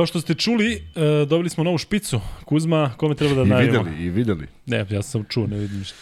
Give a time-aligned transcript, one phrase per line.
[0.00, 0.80] Kao što ste čuli, e,
[1.26, 2.20] dobili smo novu špicu.
[2.44, 3.82] Kuzma, kome treba da I najavimo?
[3.82, 4.46] videli, i videli.
[4.66, 5.96] Ne, ja sam čuo, ne vidim ništa.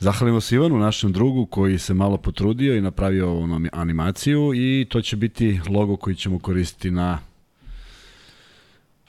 [0.00, 5.00] Zahvalimo se Ivanu, našem drugu, koji se malo potrudio i napravio ovu animaciju i to
[5.00, 7.18] će biti logo koji ćemo koristiti na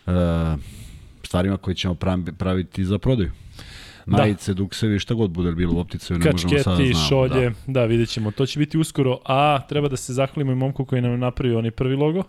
[0.05, 0.13] uh,
[1.23, 3.31] stvarima koje ćemo pravi- praviti za prodaju.
[4.05, 4.17] Da.
[4.17, 7.07] Majice, duksevi, šta god bude bilo u opticaju, ne možemo sada Kačketi, znamo.
[7.07, 7.55] šolje, da.
[7.67, 8.31] da, vidjet ćemo.
[8.31, 11.57] To će biti uskoro, a treba da se zahvalimo i momku koji nam je napravio
[11.59, 12.23] onaj prvi logo,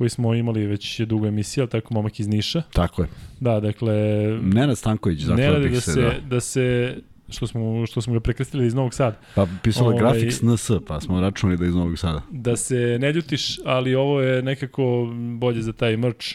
[0.00, 2.62] koji smo imali već dugo emisija, ali tako momak iz Niša.
[2.72, 3.08] Tako je.
[3.40, 3.94] Da, dakle,
[4.42, 6.00] Nenad Stanković, radi bih da se.
[6.00, 6.12] da.
[6.28, 6.96] da se
[7.28, 9.16] što smo, što smo ga prekrstili iz Novog Sada.
[9.34, 9.98] Pa pisalo ovaj...
[9.98, 12.22] Graphics NS, pa smo računali da je iz Novog Sada.
[12.30, 16.26] Da se ne ljutiš, ali ovo je nekako bolje za taj merch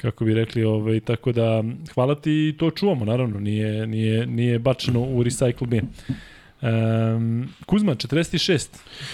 [0.00, 4.58] kako bi rekli, ovaj, tako da hvala ti i to čuvamo, naravno, nije, nije, nije
[4.58, 5.88] bačeno u recycle bin.
[6.62, 8.68] Um, Kuzma, 46.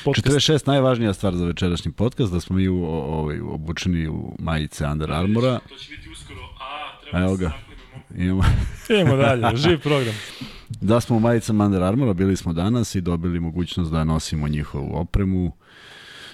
[0.04, 0.26] Podcast.
[0.26, 4.86] 46 najvažnija stvar za večerašnji podcast, da smo mi u, o, ovaj, obučeni u majice
[4.86, 5.58] Under Armoura.
[5.68, 7.52] To će biti uskoro, a treba Evo da se ga.
[8.22, 8.42] Imamo,
[8.90, 10.14] Idemo dalje, živ program.
[10.80, 14.90] da smo u majicama Under Armoura, bili smo danas i dobili mogućnost da nosimo njihovu
[14.96, 15.52] opremu.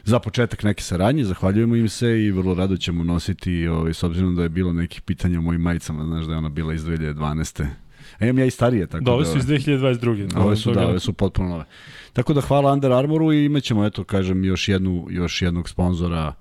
[0.04, 4.36] Za početak neke saradnje, zahvaljujemo im se i vrlo rado ćemo nositi, ovaj, s obzirom
[4.36, 7.66] da je bilo nekih pitanja o mojim majicama, znaš da je ona bila iz 2012.
[8.20, 9.30] A imam ja i starije, tako Da, ove da...
[9.30, 10.38] su iz 2022.
[10.38, 11.64] Ove su, da, ove su potpuno nove.
[12.12, 16.34] Tako da hvala Under Armouru i imaćemo, eto, kažem, još, jednu, još jednog sponzora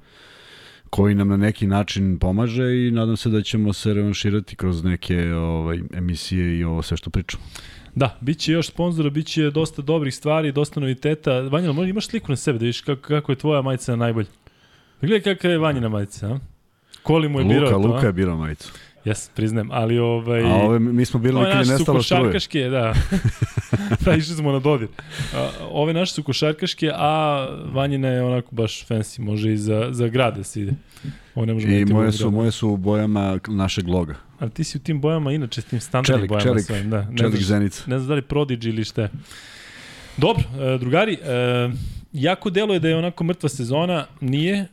[0.90, 5.34] koji nam na neki način pomaže i nadam se da ćemo se revanširati kroz neke
[5.34, 7.44] ovaj, emisije i ovo sve što pričamo.
[7.96, 11.42] Da, bit će još sponzora, bit će dosta dobrih stvari, dosta noviteta.
[11.42, 14.28] Vanja, možda imaš sliku na sebe da vidiš kako, kako je tvoja majica najbolja?
[15.02, 16.40] Gledaj kakva je Vanjina majica, a?
[17.04, 18.72] Koli mu je birao Luka, to, Luka je birao majicu.
[19.08, 20.44] Jes, priznajem, ali ovaj...
[20.44, 22.22] A ove mi smo birali Ove kad naše je su nestalo struje.
[22.22, 22.94] košarkaške, da.
[24.06, 24.88] da, išli smo na dodir.
[25.36, 30.08] A, ove naše su košarkaške, a Vanjina je onako baš fancy, može i za, za
[30.08, 30.74] grad da se ide.
[31.36, 34.16] Ovo ne možemo I moje su, moje su u bojama našeg loga.
[34.40, 37.02] Ali ti si u tim bojama, inače s tim standardnim bojama čelik, svojim, da.
[37.02, 37.84] Ne Čelik znaš, Zenica.
[37.88, 39.10] ne znam da li Prodigy ili šta je.
[40.18, 41.70] Dobro, e, drugari, e,
[42.14, 44.68] jako deluje da je onako mrtva sezona, nije, e,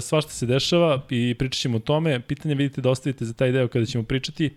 [0.00, 2.20] svašta se dešava i pričat ćemo o tome.
[2.20, 4.50] Pitanje vidite da ostavite za taj deo kada ćemo pričati.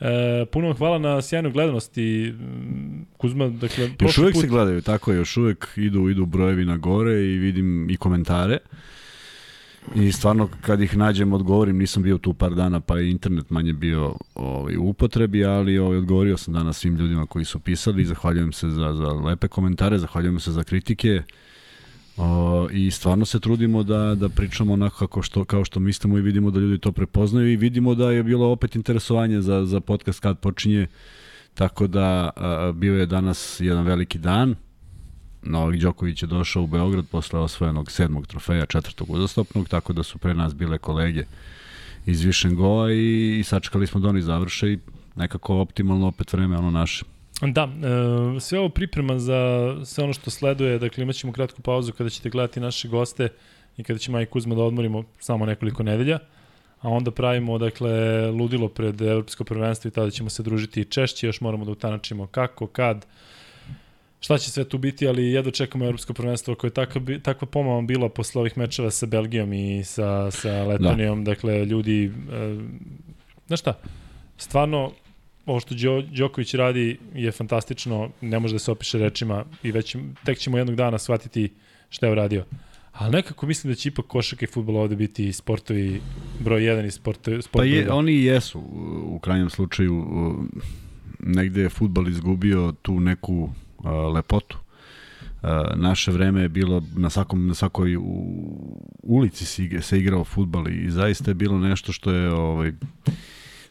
[0.00, 4.48] E, puno vam hvala na sjajnu gledanost i mm, Kuzma, dakle, Još uvek put, se
[4.48, 8.58] gledaju, tako je, još uvek idu, idu brojevi na gore i vidim i komentare.
[9.94, 13.72] I stvarno kad ih nađem odgovorim, nisam bio tu par dana pa je internet manje
[13.72, 18.52] bio ovaj, u upotrebi, ali ovaj, odgovorio sam danas svim ljudima koji su pisali, zahvaljujem
[18.52, 21.22] se za, za lepe komentare, zahvaljujem se za kritike
[22.16, 26.22] o, i stvarno se trudimo da, da pričamo onako kako što, kao što mislimo i
[26.22, 30.20] vidimo da ljudi to prepoznaju i vidimo da je bilo opet interesovanje za, za podcast
[30.20, 30.86] kad počinje,
[31.54, 34.54] tako da a, bio je danas jedan veliki dan,
[35.42, 40.18] Novak Đoković je došao u Beograd posle osvojenog sedmog trofeja, četvrtog uzastopnog, tako da su
[40.18, 41.24] pre nas bile kolege
[42.06, 44.78] iz Višengova i, i sačekali smo da oni završe i
[45.16, 47.04] nekako optimalno opet vreme ono naše.
[47.40, 47.62] Da,
[48.36, 52.10] e, sve ovo priprema za sve ono što sleduje, dakle imat ćemo kratku pauzu kada
[52.10, 53.28] ćete gledati naše goste
[53.76, 56.18] i kada će Maj Kuzma da odmorimo samo nekoliko nedelja,
[56.80, 61.40] a onda pravimo dakle ludilo pred evropsko prvenstvo i tada ćemo se družiti češće, još
[61.40, 63.06] moramo da utanačimo kako, kad,
[64.20, 67.82] šta će sve tu biti, ali jedno čekamo evropsko prvenstvo koje je takva, takva pomama
[67.82, 71.30] bila posle ovih mečeva sa Belgijom i sa, sa Letonijom, da.
[71.30, 72.10] dakle ljudi, e,
[73.46, 73.74] znaš šta,
[74.36, 74.92] stvarno
[75.46, 79.96] ovo što Đo, Đoković radi je fantastično, ne može da se opiše rečima i već
[80.24, 81.52] tek ćemo jednog dana shvatiti
[81.90, 82.44] šta je uradio.
[82.92, 86.00] Ali nekako mislim da će ipak košarka i futbol ovde biti sportovi
[86.40, 88.60] broj 1 i sportovi, Pa sportovi je, oni jesu
[89.04, 90.06] u, krajnjem slučaju
[91.18, 93.50] negde je futbal izgubio tu neku
[93.84, 94.58] a, lepotu.
[95.42, 98.02] A, naše vreme je bilo na svakom na svakoj u,
[99.02, 102.72] ulici se, igra, se igrao futbal i zaista je bilo nešto što je ovaj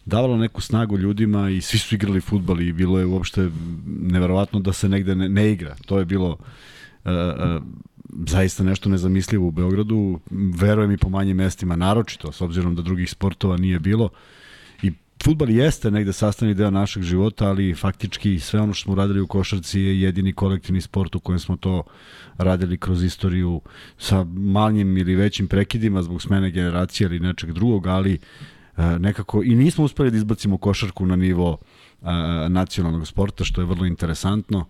[0.06, 3.50] davalo neku snagu ljudima i svi su igrali futbal i bilo je uopšte
[3.86, 5.76] neverovatno da se negde ne, ne igra.
[5.86, 7.64] To je bilo uh, uh,
[8.28, 13.10] zaista nešto nezamislivo u Beogradu, verujem i po manjim mestima, naročito, s obzirom da drugih
[13.10, 14.10] sportova nije bilo.
[14.84, 14.92] I
[15.24, 19.28] futbal jeste negde sastavni deo našeg života, ali faktički sve ono što smo radili u
[19.28, 21.84] košarci je jedini kolektivni sport u kojem smo to
[22.38, 23.62] radili kroz istoriju
[23.98, 28.20] sa manjim ili većim prekidima zbog smene generacije ili nečeg drugog, ali
[28.78, 31.58] nekako i nismo uspeli da izbacimo košarku na nivo
[32.02, 34.66] a, nacionalnog sporta, što je vrlo interesantno.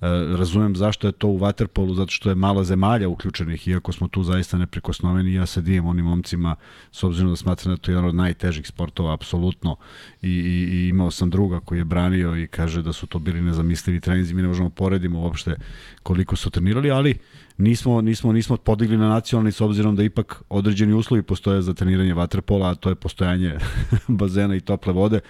[0.00, 4.08] E, razumem zašto je to u Waterpolu, zato što je malo zemalja uključenih, iako smo
[4.08, 6.56] tu zaista neprikosnoveni, ja se dijem onim momcima,
[6.92, 9.76] s obzirom da smatram da to je jedan od najtežih sportova, apsolutno,
[10.22, 13.42] I, i, i imao sam druga koji je branio i kaže da su to bili
[13.42, 15.56] nezamislivi treninzi, mi ne možemo poredimo uopšte
[16.02, 17.18] koliko su trenirali, ali
[17.58, 22.14] nismo, nismo, nismo podigli na nacionalni s obzirom da ipak određeni uslovi postoje za treniranje
[22.14, 23.58] vaterpola, a to je postojanje
[24.08, 25.20] bazena i tople vode.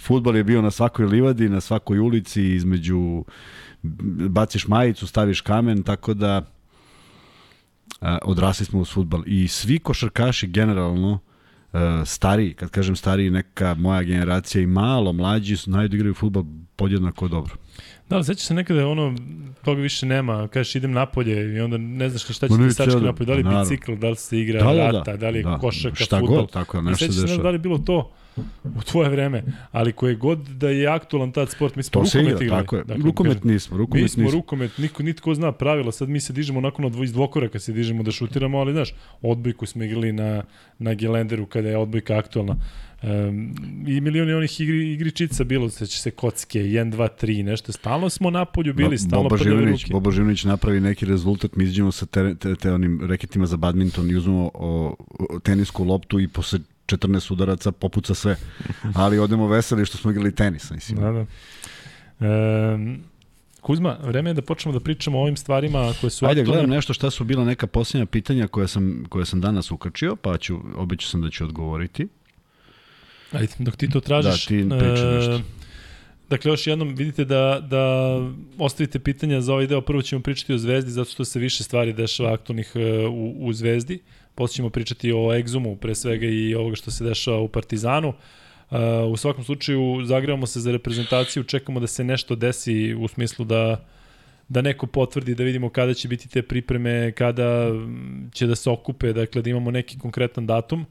[0.00, 3.24] Futbol je bio na svakoj livadi, na svakoj ulici, između
[4.28, 6.42] baciš majicu, staviš kamen, tako da
[8.00, 9.22] a, odrasli smo u futbal.
[9.26, 11.18] I svi košarkaši generalno
[12.04, 16.44] stari, kad kažem stari, neka moja generacija i malo mlađi su da igraju futbol
[16.76, 17.54] podjednako dobro.
[18.08, 19.14] Da, ali sećaš se nekada ono,
[19.64, 23.26] toga više nema, kažeš idem napolje i onda ne znaš šta će ti sačka napolje,
[23.26, 25.42] da li je bicikl, da li se igra da, da, rata, da, da li je
[25.42, 26.36] da, košarka, šta futbol.
[26.36, 27.12] god, tako, nešto dešava.
[27.12, 28.12] Sećaš se da li je bilo to
[28.64, 32.40] u tvoje vreme, ali koje god da je aktualan tad sport, mi smo to rukomet
[32.40, 32.62] igrali.
[32.62, 34.22] Tako je, dakle, rukomet nismo, rukomet nismo.
[34.22, 37.58] Mi smo rukomet, niko, nitko zna pravila, sad mi se dižemo onako na iz dvokoraka
[37.58, 40.42] se dižemo da šutiramo, ali znaš, odbojku smo igrali na,
[40.78, 42.56] na Gelenderu kada je odbojka aktualna.
[43.02, 43.54] Um,
[43.86, 47.72] I milioni onih igri, igričica bilo, se će se kocke, 1, 2, 3, nešto.
[47.72, 51.92] Stalno smo na polju bili, stalno Boba Živinić, Boba Živinić napravi neki rezultat, mi izdjemo
[51.92, 56.28] sa te, te, te onim reketima za badminton i uzmemo o, o, tenisku loptu i
[56.28, 58.36] posle 14 udaraca popuca sve.
[58.94, 61.00] Ali odemo veseli što smo igrali tenis, mislim.
[61.00, 61.26] Da, da.
[62.74, 62.98] Um,
[63.60, 66.94] Kuzma, vreme je da počnemo da pričamo o ovim stvarima koje su Ajde, gledam nešto
[66.94, 71.08] šta su bila neka posljednja pitanja koje sam, koje sam danas ukačio, pa ću, običao
[71.08, 72.08] sam da ću odgovoriti.
[73.32, 74.44] Ajde, dok ti to tražiš.
[74.44, 75.40] Da, ti priča e, nešto.
[76.30, 78.14] Dakle, još jednom vidite da, da
[78.58, 79.80] ostavite pitanja za ovaj deo.
[79.80, 83.52] Prvo ćemo pričati o Zvezdi, zato što se više stvari dešava aktualnih e, u, u
[83.52, 83.98] Zvezdi.
[84.34, 88.08] Posle ćemo pričati o Egzumu, pre svega i ovoga što se dešava u Partizanu.
[88.70, 88.78] Uh,
[89.12, 93.84] u svakom slučaju, zagrevamo se za reprezentaciju, čekamo da se nešto desi u smislu da
[94.48, 97.70] da neko potvrdi, da vidimo kada će biti te pripreme, kada
[98.32, 100.86] će da se okupe, dakle da imamo neki konkretan datum.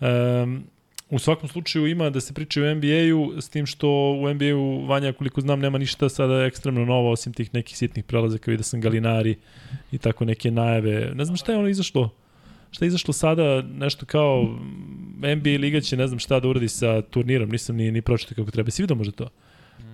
[0.00, 0.64] Um,
[1.10, 3.88] U svakom slučaju ima da se priča u NBA-u, s tim što
[4.20, 8.50] u NBA-u, Vanja, koliko znam, nema ništa sada ekstremno novo, osim tih nekih sitnih prelazaka,
[8.50, 9.36] vidio sam Galinari
[9.92, 11.14] i tako neke najave.
[11.14, 12.10] Ne znam šta je ono izašlo,
[12.70, 14.58] šta je izašlo sada, nešto kao
[15.36, 18.50] NBA liga će ne znam šta da uradi sa turnirom, nisam ni, ni pročito kako
[18.50, 18.70] treba.
[18.70, 19.28] Si vidio možda to?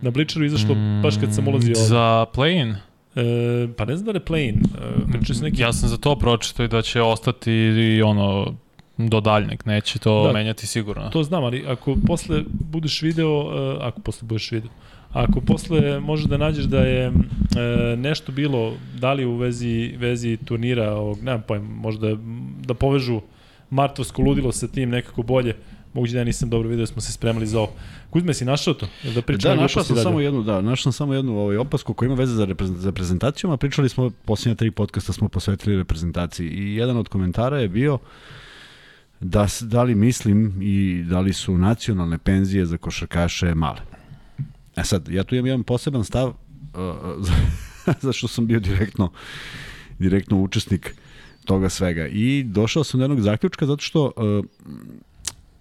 [0.01, 1.85] Na Bličeru izašlo mm, baš kad sam ulazio ovdje.
[1.85, 2.75] Za play-in?
[3.17, 4.57] E, pa ne znam da je play-in.
[5.31, 5.63] E, se neki...
[5.63, 8.55] Ja sam za to pročito i da će ostati i ono
[8.97, 11.11] do daljneg, neće to da, menjati sigurno.
[11.11, 14.71] To znam, ali ako posle budeš video, uh, ako posle budeš video,
[15.13, 17.15] ako posle možeš da nađeš da je uh,
[17.99, 22.17] nešto bilo, da li u vezi, vezi turnira, ovog, nemam pojma, možda
[22.67, 23.21] da povežu
[23.71, 25.57] Martovsko ludilo sa tim nekako bolje,
[25.95, 27.73] moguće da ja nisam dobro video, smo se spremali za ovo.
[28.11, 28.87] Kuzme, si našao to?
[29.15, 30.05] Da, da našao sam dalje?
[30.05, 33.53] samo jednu, da, našao sam samo jednu ovaj, opasku koja ima veze za, za prezentacijom,
[33.53, 37.95] a pričali smo, posljednja tri podcasta smo posvetili reprezentaciji i jedan od komentara je bio
[37.95, 38.01] uh,
[39.23, 43.81] da, da li mislim i da li su nacionalne penzije za košarkaše male.
[44.77, 46.35] E sad, ja tu imam jedan poseban stav uh,
[48.07, 49.13] zašto sam bio direktno
[49.99, 50.95] direktno učesnik
[51.45, 52.07] toga svega.
[52.07, 54.45] I došao sam do jednog zaključka zato što uh,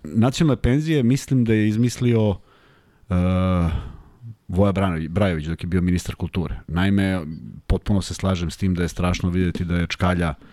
[0.04, 2.38] nacionalne penzije mislim da je izmislio uh,
[4.48, 4.74] Voja
[5.10, 6.60] Brajović dok je bio ministar kulture.
[6.68, 7.22] Naime,
[7.68, 10.51] potpuno se slažem s tim da je strašno videti da je Čkalja uh,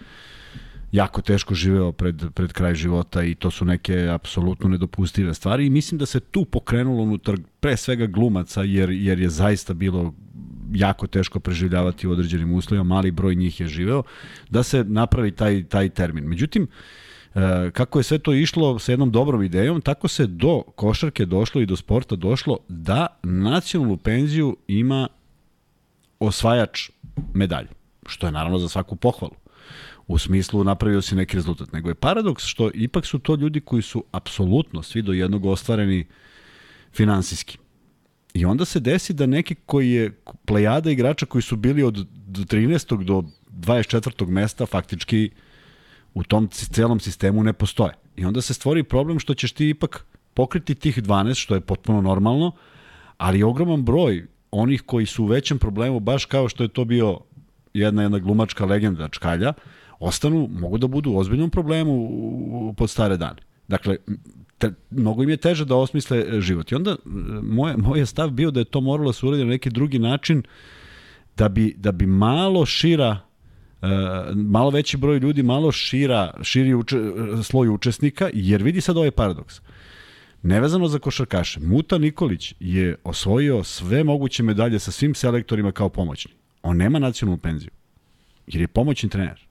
[0.92, 5.66] jako teško živeo pred, pred kraj života i to su neke apsolutno nedopustive stvari.
[5.66, 10.14] I mislim da se tu pokrenulo unutar pre svega glumaca jer, jer je zaista bilo
[10.72, 14.02] jako teško preživljavati u određenim uslovima, mali broj njih je živeo,
[14.50, 16.24] da se napravi taj, taj termin.
[16.24, 16.68] Međutim,
[17.34, 21.60] e, kako je sve to išlo sa jednom dobrom idejom, tako se do košarke došlo
[21.60, 25.08] i do sporta došlo da nacionalnu penziju ima
[26.20, 26.90] osvajač
[27.34, 27.68] medalje,
[28.06, 29.34] što je naravno za svaku pohvalu
[30.08, 33.82] u smislu napravio si neki rezultat, nego je paradoks što ipak su to ljudi koji
[33.82, 36.06] su apsolutno svi do jednog ostvareni
[36.92, 37.58] finansijski.
[38.34, 43.04] I onda se desi da neki koji je plejada igrača koji su bili od 13.
[43.04, 44.26] do 24.
[44.26, 45.30] mesta faktički
[46.14, 47.92] u tom celom sistemu ne postoje.
[48.16, 52.00] I onda se stvori problem što ćeš ti ipak pokriti tih 12, što je potpuno
[52.00, 52.52] normalno,
[53.16, 57.18] ali ogroman broj onih koji su u većem problemu, baš kao što je to bio
[57.74, 59.52] jedna jedna glumačka legenda Čkalja,
[60.00, 63.42] ostanu, mogu da budu u ozbiljnom problemu pod stare dane.
[63.68, 63.96] Dakle,
[64.58, 66.72] te, mnogo im je teže da osmisle e, život.
[66.72, 66.96] I onda e,
[67.76, 70.42] moj, stav bio da je to moralo da se uraditi na neki drugi način
[71.36, 73.28] da bi, da bi malo šira
[73.82, 73.88] Uh,
[74.34, 76.96] malo veći broj ljudi, malo šira, širi uče,
[77.42, 79.60] sloj učesnika, jer vidi sad ovaj paradoks.
[80.42, 86.32] Nevezano za košarkaše, Muta Nikolić je osvojio sve moguće medalje sa svim selektorima kao pomoćni.
[86.62, 87.70] On nema nacionalnu penziju,
[88.46, 89.47] jer je pomoćni trener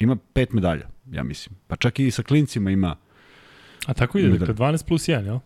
[0.00, 1.56] ima pet medalja, ja mislim.
[1.66, 2.96] Pa čak i sa klincima ima
[3.86, 5.38] A tako ide, dakle 12 plus 1, jel?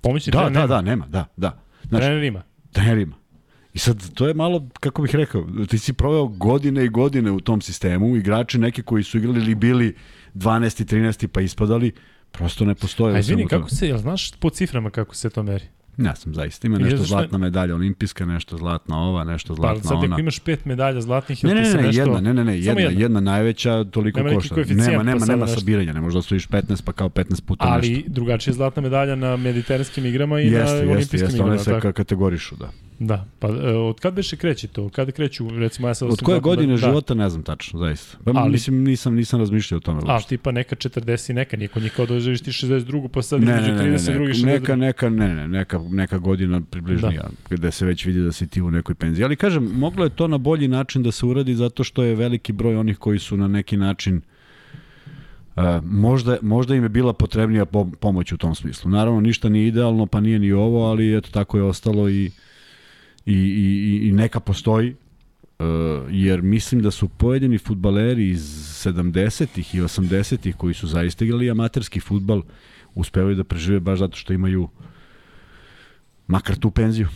[0.00, 1.62] Pomoćni da, trener da, da, nema, da, da.
[1.88, 2.42] Znači, trener ima.
[2.72, 3.16] Trener ima.
[3.74, 7.40] I sad, to je malo, kako bih rekao, ti si proveo godine i godine u
[7.40, 9.96] tom sistemu, igrači neki koji su igrali ili bili
[10.34, 10.94] 12.
[10.94, 11.26] 13.
[11.26, 11.92] pa ispadali,
[12.30, 13.16] prosto ne postoje.
[13.16, 15.64] A izvini, kako se, jel znaš po ciframa kako se to meri?
[15.98, 16.66] Ja sam zaista.
[16.66, 20.08] Ima nešto zlatna medalja olimpijska, nešto zlatna ova, nešto zlatna pa, sad ona.
[20.08, 22.00] sad imaš pet medalja zlatnih, ne, ne, ne, ne, nešto...
[22.00, 24.54] jedna, ne, ne, ne, jedna, jedna, jedna najveća, toliko nema košta.
[24.68, 28.02] Nema, nema, nema sabiranja, ne možda osvojiš 15 pa kao 15 puta Ali nešto.
[28.06, 31.52] Ali drugačija zlatna medalja na mediteranskim igrama i jeste, na jeste, olimpijskim jeste, igrama.
[31.52, 32.70] Jeste, one se kategorišu, da.
[33.06, 34.88] Da, pa e, od kad beše kreće to?
[34.88, 36.10] Kad kreću, recimo ja sad...
[36.10, 36.76] Od koje godine da.
[36.76, 38.18] života ne znam tačno, zaista.
[38.24, 40.00] Pa ali, mislim, nisam, nisam razmišljao o tome.
[40.06, 43.72] A, tipa neka 40 neka, niko njih kao doživiš ti 62 pa sad ne, između
[43.72, 44.44] 30 drugi 62.
[44.44, 47.56] Neka, neka, ne, ne, neka, neka godina približnija, da.
[47.56, 49.24] gde se već vidi da si ti u nekoj penziji.
[49.24, 52.52] Ali kažem, moglo je to na bolji način da se uradi zato što je veliki
[52.52, 54.20] broj onih koji su na neki način
[55.56, 57.64] Uh, možda, možda im je bila potrebnija
[58.00, 58.90] pomoć u tom smislu.
[58.90, 62.30] Naravno, ništa nije idealno, pa nije ni ovo, ali eto, tako je ostalo i
[63.26, 64.94] i, i, i neka postoji,
[65.58, 65.66] uh,
[66.10, 68.42] jer mislim da su pojedini futbaleri iz
[68.84, 72.42] 70-ih i 80-ih koji su zaista igrali amaterski futbal
[72.94, 74.68] uspevaju da prežive baš zato što imaju
[76.26, 77.08] makar tu penziju.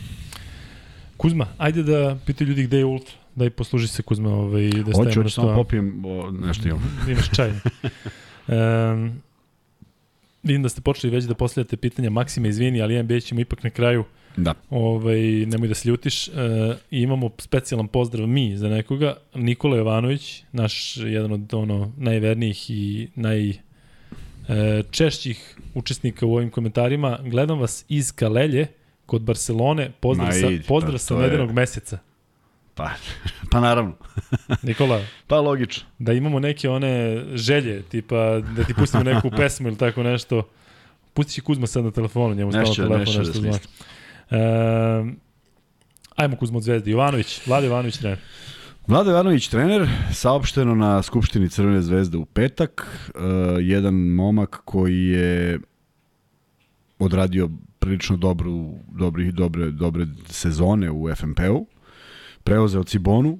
[1.17, 3.13] Kuzma, ajde da pitaju ljudi gde je Ultra.
[3.35, 6.81] Da i posluži se Kuzma ovaj, da stavimo Hoću, hoću samo popijem o, nešto imam.
[7.11, 7.49] Imaš čaj.
[8.47, 9.21] um,
[10.43, 13.69] vidim da ste počeli već da postavljate pitanja Maksima, izvini, ali NBA ćemo ipak na
[13.69, 14.03] kraju
[14.37, 14.53] Da.
[14.69, 16.27] Ovaj, nemoj da se ljutiš.
[16.27, 16.31] E,
[16.91, 19.15] I imamo specijalan pozdrav mi za nekoga.
[19.35, 23.55] Nikola Jovanović, naš jedan od ono najvernijih i naj e,
[24.91, 27.19] češćih učesnika u ovim komentarima.
[27.25, 28.67] Gledam vas iz Kalelje
[29.05, 29.91] kod Barcelone.
[29.99, 31.53] Pozdrav, sa, pozdrav pa, sa nedenog je...
[31.53, 31.97] meseca.
[32.75, 32.89] Pa,
[33.51, 33.93] pa naravno.
[34.67, 35.01] Nikola.
[35.27, 35.83] Pa logično.
[35.99, 40.49] Da imamo neke one želje, tipa da ti pustimo neku pesmu ili tako nešto.
[41.13, 43.59] Pusti će Kuzma sad na telefonu, njemu stalo telefon nešto, nešto da E,
[46.15, 46.91] ajmo Kuzmo Zvezde.
[46.91, 48.19] Jovanović, Vlada Jovanović trener.
[48.87, 52.87] Vlada Jovanović trener, saopšteno na Skupštini Crvene zvezde u petak.
[53.15, 53.21] Uh,
[53.59, 55.59] jedan momak koji je
[56.99, 61.67] odradio prilično dobru, dobri, dobre, dobre sezone u FMP-u.
[62.43, 63.39] Preuzeo Cibonu.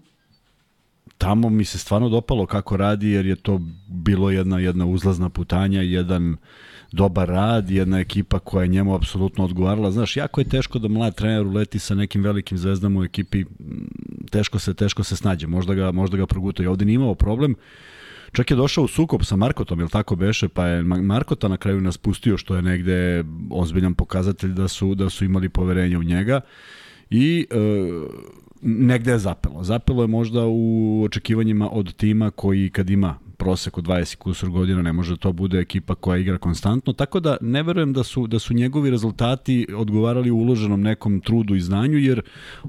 [1.18, 5.82] Tamo mi se stvarno dopalo kako radi, jer je to bilo jedna, jedna uzlazna putanja,
[5.82, 6.38] jedan uh,
[6.92, 9.92] dobar rad, jedna ekipa koja je njemu apsolutno odgovarala.
[9.92, 13.46] Znaš, jako je teško da mlad trener uleti sa nekim velikim zvezdama u ekipi,
[14.32, 16.64] teško se, teško se snađe, možda ga, možda ga proguta.
[16.64, 17.56] I ovde nije imao problem,
[18.32, 21.82] Čak je došao u sukob sa Markotom, jel tako beše, pa je Markota na kraju
[21.82, 26.42] nas pustio, što je negde ozbiljan pokazatelj da su, da su imali poverenje u njega.
[27.10, 27.56] I e,
[28.62, 29.64] negde je zapelo.
[29.64, 34.82] Zapelo je možda u očekivanjima od tima koji kad ima prosek od 20 kusur godina,
[34.82, 38.28] ne može da to bude ekipa koja igra konstantno, tako da ne verujem da su,
[38.28, 42.22] da su njegovi rezultati odgovarali uloženom nekom trudu i znanju, jer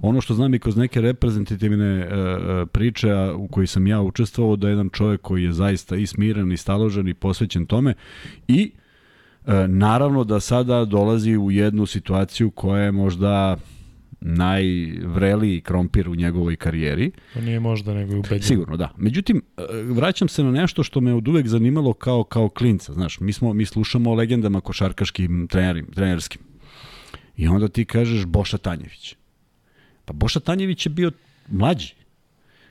[0.02, 4.68] ono što znam i kroz neke reprezentativne uh, priče u koji sam ja učestvovao, da
[4.68, 7.94] je jedan čovjek koji je zaista i smiren i staložen i posvećen tome
[8.48, 8.70] i
[9.46, 13.56] uh, naravno da sada dolazi u jednu situaciju koja je možda
[14.20, 17.10] najvreliji krompir u njegovoj karijeri.
[17.34, 18.42] To nije možda nego je ubedljivo.
[18.42, 18.92] Sigurno, da.
[18.96, 22.92] Međutim, e, vraćam se na nešto što me od uvek zanimalo kao, kao klinca.
[22.92, 26.42] Znaš, mi, smo, mi slušamo o legendama košarkaškim trenerim, trenerskim.
[27.36, 29.14] I onda ti kažeš Boša Tanjević.
[30.04, 31.10] Pa Boša Tanjević je bio
[31.48, 31.94] mlađi.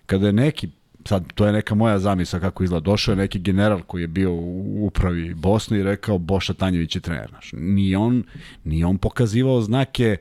[0.05, 0.69] Kada je neki
[1.07, 2.83] sad to je neka moja zamisla kako izgleda.
[2.83, 7.01] Došao je neki general koji je bio u upravi Bosne i rekao Boša Tanjević je
[7.01, 7.29] trener.
[7.29, 8.23] Znaš, ni on,
[8.63, 10.17] ni on pokazivao znake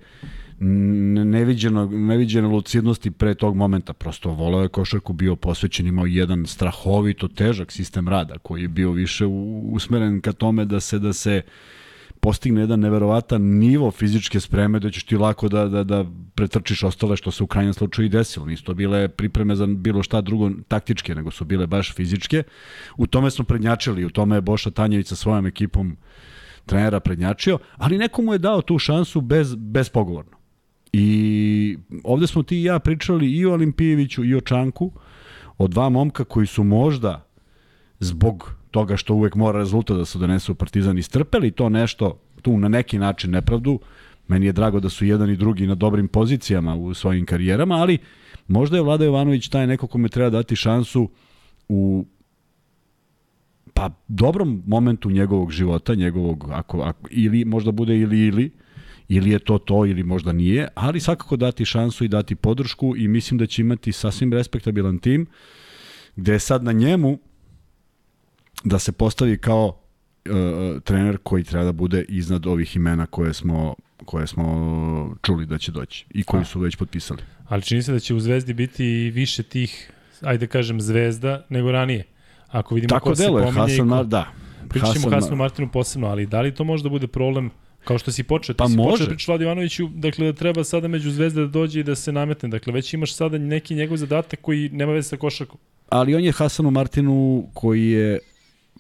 [0.59, 3.93] neviđeno, neviđene lucidnosti pre tog momenta.
[3.93, 8.93] Prosto volao je košarku, bio posvećen, imao jedan strahovito težak sistem rada koji je bio
[8.93, 9.27] više
[9.73, 11.43] usmeren ka tome da se da se
[12.21, 17.17] postigne jedan neverovatan nivo fizičke spreme da ćeš ti lako da, da, da pretrčiš ostale
[17.17, 18.47] što se u krajnjem slučaju i desilo.
[18.47, 22.43] Nisu to bile pripreme za bilo šta drugo taktičke, nego su bile baš fizičke.
[22.97, 25.97] U tome smo prednjačili, u tome je Boša Tanjević sa svojom ekipom
[26.67, 30.36] trenera prednjačio, ali nekomu je dao tu šansu bez, bezpogovorno.
[30.93, 34.93] I ovde smo ti i ja pričali i o Olimpijeviću i o Čanku,
[35.59, 37.27] o dva momka koji su možda
[38.01, 42.59] zbog toga što uvek mora rezultat da se donese u Partizan istrpeli to nešto tu
[42.59, 43.79] na neki način nepravdu.
[44.29, 47.99] Meni je drago da su jedan i drugi na dobrim pozicijama u svojim karijerama, ali
[48.49, 51.09] možda je Vlada Jovanović taj neko kome treba dati šansu
[51.69, 52.05] u
[53.75, 58.51] pa dobrom momentu njegovog života, njegovog ako, ako ili možda bude ili ili
[59.09, 63.09] ili je to to ili možda nije, ali svakako dati šansu i dati podršku i
[63.09, 65.27] mislim da će imati sasvim respektabilan tim
[66.17, 67.19] gde je sad na njemu
[68.65, 73.75] da se postavi kao uh, trener koji treba da bude iznad ovih imena koje smo
[74.05, 77.23] koje smo čuli da će doći i koji su već potpisali.
[77.49, 81.73] Ali čini se da će u Zvezdi biti više tih, ajde da kažem, zvezda nego
[81.73, 82.05] ranije.
[82.49, 83.85] Ako vidimo Tako ko se deluje, pominje Hasan ko...
[83.85, 84.33] Mar, da.
[84.69, 87.51] Pričat ćemo Hasan- Hasanu Martinu posebno, ali da li to može da bude problem
[87.87, 88.91] Kao što si počeo, ti Pa si može.
[88.91, 92.13] počeo pričati Vladi Ivanoviću, dakle da treba sada među zvezde da dođe i da se
[92.13, 92.49] nametne.
[92.49, 95.59] Dakle, već imaš sada neki njegov zadatak koji nema veze sa košarkom.
[95.89, 98.19] Ali on je Hasanu Martinu koji je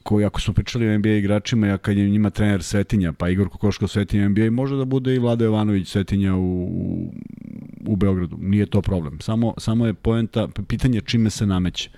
[0.06, 3.48] koji ako smo pričali o NBA igračima, ja kad je njima trener Svetinja, pa Igor
[3.48, 6.68] Kokoško Svetinja NBA, može da bude i Vlada Jovanović Svetinja u,
[7.86, 8.36] u Beogradu.
[8.40, 9.20] Nije to problem.
[9.20, 11.90] Samo, samo je poenta, pitanje čime se nameće.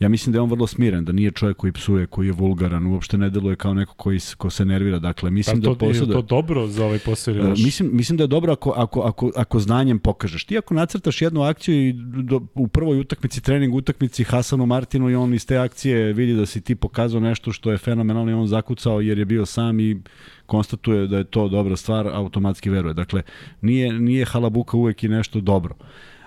[0.00, 2.86] Ja mislim da je on vrlo smiren, da nije čovjek koji psuje, koji je vulgaran,
[2.86, 4.98] uopšte ne deluje kao neko koji, ko se nervira.
[4.98, 6.14] Dakle, mislim Pa to, da je posjeduje...
[6.14, 7.64] to dobro za ovaj posao ili loš?
[7.64, 10.44] Mislim, mislim da je dobro ako, ako, ako, ako znanjem pokažeš.
[10.44, 15.14] Ti ako nacrtaš jednu akciju i do, u prvoj utakmici, trening utakmici Hasanu Martinu i
[15.14, 18.46] on iz te akcije vidi da si ti pokazao nešto što je fenomenalno i on
[18.46, 20.00] zakucao jer je bio sam i
[20.46, 22.94] konstatuje da je to dobra stvar, automatski veruje.
[22.94, 23.22] Dakle,
[23.60, 25.74] nije, nije halabuka uvek i nešto dobro.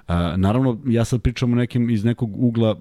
[0.07, 2.79] A, naravno, ja sad pričam o nekim iz nekog ugla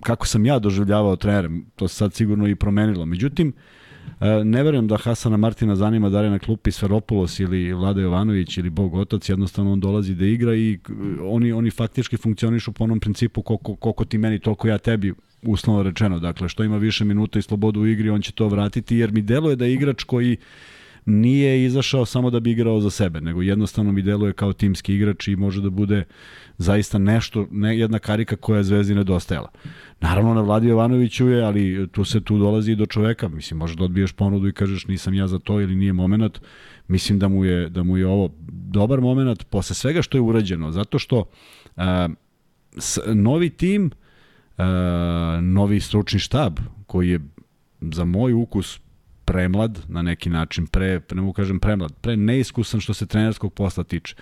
[0.00, 3.06] kako sam ja doživljavao trenere, to se sad sigurno i promenilo.
[3.06, 3.52] Međutim,
[4.44, 8.70] ne verujem da Hasana Martina zanima da li na klupi Sferopulos ili Vlada Jovanović ili
[8.70, 10.78] Bog Otac, jednostavno on dolazi da igra i
[11.22, 15.82] oni, oni faktički funkcionišu po onom principu koliko, koliko ti meni, toliko ja tebi uslovno
[15.82, 16.18] rečeno.
[16.18, 19.22] Dakle, što ima više minuta i slobodu u igri, on će to vratiti, jer mi
[19.22, 20.36] deluje da je igrač koji
[21.06, 25.28] nije izašao samo da bi igrao za sebe, nego jednostavno mi deluje kao timski igrač
[25.28, 26.04] i može da bude
[26.58, 29.48] zaista nešto, ne, jedna karika koja je Zvezdi nedostajala.
[30.00, 33.76] Naravno na Vladi Jovanoviću je, ali tu se tu dolazi i do čoveka, mislim možeš
[33.76, 36.40] da odbiješ ponudu i kažeš nisam ja za to ili nije moment.
[36.88, 40.72] Mislim da mu je da mu je ovo dobar moment posle svega što je urađeno,
[40.72, 41.24] zato što
[41.76, 42.08] a,
[42.78, 43.90] s, novi tim,
[45.40, 47.20] novi stručni štab koji je
[47.80, 48.80] za moj ukus
[49.24, 53.84] premlad na neki način, pre, ne mogu kažem premlad, pre neiskusan što se trenerskog posla
[53.84, 54.14] tiče.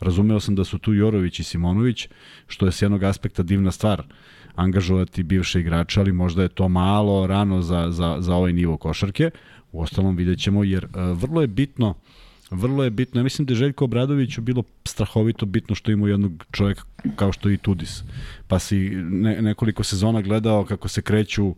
[0.00, 2.08] Razumeo sam da su tu Jorović i Simonović,
[2.46, 4.02] što je s jednog aspekta divna stvar
[4.54, 9.30] angažovati bivše igrače, ali možda je to malo rano za, za, za ovaj nivo košarke.
[9.72, 11.94] U ostalom vidjet ćemo, jer uh, vrlo je bitno
[12.50, 16.44] vrlo je bitno, ja mislim da je Željko Obradoviću bilo strahovito bitno što ima jednog
[16.50, 16.82] čovjeka
[17.16, 18.02] kao što je i Tudis.
[18.48, 21.54] Pa si ne, nekoliko sezona gledao kako se kreću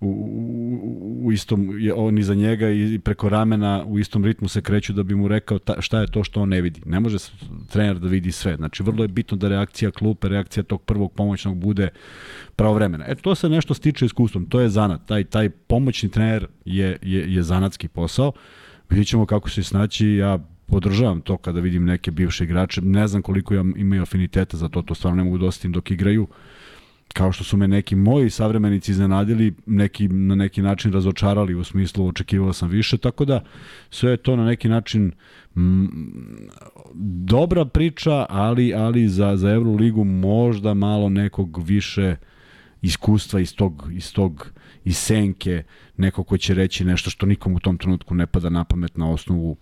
[0.00, 4.60] u, u, u istom, je on iza njega i preko ramena u istom ritmu se
[4.60, 6.80] kreću da bi mu rekao ta, šta je to što on ne vidi.
[6.86, 7.18] Ne može
[7.68, 8.56] trener da vidi sve.
[8.56, 11.88] Znači, vrlo je bitno da reakcija klupe, reakcija tog prvog pomoćnog bude
[12.56, 13.04] pravovremena.
[13.08, 14.46] E, to se nešto stiče iskustvom.
[14.46, 15.06] To je zanat.
[15.06, 18.32] Taj, taj pomoćni trener je, je, je zanatski posao.
[18.90, 20.08] Vidjet ćemo kako se snaći.
[20.08, 22.80] Ja podržavam to kada vidim neke bivše igrače.
[22.80, 25.90] Ne znam koliko ja imaju afiniteta za to, to stvarno ne mogu da osetim dok
[25.90, 26.28] igraju
[27.14, 32.08] kao što su me neki moji savremenici iznenadili, neki na neki način razočarali u smislu
[32.08, 33.44] očekivao sam više, tako da
[33.90, 35.12] sve je to na neki način
[35.56, 35.88] m,
[37.24, 42.16] dobra priča, ali ali za za Euroligu možda malo nekog više
[42.82, 44.52] iskustva iz tog iz tog
[44.84, 45.62] iz senke,
[45.96, 49.10] neko ko će reći nešto što nikom u tom trenutku ne pada na pamet na
[49.10, 49.56] osnovu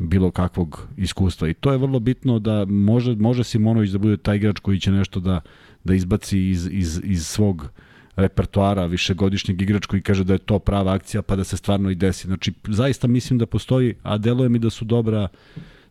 [0.00, 1.48] bilo kakvog iskustva.
[1.48, 4.90] I to je vrlo bitno da može, može Simonović da bude taj igrač koji će
[4.90, 5.40] nešto da,
[5.84, 7.68] da izbaci iz, iz, iz svog
[8.16, 11.94] repertoara višegodišnjeg igrač koji kaže da je to prava akcija pa da se stvarno i
[11.94, 12.26] desi.
[12.26, 15.28] Znači, zaista mislim da postoji, a deluje mi da su dobra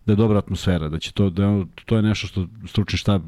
[0.06, 3.22] da je dobra atmosfera, da će to da to je nešto što stručni štab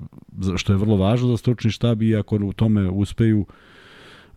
[0.58, 3.46] što je vrlo važno za stručni štab i ako u tome uspeju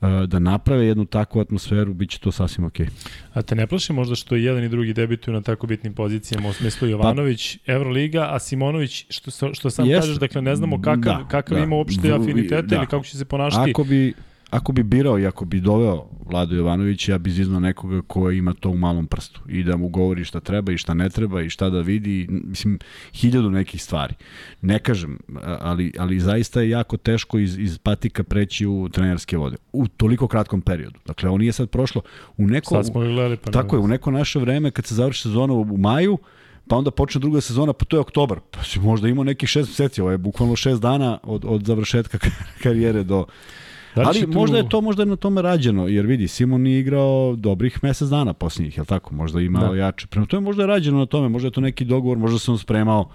[0.01, 2.87] e, da naprave jednu takvu atmosferu, bit će to sasvim okej.
[3.33, 6.48] A te ne plaši možda što i jedan i drugi debituju na tako bitnim pozicijama
[6.48, 10.01] u smislu Jovanović, Euroliga, a Simonović, što, što sam Jeste.
[10.01, 11.64] kažeš, dakle ne znamo kakav, Da, kakav da.
[11.64, 12.77] ima uopšte afinitete da.
[12.77, 13.70] ili kako će se ponašati.
[13.70, 14.14] Ako bi,
[14.51, 18.55] ako bi birao i ako bi doveo Vladu Jovanovića, ja bi izvizno nekoga ko ima
[18.55, 21.51] to u malom prstu i da mu govori šta treba i šta ne treba i
[21.51, 22.79] šta da vidi, mislim,
[23.15, 24.15] hiljadu nekih stvari.
[24.61, 25.19] Ne kažem,
[25.61, 29.57] ali, ali zaista je jako teško iz, iz patika preći u trenerske vode.
[29.73, 30.99] U toliko kratkom periodu.
[31.07, 32.03] Dakle, on nije sad prošlo
[32.37, 32.75] u neko...
[32.75, 35.61] Sad smo gledali, pa Tako je, u neko naše vreme kad se završi sezona u,
[35.61, 36.19] u maju,
[36.69, 38.41] pa onda počne druga sezona, pa to je oktobar.
[38.51, 42.19] Pa si možda imao nekih šest meseci, ovo je bukvalno šest dana od, od završetka
[42.63, 43.27] karijere do...
[43.94, 46.62] Da li Ali tu- možda je to možda je na tome rađeno, jer vidi, Simon
[46.62, 49.14] nije igrao dobrih mesec dana posljednjih, je tako?
[49.14, 49.77] Možda ima Da.
[49.77, 50.07] jače.
[50.07, 52.59] Prema tome možda je rađeno na tome, možda je to neki dogovor, možda se on
[52.59, 53.11] spremao,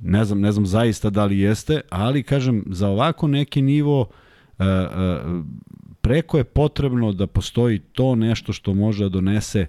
[0.00, 4.06] ne znam, ne znam zaista da li jeste, ali kažem, za ovako neki nivo uh,
[4.58, 5.44] uh,
[6.00, 9.66] preko je potrebno da postoji to nešto što može da donese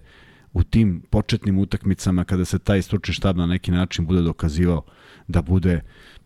[0.53, 4.81] u tim početnim utakmicama kada se taj stručni štab na neki način bude dokazivao
[5.27, 5.81] da bude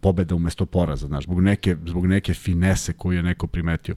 [0.05, 3.95] pobeda umesto poraza, znaš, zbog neke, zbog neke finese koju je neko primetio.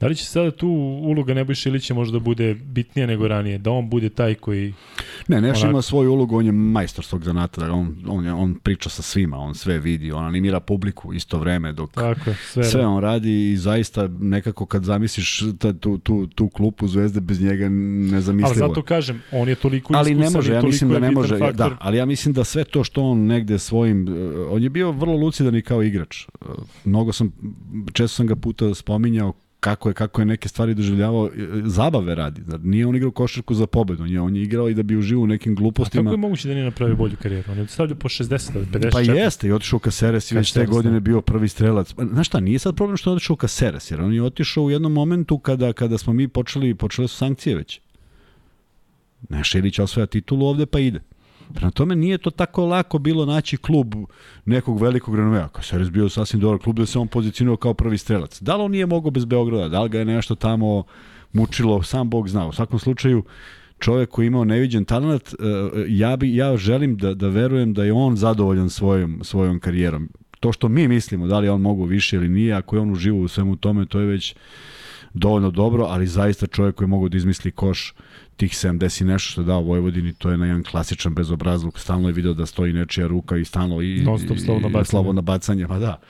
[0.00, 0.68] Da li će sada tu
[1.02, 3.58] uloga Nebojša Ilića možda bude bitnija nego ranije?
[3.58, 4.74] Da on bude taj koji...
[5.28, 5.70] Ne, Neš onako...
[5.70, 9.54] ima svoju ulogu, on je majstor svog zanata, on, on, on priča sa svima, on
[9.54, 14.08] sve vidi, on animira publiku isto vreme dok Tako, sve, sve on radi i zaista
[14.20, 18.48] nekako kad zamisliš ta, tu, tu, tu klupu Zvezde bez njega nezamislivo.
[18.48, 21.70] Ali zato kažem, on je toliko ali ne može, ja mislim da ne može, faktor.
[21.70, 24.90] da, ali ja mislim da sve to što on negde svojim, eh, on je bio
[24.90, 26.22] vrlo lucidan i kao igrač.
[26.22, 26.46] Eh,
[26.84, 27.32] mnogo sam,
[27.92, 29.32] često sam ga puta spominjao
[29.66, 31.30] kako je kako je neke stvari doživljavao e,
[31.64, 32.42] zabave radi.
[32.42, 34.96] Znači, nije on igrao košarku za pobedu, on je, on je igrao i da bi
[34.96, 36.00] uživao u nekim glupostima.
[36.00, 37.52] A kako je moguće da nije napravio bolju karijeru?
[37.52, 38.92] On je stavljao po 60, 50.
[38.92, 41.92] Pa jeste, i otišao u Kaseres i već te godine bio prvi strelac.
[41.92, 44.64] Pa, znaš šta, nije sad problem što je otišao u Kaseres, jer on je otišao
[44.64, 47.80] u jednom momentu kada, kada smo mi počeli, počele su sankcije već.
[49.28, 51.00] Nešelić osvaja titulu ovde pa ide.
[51.54, 53.94] Prema tome nije to tako lako bilo naći klub
[54.44, 55.48] nekog velikog renomea.
[55.48, 58.42] Kaseres bio sasvim dobar klub da se on pozicionirao kao prvi strelac.
[58.42, 59.68] Da li on nije mogao bez Beograda?
[59.68, 60.84] Da li ga je nešto tamo
[61.32, 61.82] mučilo?
[61.82, 62.46] Sam Bog zna.
[62.46, 63.22] U svakom slučaju,
[63.78, 65.34] čovek koji je imao neviđen talent, e,
[65.88, 70.08] ja, bi, ja želim da, da verujem da je on zadovoljan svojom, svojom karijerom.
[70.40, 73.20] To što mi mislimo, da li on mogu više ili nije, ako je on uživo
[73.20, 74.34] u svemu tome, to je već
[75.14, 77.94] dovoljno dobro, ali zaista čovjek koji mogu da izmisli koš
[78.36, 82.08] tih 70 i nešto što je dao Vojvodini, to je na jedan klasičan bezobrazluk, stalno
[82.08, 84.84] je video da stoji nečija ruka i stalno i, non stop slobodno bacanje.
[84.84, 86.00] Slobodno bacanje, pa da.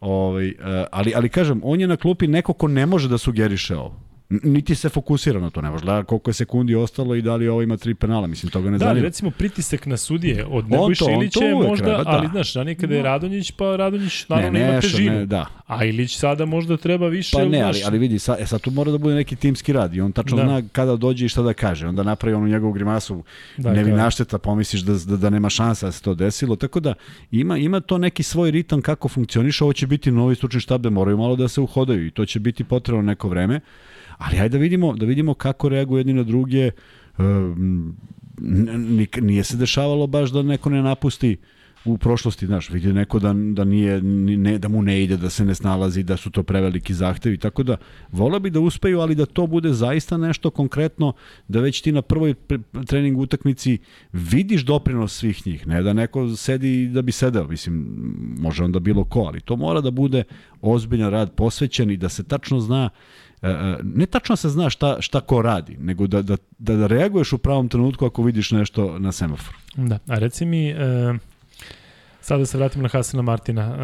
[0.00, 0.54] Ovaj, uh,
[0.92, 4.74] ali, ali kažem, on je na klupi neko ko ne može da sugeriše ovo niti
[4.74, 7.76] se fokusira na to, ne može koliko je sekundi ostalo i da li ovo ima
[7.76, 9.00] tri penala, mislim toga ne da, zanima.
[9.00, 12.10] Da, recimo pritisak na sudije od Nebojša Ilića je možda, treba, da.
[12.10, 15.12] ali znaš, ranije kada je Radonjić, pa Radonjić naravno ne, ima težinu.
[15.12, 15.46] Ne, da.
[15.66, 17.36] A Ilić sada možda treba više.
[17.36, 19.94] Pa ne, ali, ali vidi, sad, e, sad tu mora da bude neki timski rad
[19.94, 20.42] i on tačno da.
[20.42, 21.86] zna kada dođe i šta da kaže.
[21.88, 23.24] Onda napravi onu njegovu grimasu,
[23.56, 26.56] da, ne vi našteta, pomisliš da, da, da nema šansa da se to desilo.
[26.56, 26.94] Tako da
[27.30, 30.90] ima, ima to neki svoj ritam kako funkcioniše, ovo će biti novi stručni štab da
[30.90, 33.60] moraju malo da se uhodaju i to će biti potrebno neko vreme.
[34.18, 36.70] Ali hajde da vidimo, da vidimo kako reaguju jedni na druge.
[39.20, 41.36] Nije se dešavalo baš da neko ne napusti
[41.84, 45.44] u prošlosti, znaš, vidi neko da, da, nije, ne, da mu ne ide, da se
[45.44, 47.76] ne snalazi, da su to preveliki zahtevi, tako da
[48.12, 51.12] vola bi da uspeju, ali da to bude zaista nešto konkretno,
[51.48, 52.34] da već ti na prvoj
[52.86, 53.78] trening utakmici
[54.12, 57.86] vidiš doprinos svih njih, ne da neko sedi da bi sedeo, mislim,
[58.38, 60.24] može onda bilo ko, ali to mora da bude
[60.60, 63.23] ozbiljan rad posvećen i da se tačno zna E, e,
[63.82, 67.38] ne tačno se zna šta, šta ko radi, nego da, da, da, da reaguješ u
[67.38, 69.58] pravom trenutku ako vidiš nešto na semaforu.
[69.76, 71.14] Da, a reci mi, e,
[72.20, 73.62] sada da se vratimo na Hasana Martina.
[73.62, 73.76] E,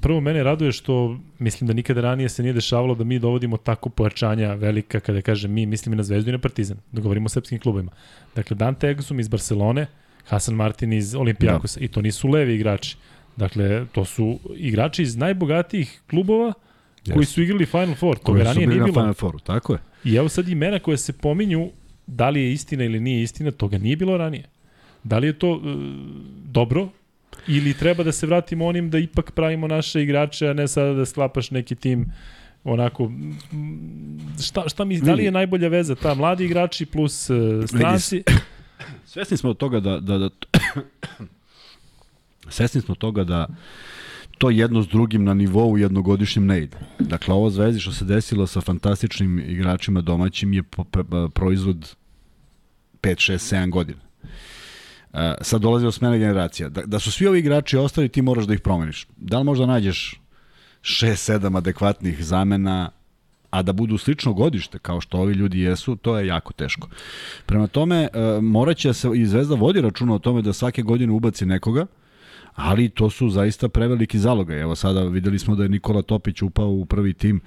[0.00, 3.88] prvo, mene raduje što mislim da nikada ranije se nije dešavalo da mi dovodimo tako
[3.88, 7.28] pojačanja velika, kada kažem mi, mislim i na Zvezdu i na Partizan, da govorimo o
[7.28, 7.92] srpskim klubima.
[8.36, 9.86] Dakle, Dante Egusum iz Barcelone,
[10.28, 11.84] Hasan Martin iz Olimpijakosa, da.
[11.84, 12.96] i to nisu levi igrači.
[13.36, 16.52] Dakle, to su igrači iz najbogatijih klubova,
[17.04, 17.14] Yes.
[17.14, 18.92] koji su igrali Final Four, toga ranije nije bilo.
[18.92, 19.78] Final Four, tako je.
[20.04, 21.70] I evo sad imena koje se pominju,
[22.06, 24.44] da li je istina ili nije istina, toga nije bilo ranije.
[25.04, 25.62] Da li je to uh,
[26.44, 26.88] dobro
[27.46, 31.06] ili treba da se vratimo onim da ipak pravimo naše igrače, a ne sada da
[31.06, 32.06] sklapaš neki tim
[32.64, 33.10] onako
[34.42, 37.36] šta, šta mi, da li je najbolja veza ta mladi igrači plus uh,
[37.66, 38.22] stranci?
[39.06, 40.28] Svesni smo od toga da, da, da
[42.48, 43.46] svesni smo toga da
[44.40, 46.76] to jedno s drugim na nivou jednogodišnjem ne ide.
[46.98, 50.62] Dakle, ovo zvezdi što se desilo sa fantastičnim igračima domaćim je
[51.34, 51.96] proizvod
[53.02, 54.00] 5, 6, 7 godina.
[54.22, 56.68] Uh, sad dolazi od smene generacija.
[56.68, 59.06] Da, da su svi ovi igrači ostali, ti moraš da ih promeniš.
[59.16, 60.20] Da li možda nađeš
[60.82, 62.90] 6, 7 adekvatnih zamena,
[63.50, 66.88] a da budu slično godište, kao što ovi ljudi jesu, to je jako teško.
[67.46, 68.08] Prema tome,
[68.42, 71.86] moraće da se, i Zvezda vodi računa o tome da svake godine ubaci nekoga,
[72.54, 74.60] ali to su zaista preveliki zalogaj.
[74.60, 77.40] Evo sada videli smo da je Nikola Topić upao u prvi tim.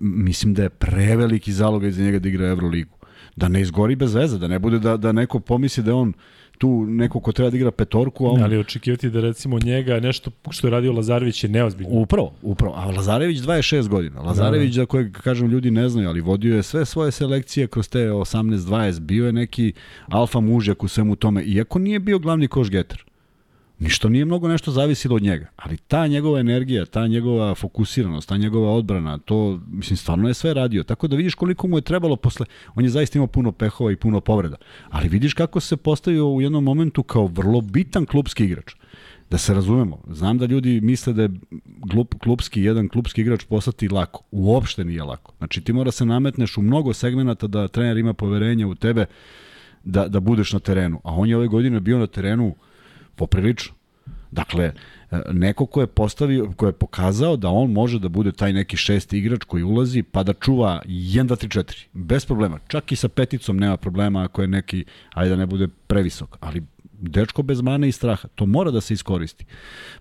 [0.00, 2.96] Mislim da je preveliki zalogaj za njega da igra Euroligu.
[3.36, 6.12] Da ne izgori bez veze, da ne bude da, da neko pomisli da on
[6.58, 8.42] tu neko ko treba da igra petorku, a on...
[8.42, 11.90] Ali očekivati da recimo njega nešto što je radio Lazarević je neozbiljno.
[11.92, 12.74] Upravo, upravo.
[12.76, 14.20] A Lazarević 26 godina.
[14.20, 14.82] Lazarević, da, da.
[14.82, 19.00] za kojeg, kažem, ljudi ne znaju, ali vodio je sve svoje selekcije kroz te 18-20.
[19.00, 19.72] Bio je neki
[20.08, 23.04] alfa mužjak u svemu tome, iako nije bio glavni koš getter.
[23.84, 28.36] Ništa nije mnogo nešto zavisilo od njega, ali ta njegova energija, ta njegova fokusiranost, ta
[28.36, 30.82] njegova odbrana, to, mislim, stvarno je sve radio.
[30.82, 33.96] Tako da vidiš koliko mu je trebalo posle, on je zaista imao puno pehova i
[33.96, 34.56] puno povreda,
[34.90, 38.74] ali vidiš kako se postavio u jednom momentu kao vrlo bitan klubski igrač.
[39.30, 41.30] Da se razumemo, znam da ljudi misle da je
[41.64, 44.22] glup, klubski, jedan klubski igrač postati lako.
[44.30, 45.32] Uopšte nije lako.
[45.38, 49.06] Znači ti mora se nametneš u mnogo segmenata da trener ima poverenje u tebe
[49.84, 51.00] da, da budeš na terenu.
[51.04, 52.54] A on je ove godine bio na terenu
[53.16, 53.74] poprilično.
[54.30, 58.52] Dakle, e, neko ko je postavio, ko je pokazao da on može da bude taj
[58.52, 61.86] neki šesti igrač koji ulazi pa da čuva 1, 2, 3, 4.
[61.92, 62.58] Bez problema.
[62.68, 66.62] Čak i sa peticom nema problema ako je neki, ajde da ne bude previsok, ali
[67.00, 68.28] dečko bez mane i straha.
[68.34, 69.44] To mora da se iskoristi.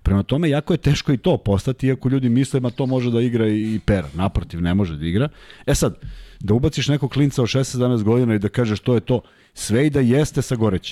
[0.04, 3.22] Prema tome, jako je teško i to postati, iako ljudi misle, ma to može da
[3.22, 4.10] igra i pera.
[4.14, 5.30] Naprotiv, ne može da igra.
[5.66, 5.96] E sad,
[6.40, 9.22] da ubaciš nekog klinca od 16-17 godina i da kažeš to je to,
[9.54, 10.42] sve i da jeste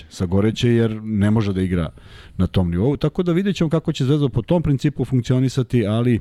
[0.09, 1.89] sa Goreće jer ne može da igra
[2.37, 2.97] na tom nivou.
[2.97, 6.19] Tako da vidjet ćemo kako će Zvezda po tom principu funkcionisati, ali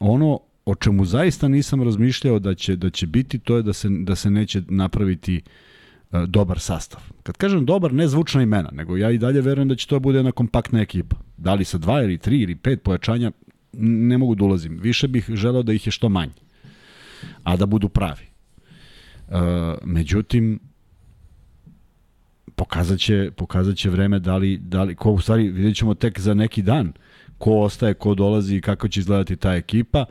[0.00, 3.88] ono o čemu zaista nisam razmišljao da će da će biti to je da se
[3.88, 5.42] da se neće napraviti
[6.10, 7.00] uh, dobar sastav.
[7.22, 10.18] Kad kažem dobar, ne zvučna imena, nego ja i dalje verujem da će to bude
[10.18, 11.16] jedna kompaktna ekipa.
[11.36, 13.32] Da li sa dva ili tri ili pet pojačanja,
[13.72, 14.78] ne mogu da ulazim.
[14.82, 16.32] Više bih želeo da ih je što manje,
[17.42, 18.26] a da budu pravi.
[19.28, 19.36] Uh,
[19.84, 20.58] međutim,
[22.56, 26.20] pokazat će, pokazat će vreme da li, da li, ko u stvari vidjet ćemo tek
[26.20, 26.92] za neki dan
[27.38, 30.04] ko ostaje, ko dolazi i kako će izgledati ta ekipa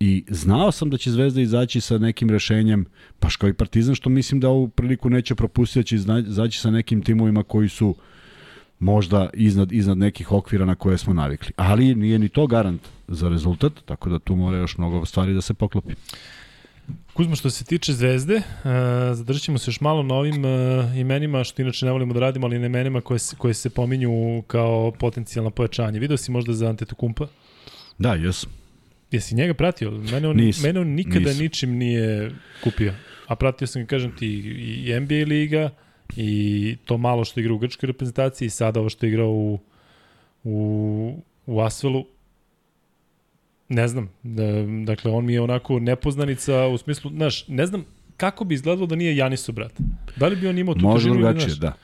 [0.00, 2.86] i znao sam da će Zvezda izaći sa nekim rešenjem,
[3.20, 6.70] baš kao i Partizan, što mislim da ovu priliku neće propustiti, da će izaći sa
[6.70, 7.94] nekim timovima koji su
[8.78, 11.52] možda iznad, iznad nekih okvira na koje smo navikli.
[11.56, 15.40] Ali nije ni to garant za rezultat, tako da tu mora još mnogo stvari da
[15.40, 15.94] se poklopi.
[17.14, 18.42] Kuzma, što se tiče Zvezde, uh,
[19.12, 20.50] zadržat ćemo se još malo na ovim uh,
[20.96, 24.42] imenima, što inače ne volimo da radimo, ali na imenima koje se, koje se pominju
[24.46, 25.98] kao potencijalno pojačanje.
[25.98, 27.26] Video si možda za Antetokumpa?
[27.98, 28.46] Da, jes.
[29.10, 29.90] Jesi njega pratio?
[29.90, 31.38] Mene on, Nis, mene on nikada nis.
[31.38, 32.30] ničim nije
[32.64, 32.94] kupio.
[33.26, 34.26] A pratio sam, kažem ti,
[34.86, 35.70] i NBA liga,
[36.16, 39.58] i to malo što igra u grčkoj reprezentaciji, i sada ovo što igra u,
[40.44, 42.04] u, u Asvelu,
[43.70, 44.08] Ne znam.
[44.22, 44.44] Da,
[44.84, 47.84] dakle, on mi je onako nepoznanica u smislu, znaš, ne znam
[48.16, 49.72] kako bi izgledalo da nije Janisu brat.
[50.16, 51.74] Da li bi on imao tu Može težinu ili, drugačije, da.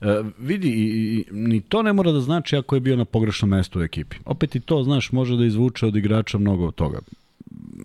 [0.00, 0.84] E, vidi, i,
[1.18, 4.16] i, ni to ne mora da znači ako je bio na pogrešnom mestu u ekipi.
[4.24, 6.98] Opet i to, znaš, može da izvuče od igrača mnogo od toga.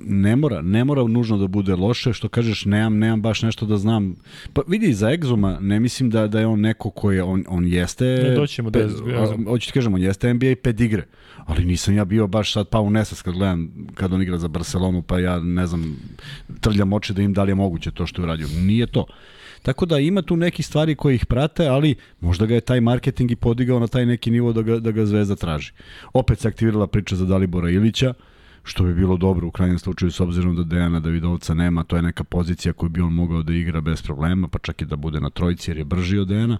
[0.05, 3.77] Ne mora, ne mora nužno da bude loše, što kažeš, nemam, nemam baš nešto da
[3.77, 4.15] znam.
[4.53, 7.67] Pa vidi, za Egzuma ne mislim da, da je on neko koji je, on, on
[7.67, 8.05] jeste...
[8.05, 9.45] Ne, doći ćemo do pe- Exuma.
[9.47, 11.03] a, Hoću ti kažem, on jeste NBA pedigre,
[11.45, 14.47] ali nisam ja bio baš sad pao u nesas kad gledam kad on igra za
[14.47, 15.97] Barcelonu, pa ja ne znam,
[16.59, 18.47] trljam oči da im da li je moguće to što je uradio.
[18.47, 19.05] Nije to.
[19.61, 23.31] Tako da ima tu neki stvari koji ih prate, ali možda ga je taj marketing
[23.31, 25.71] i podigao na taj neki nivo da ga, da ga Zvezda traži.
[26.13, 28.13] Opet se aktivirala priča za Dalibora Ilića,
[28.65, 32.01] što bi bilo dobro u krajnjem slučaju s obzirom da Dejana Davidovca nema, to je
[32.01, 35.19] neka pozicija koju bi on mogao da igra bez problema, pa čak i da bude
[35.19, 36.57] na trojici jer je brži od Dejana.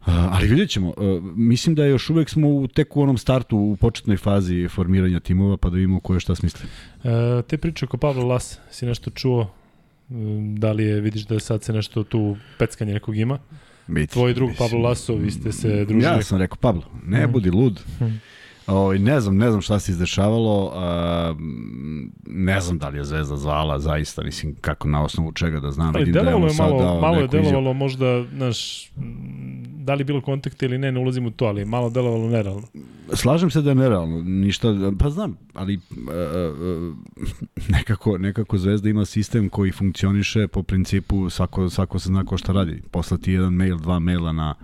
[0.00, 0.94] Uh, ali vidjet ćemo, uh,
[1.36, 5.56] mislim da još uvek smo u, tek u onom startu, u početnoj fazi formiranja timova,
[5.56, 6.68] pa da vidimo ko je šta smisli.
[7.04, 9.50] E, te priče oko Pavla Las, si nešto čuo?
[10.10, 13.38] Mm, Da li je, vidiš da sad se nešto tu peckanje nekog ima?
[13.88, 14.68] Vidite, Tvoj drug mislim.
[14.68, 16.02] Pablo Laso, vi ste se družili.
[16.04, 17.32] Ja sam rekao, Pablo, ne Mhm.
[17.32, 17.80] budi lud.
[18.00, 18.12] Mhm.
[18.66, 21.34] Ovaj ne znam, ne znam šta se izdešavalo, a,
[22.26, 25.88] ne znam da li je Zvezda zvala, zaista, mislim, kako na osnovu čega da znam.
[25.94, 28.90] Ali Vidim da je je sad malo, dao malo je delovalo možda, znaš,
[29.78, 32.66] da li bilo kontakta ili ne, ne ulazim u to, ali malo delovalo nerealno.
[33.12, 36.94] Slažem se da je nerealno, ništa, pa znam, ali uh, uh,
[37.68, 42.52] nekako, nekako Zvezda ima sistem koji funkcioniše po principu svako, svako se zna ko šta
[42.52, 42.82] radi.
[42.90, 44.54] Poslati jedan mail, dva maila na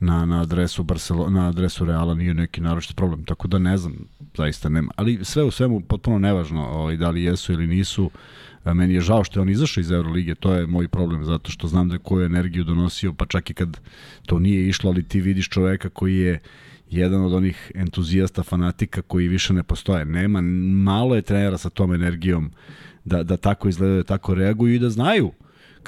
[0.00, 3.94] na, na adresu Barcelona, na adresu Reala nije neki naročit problem, tako da ne znam,
[4.36, 4.92] zaista nema.
[4.96, 8.10] Ali sve u svemu potpuno nevažno ovaj, da li jesu ili nisu.
[8.64, 11.68] Meni je žao što je on izašao iz Euroligije, to je moj problem, zato što
[11.68, 13.80] znam da koju energiju donosio, pa čak i kad
[14.26, 16.38] to nije išlo, ali ti vidiš čoveka koji je
[16.90, 20.04] jedan od onih entuzijasta, fanatika koji više ne postoje.
[20.04, 20.40] Nema,
[20.82, 22.50] malo je trenera sa tom energijom
[23.04, 25.30] da, da tako izgledaju, da tako reaguju i da znaju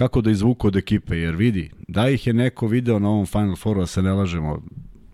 [0.01, 3.57] kako da izvuku od ekipe, jer vidi, da ih je neko video na ovom Final
[3.57, 4.63] Fouru, da se ne lažemo,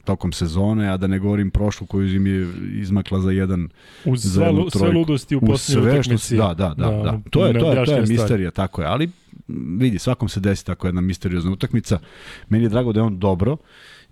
[0.04, 3.68] tokom sezone, a da ne govorim prošlu koju im je izmakla za jedan
[4.04, 4.98] Uz za sve, jednu lu- sve trojku.
[4.98, 6.26] ludosti u posljednjoj utakmici.
[6.26, 7.20] se- da, da, da, da.
[7.30, 9.10] To je to je to je misterija, tako je, ali
[9.78, 11.98] vidi, svakom se desi tako jedna misteriozna utakmica.
[12.48, 13.56] Meni je drago da je on dobro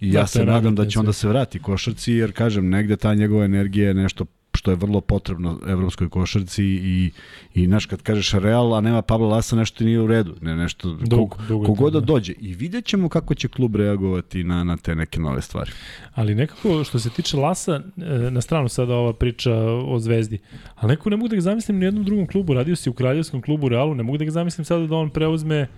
[0.01, 2.97] i Da, ja to se nadam da će onda se vrati košarci, jer kažem, negde
[2.97, 4.25] ta njegova energija je nešto
[4.65, 7.11] što je vrlo potrebno evropskoj košarci i,
[7.55, 10.35] i znaš, kad kažeš Real, a nema Pabla Lasa, nešto nije u redu.
[10.41, 12.07] Ne, nešto, Dugo, kog, dugo je kogod to, da da.
[12.07, 12.33] dođe.
[12.41, 15.71] I vidjet ćemo kako će klub reagovati na, na te neke nove stvari.
[16.15, 19.53] Ali nekako, što se tiče Lasa, e, na stranu sada ova priča
[19.87, 20.39] o Zvezdi,
[20.75, 22.55] ali nekako ne mogu da ga zamislim ni u jednom drugom klubu.
[22.55, 25.69] Radio si u kraljevskom klubu Realu, ne mogu da ga zamislim sada da on preuzme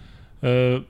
[0.42, 0.80] e,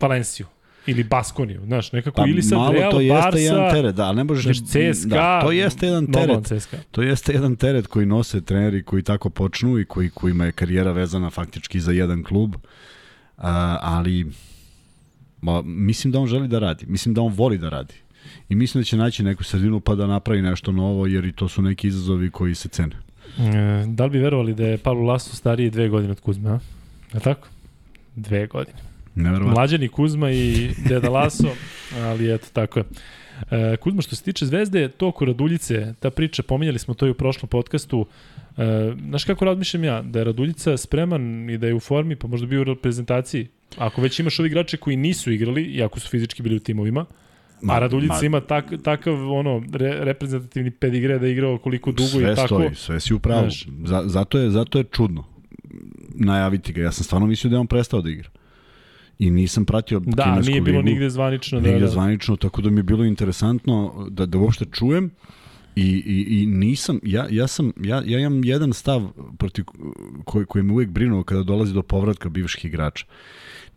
[0.00, 0.46] Valenciju
[0.86, 4.12] ili Baskoniju, znaš, nekako ili sad Pa malo Real, to jeste Barca, jedan teret, da,
[4.12, 6.46] ne možeš znaš, CSKA, da, to jeste jedan teret.
[6.46, 6.76] CSKA.
[6.90, 10.92] To jeste jedan teret koji nose treneri koji tako počnu i koji kojima je karijera
[10.92, 12.54] vezana faktički za jedan klub.
[13.36, 14.26] A, ali
[15.40, 16.86] ma, mislim da on želi da radi.
[16.86, 17.94] Mislim da on voli da radi.
[18.48, 21.48] I mislim da će naći neku sredinu pa da napravi nešto novo, jer i to
[21.48, 22.96] su neki izazovi koji se cene.
[23.38, 26.58] E, da li bi verovali da je Pablo Laso stariji dve godine od Kuzme, a?
[27.14, 27.48] Je tako?
[28.16, 28.78] Dve godine.
[29.16, 29.54] Neverovatno.
[29.54, 31.48] Mlađani Kuzma i Deda Laso,
[32.02, 32.84] ali eto, tako je.
[33.50, 37.10] E, Kuzma, što se tiče Zvezde, to oko Raduljice, ta priča, pominjali smo to i
[37.10, 38.06] u prošlom podcastu,
[38.56, 42.26] e, znaš kako razmišljam ja, da je Raduljica spreman i da je u formi, pa
[42.26, 43.48] možda bi u reprezentaciji,
[43.78, 47.04] ako već imaš ovi igrače koji nisu igrali, iako su fizički bili u timovima,
[47.62, 51.92] Ma, a Raduljica ma, ima tak, takav ono re, reprezentativni pedigre da je igrao koliko
[51.92, 52.48] dugo sve i tako.
[52.48, 53.48] Sve stoji, sve si u pravu.
[53.84, 55.24] Za, zato, je, zato je čudno
[56.14, 56.82] najaviti ga.
[56.82, 58.28] Ja sam stvarno mislio da je on prestao da igra
[59.18, 61.60] i nisam pratio da, nije bilo ligu, nigde zvanično.
[61.60, 61.90] Da, nigde da.
[61.90, 65.10] zvanično, tako da mi je bilo interesantno da, da uopšte čujem
[65.76, 69.64] i, i, i nisam, ja, ja sam, ja, ja imam jedan stav protiv
[70.24, 73.06] koji, koji me uvijek brinuo kada dolazi do povratka bivših igrača.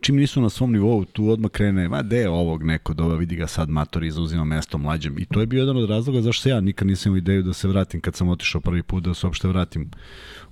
[0.00, 3.46] Čim nisu na svom nivou, tu odmah krene, ma de ovog neko, doba, vidi ga
[3.46, 5.18] sad mator i zauzima mesto mlađem.
[5.18, 7.68] I to je bio jedan od razloga zašto ja nikad nisam imao ideju da se
[7.68, 9.90] vratim kad sam otišao prvi put, da se uopšte vratim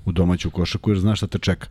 [0.05, 1.69] u domaću košaku, jer znaš šta te čeka.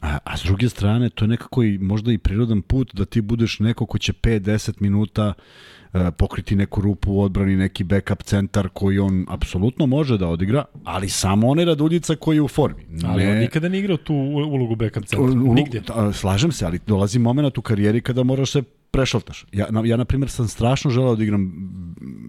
[0.00, 3.20] A, a s druge strane, to je nekako i možda i prirodan put da ti
[3.20, 8.68] budeš neko ko će 5-10 minuta uh, pokriti neku rupu u odbrani, neki backup centar
[8.72, 12.86] koji on apsolutno može da odigra, ali samo onaj Raduljica koji je u formi.
[12.88, 15.82] Ne, ali on nikada ne igrao tu ulogu backup centra, nigdje.
[16.12, 19.46] Slažem se, ali dolazi moment u karijeri kada moraš se prešaltaš.
[19.52, 21.52] Ja, ja na primjer, sam strašno želeo da igram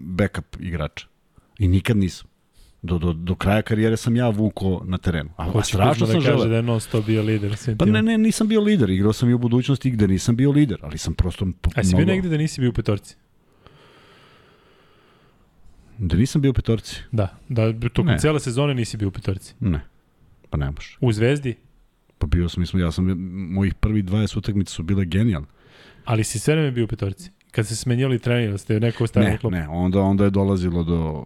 [0.02, 1.06] backup igrača.
[1.58, 2.27] I nikad nisam.
[2.82, 5.30] Do, do, do kraja karijere sam ja vuko na terenu.
[5.36, 6.48] A, a strašno da sam kaže žele.
[6.48, 7.56] da je non stop bio lider.
[7.78, 8.90] Pa ne, ne, nisam bio lider.
[8.90, 12.06] Igrao sam i u budućnosti gde nisam bio lider, ali sam prosto A si bio
[12.06, 13.16] negde da nisi bio u petorci?
[15.98, 17.02] Da nisam bio u petorci?
[17.12, 18.18] Da, da tokom ne.
[18.18, 19.54] cele sezone nisi bio u petorci?
[19.60, 19.80] Ne,
[20.50, 20.96] pa ne može.
[21.00, 21.56] U Zvezdi?
[22.18, 23.04] Pa bio sam, mislim, ja sam,
[23.52, 25.48] mojih prvi 20 utakmica su bile genijalne.
[26.04, 27.30] Ali si sve vreme bio u petorci?
[27.58, 29.52] Kad se smenjali trener, ste neko stavio Ne, klop?
[29.52, 31.24] ne, onda, onda je dolazilo do,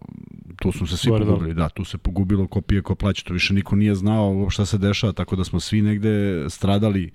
[0.61, 3.33] tu smo se svi Gore pogubili, da, tu se pogubilo ko pije, ko plaće, to
[3.33, 7.11] više niko nije znao šta se dešava, tako da smo svi negde stradali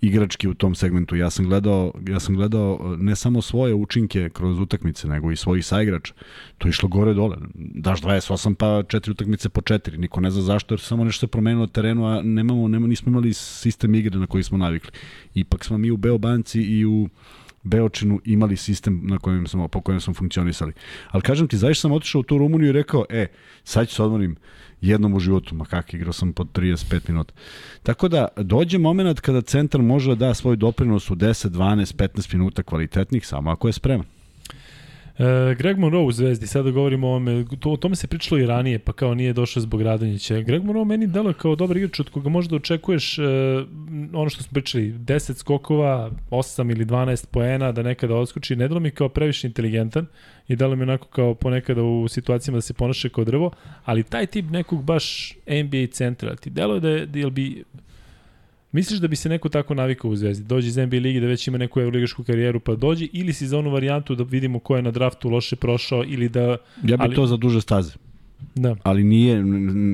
[0.00, 1.16] igrački u tom segmentu.
[1.16, 5.66] Ja sam gledao, ja sam gledao ne samo svoje učinke kroz utakmice, nego i svojih
[5.66, 6.14] saigrača.
[6.58, 7.36] To je išlo gore dole.
[7.54, 9.98] Daš 28 pa četiri utakmice po četiri.
[9.98, 13.10] Niko ne zna zašto, jer samo nešto se promenilo na terenu, a nemamo, nemamo, nismo
[13.10, 14.90] imali sistem igre na koji smo navikli.
[15.34, 17.08] Ipak smo mi u Beobanci i u
[17.62, 20.72] Beočinu imali sistem na kojem smo, po kojem smo funkcionisali.
[21.10, 23.26] Ali kažem ti, zaista sam otišao u tu Rumuniju i rekao, e,
[23.64, 24.36] sad ću se odmorim
[24.80, 27.34] jednom u životu, ma kak, igrao sam po 35 minuta.
[27.82, 32.34] Tako da, dođe moment kada centar može da da svoj doprinos u 10, 12, 15
[32.34, 34.17] minuta kvalitetnih, samo ako je spreman.
[35.18, 38.46] E, Greg Monroe u Zvezdi, sada govorimo o ome, to, o tome se pričalo i
[38.46, 40.40] ranije, pa kao nije došao zbog Radonjića.
[40.40, 43.22] Greg Monroe meni delo kao dobar igrač od koga možda očekuješ e,
[44.12, 48.80] ono što smo pričali, 10 skokova, 8 ili 12 poena, da nekada odskoči, ne delo
[48.80, 50.06] mi kao previše inteligentan
[50.48, 53.50] i delo mi onako kao ponekada u situacijama da se ponaša kao drvo,
[53.84, 57.64] ali taj tip nekog baš NBA centra, ti delo je da, je, da bi
[58.72, 60.44] Misliš da bi se neko tako navikao u Zvezdi?
[60.44, 63.58] Dođe iz NBA ligi da već ima neku evroligašku karijeru pa dođe ili si za
[63.58, 66.56] onu varijantu da vidimo ko je na draftu loše prošao ili da...
[66.82, 67.14] Ja bi ali...
[67.14, 67.92] to za duže staze.
[68.54, 68.76] Da.
[68.82, 69.44] Ali nije,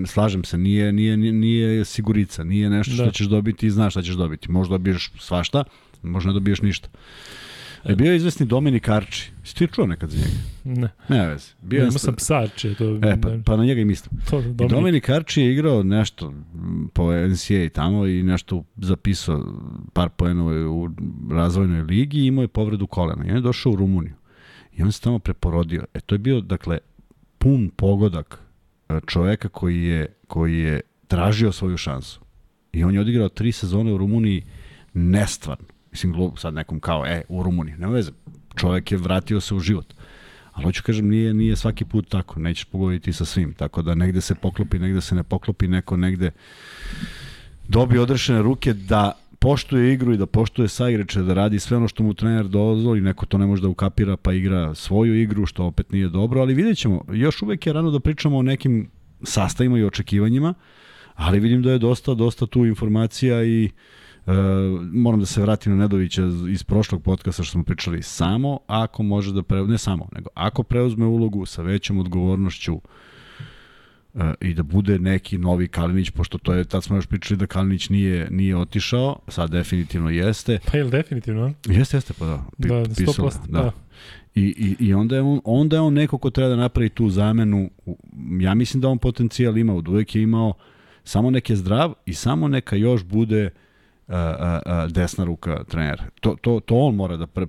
[0.07, 3.11] slažem se, nije, nije, nije sigurica, nije nešto što da.
[3.11, 4.51] ćeš dobiti i znaš šta ćeš dobiti.
[4.51, 5.65] Možda dobiješ svašta,
[6.03, 6.89] možda ne dobiješ ništa.
[7.89, 9.31] Je bio izvesni Dominik Arči.
[9.41, 10.81] Jesi ti čuo nekad za njega?
[10.81, 10.89] Ne.
[11.09, 11.47] Ne vezi.
[11.63, 12.75] Bio ne, imao sam psa Arči.
[12.75, 14.21] To, e, pa, pa na njega i mislim.
[14.31, 14.71] To, Dominik.
[14.71, 16.35] I Dominik Arči je igrao nešto
[16.93, 19.45] po NCAA tamo i nešto zapisao
[19.93, 20.91] par poenova u
[21.31, 23.25] razvojnoj ligi i imao je povredu kolena.
[23.27, 24.15] I on je došao u Rumuniju.
[24.77, 25.85] I on se tamo preporodio.
[25.95, 26.79] E, to je bio, dakle,
[27.39, 28.39] pun pogodak
[28.89, 32.21] e, čoveka koji je, koji je tražio svoju šansu.
[32.73, 34.43] I on je odigrao tri sezone u Rumuniji
[34.95, 37.75] nestvarno Mislim, sad nekom kao, e, u Rumuniji.
[37.79, 38.11] Nema veze.
[38.57, 39.95] Čovek je vratio se u život.
[40.53, 42.41] Ali hoću kažem, nije, nije svaki put tako.
[42.41, 43.53] Nećeš pogoditi sa svim.
[43.55, 46.31] Tako da negde se poklopi, negde se ne poklopi, neko negde
[47.69, 52.03] dobije odrešene ruke da poštuje igru i da poštuje saigreče, da radi sve ono što
[52.03, 55.93] mu trener dozvoli, neko to ne može da ukapira pa igra svoju igru, što opet
[55.93, 58.89] nije dobro, ali vidjet ćemo, još uvek je rano da pričamo o nekim
[59.23, 60.55] sastavima i očekivanjima,
[61.15, 64.04] ali vidim da je dosta, dosta tu informacija i uh,
[64.93, 69.33] moram da se vratim na Nedovića iz prošlog podcasta što smo pričali samo ako može
[69.33, 72.81] da preuzme, ne samo, nego ako preuzme ulogu sa većom odgovornošću
[74.15, 77.47] e, i da bude neki novi Kalinić, pošto to je, tad smo još pričali da
[77.47, 80.59] Kalinić nije, nije otišao, sad definitivno jeste.
[80.71, 81.55] Pa je li definitivno?
[81.67, 82.45] Jeste, jeste, pa da.
[82.63, 83.63] Pi, da, 100%, pisalo, da.
[83.63, 83.73] da.
[84.35, 87.11] I, i, I onda je, on, onda je on neko ko treba da napravi tu
[87.11, 87.71] zamenu.
[88.41, 90.53] Ja mislim da on potencijal ima, od uvek je imao
[91.05, 93.64] samo neke zdrav i samo neka još bude uh,
[94.09, 96.05] a, a, desna ruka trenera.
[96.21, 97.47] To, to, to on mora da pre,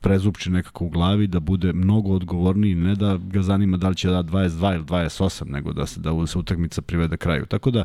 [0.00, 4.08] prezupči nekako u glavi, da bude mnogo odgovorniji, ne da ga zanima da li će
[4.08, 7.46] da 22 ili 28, nego da se, da se utakmica privede kraju.
[7.46, 7.84] Tako da,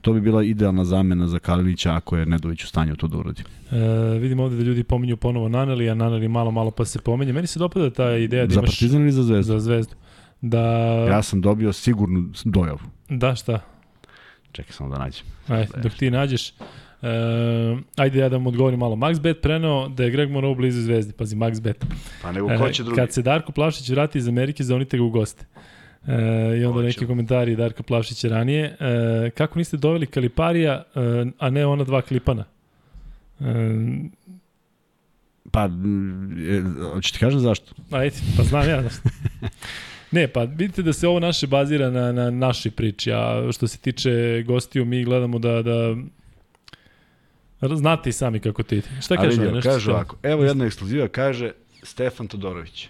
[0.00, 3.42] to bi bila idealna zamena za Kalinića ako je Nedović u stanju to da uradi.
[3.70, 7.32] E, vidimo ovde da ljudi pominju ponovo Naneli, a Naneli malo, malo pa se pomenje.
[7.32, 8.70] Meni se dopada ta ideja da za imaš...
[8.70, 9.52] Za Partizan ili za Zvezdu?
[9.52, 9.94] Za Zvezdu.
[10.40, 10.60] Da...
[11.08, 12.78] Ja sam dobio sigurnu dojavu.
[13.08, 13.60] Da, šta?
[14.52, 15.26] Čekaj samo da nađem.
[15.48, 16.52] Ajde, dok ti nađeš.
[17.04, 18.96] Uh, ajde ja da mu odgovorim malo.
[18.96, 21.12] Max Bet preneo da je Greg Monroe blizu zvezdi.
[21.12, 21.84] Pazi, Max Bet.
[22.22, 22.96] Pa nego ko će drugi?
[22.96, 25.46] Kad se Darko Plavšić vrati iz Amerike, zavonite ga u goste.
[26.02, 26.10] Uh,
[26.60, 28.76] I onda neki komentari Darka Plavšića ranije.
[28.80, 30.84] Uh, kako niste doveli Kaliparija,
[31.38, 32.44] a ne ona dva klipana?
[33.40, 33.46] Uh,
[35.50, 35.68] pa,
[36.92, 37.74] hoću ti kažem zašto?
[37.90, 39.08] Ajde, pa znam ja zašto.
[40.10, 43.78] Ne, pa vidite da se ovo naše bazira na, na našoj priči, a što se
[43.78, 45.96] tiče gostiju, mi gledamo da, da
[47.76, 48.88] znate i sami kako ti ide.
[49.02, 49.42] Šta kaže?
[49.42, 51.52] Ali nešto kaže ovako, evo jedna ekskluziva, kaže
[51.82, 52.88] Stefan Todorović.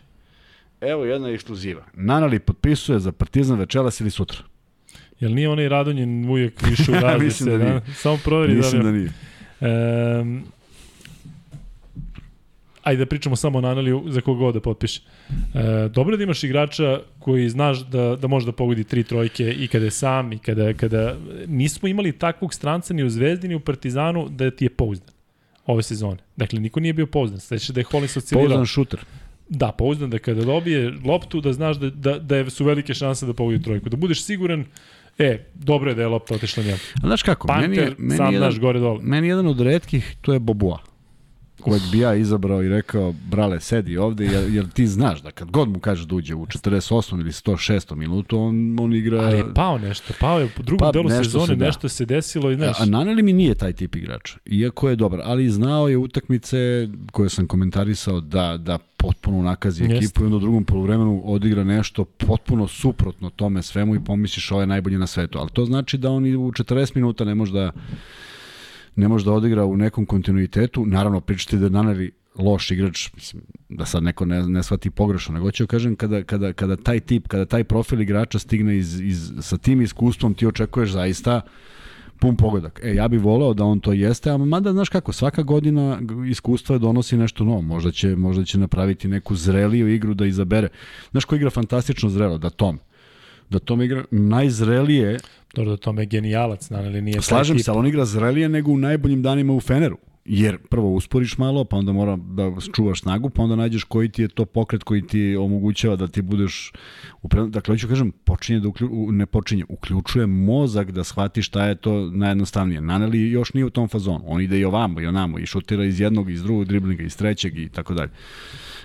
[0.81, 1.85] Evo jedna ekskluziva.
[1.95, 4.39] Nanali potpisuje za Partizan večeras ili sutra.
[5.21, 7.25] Jel nije onaj Radonjin uvijek više u razlice?
[7.25, 7.83] Mislim da, da nije.
[7.95, 9.13] Samo proveri Mislim da, da nije.
[10.21, 10.45] Um,
[12.85, 15.01] ajde da pričamo samo o Naneliju za koga god da potpiše.
[15.55, 19.69] E, dobro da imaš igrača koji znaš da, da može da pogodi tri trojke i
[19.69, 21.17] kada je sam i kada, kada
[21.47, 25.15] nismo imali takvog stranca ni u Zvezdi ni u Partizanu da ti je pouzdan
[25.67, 26.19] ove sezone.
[26.37, 27.41] Dakle, niko nije bio pouzdan.
[27.41, 28.49] Sveće da je Hollins oscilirao.
[28.49, 29.01] Pouzdan šuter.
[29.49, 33.33] Da, pouzdan da kada dobije loptu da znaš da, da, da su velike šanse da
[33.33, 33.89] pogodi trojku.
[33.89, 34.65] Da budeš siguran
[35.19, 36.79] E, dobro je da je lopta otišla njemu.
[37.03, 38.99] A znaš kako, Panter, meni je, meni sam jedan, naš gore dole.
[39.03, 40.94] Meni jedan od redkih, to je Bobua
[41.65, 45.51] kojeg bi ja izabrao i rekao, brale, sedi ovde, jer, jer ti znaš da kad
[45.51, 47.21] god mu kažeš da uđe u 48.
[47.21, 47.95] ili 106.
[47.95, 49.21] minutu, on, on igra...
[49.21, 51.67] Ali je pao nešto, pao je u drugom pa, delu sezone, se, da.
[51.67, 52.81] nešto se desilo i znaš...
[52.81, 56.89] A, a Naneli mi nije taj tip igrača, iako je dobar, ali znao je utakmice
[57.13, 62.05] koje sam komentarisao da, da potpuno nakazi ekipu i onda u drugom poluvremenu odigra nešto
[62.05, 65.39] potpuno suprotno tome svemu i pomisliš ovo je najbolje na svetu.
[65.39, 67.73] Ali to znači da on u 40 minuta ne može da
[68.97, 70.87] ne može da odigra u nekom kontinuitetu.
[70.87, 75.35] Naravno, pričate da je Naneli loš igrač, mislim, da sad neko ne, ne shvati pogrešno,
[75.35, 79.01] nego ću da kažem kada, kada, kada taj tip, kada taj profil igrača stigne iz,
[79.01, 81.41] iz, sa tim iskustvom, ti očekuješ zaista
[82.19, 82.81] pun pogodak.
[82.83, 86.79] E, ja bih voleo da on to jeste, a mada, znaš kako, svaka godina iskustva
[86.79, 87.61] donosi nešto novo.
[87.61, 90.69] Možda će, možda će napraviti neku zreliju igru da izabere.
[91.11, 92.39] Znaš ko igra fantastično zrelo?
[92.39, 92.79] Da Tom
[93.51, 95.19] da Tom igra najzrelije
[95.55, 98.79] Dobro da Tom je genijalac, ali nije Slažem se, ali on igra zrelije nego u
[98.79, 99.99] najboljim danima u Feneru.
[100.25, 104.23] Jer prvo usporiš malo, pa onda mora da čuvaš snagu, pa onda nađeš koji ti
[104.23, 106.73] je to pokret koji ti omogućava da ti budeš
[107.23, 111.75] upravo, dakle hoću kažem, počinje da uklju, ne počinje, uključuje mozak da shvati šta je
[111.75, 112.81] to najjednostavnije.
[112.81, 114.25] Naneli još nije u tom fazonu.
[114.27, 117.59] On ide i ovamo i onamo i šutira iz jednog, iz drugog driblinga, iz trećeg
[117.59, 118.11] i tako dalje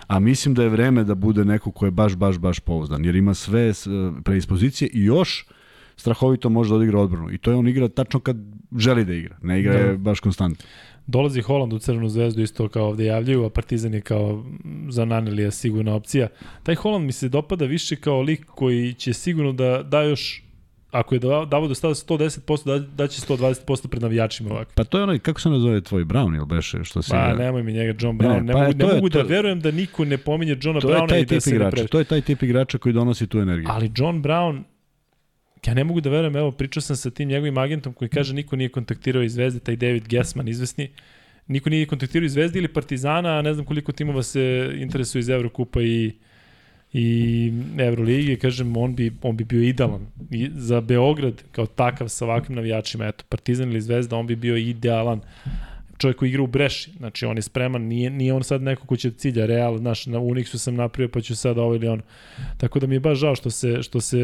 [0.10, 3.16] a mislim da je vreme da bude neko ko je baš, baš, baš pouzdan, jer
[3.16, 3.74] ima sve
[4.24, 5.46] predispozicije i još
[6.00, 7.32] strahovito može da odigra odbranu.
[7.32, 8.38] I to je on igra tačno kad
[8.78, 9.80] želi da igra, ne igra da.
[9.80, 10.66] je baš konstantno.
[11.08, 14.46] Dolazi Holand u Crvenu zvezdu isto kao ovde javljaju, a Partizan je kao
[14.90, 16.28] za Nanelija sigurna opcija.
[16.64, 20.44] Taj Holand mi se dopada više kao lik koji će sigurno da da još
[20.92, 24.72] ako je Davo da stavio 110%, da, da će 120% pred navijačima ovako.
[24.76, 27.12] Pa to je onaj, kako se nazove tvoj Brown ili beše što se...
[27.12, 27.46] Pa igra?
[27.46, 29.72] nemoj mi njega John Brown, ne, ne, pa, mogu, ne je, mogu da verujem da
[29.72, 32.94] niko ne pominje Johna Browna i da se igrača, To je taj tip igrača koji
[32.94, 33.68] donosi tu energiju.
[33.72, 34.64] Ali John Brown,
[35.68, 38.56] ja ne mogu da verujem, evo, pričao sam sa tim njegovim agentom koji kaže niko
[38.56, 40.90] nije kontaktirao iz Zvezde, taj David Gessman izvesni,
[41.48, 45.30] niko nije kontaktirao iz Zvezde ili Partizana, a ne znam koliko timova se interesuje iz
[45.30, 46.12] Evrokupa i
[46.94, 50.08] i Evrolige, kažem, on bi, on bi bio idealan.
[50.32, 54.58] I za Beograd, kao takav sa ovakvim navijačima, eto, Partizan ili Zvezda, on bi bio
[54.58, 55.22] idealan
[56.00, 58.96] čovjek koji igra u Breši, znači on je spreman, nije, nije on sad neko ko
[58.96, 62.02] će cilja Real, znaš, na Unixu sam napravio pa ću sad ovo ili ono.
[62.58, 64.18] Tako da mi je baš žao što se, što se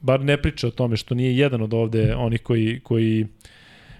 [0.00, 3.26] bar ne priča o tome, što nije jedan od ovde onih koji, koji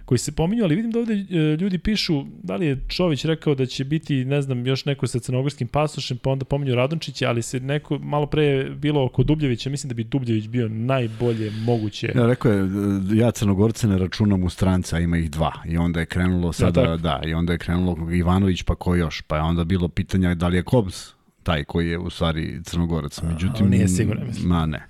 [0.04, 3.54] koji se pominju, ali vidim da ovde e, ljudi pišu, da li je Čović rekao
[3.54, 7.42] da će biti, ne znam, još neko sa crnogorskim pasošem, pa onda pominju Radončića, ali
[7.42, 12.12] se neko malo pre bilo oko Dubljevića, mislim da bi Dubljević bio najbolje moguće.
[12.14, 12.68] Ja, rekao je,
[13.14, 15.52] ja crnogorce ne računam u stranca, ima ih dva.
[15.66, 19.22] I onda je krenulo sada, ja, da, i onda je krenulo Ivanović, pa ko još?
[19.22, 23.22] Pa je onda bilo pitanja da li je Kobs taj koji je u stvari crnogorac.
[23.22, 24.48] Međutim, A, nije sigurno, mislim.
[24.48, 24.86] Ma ne.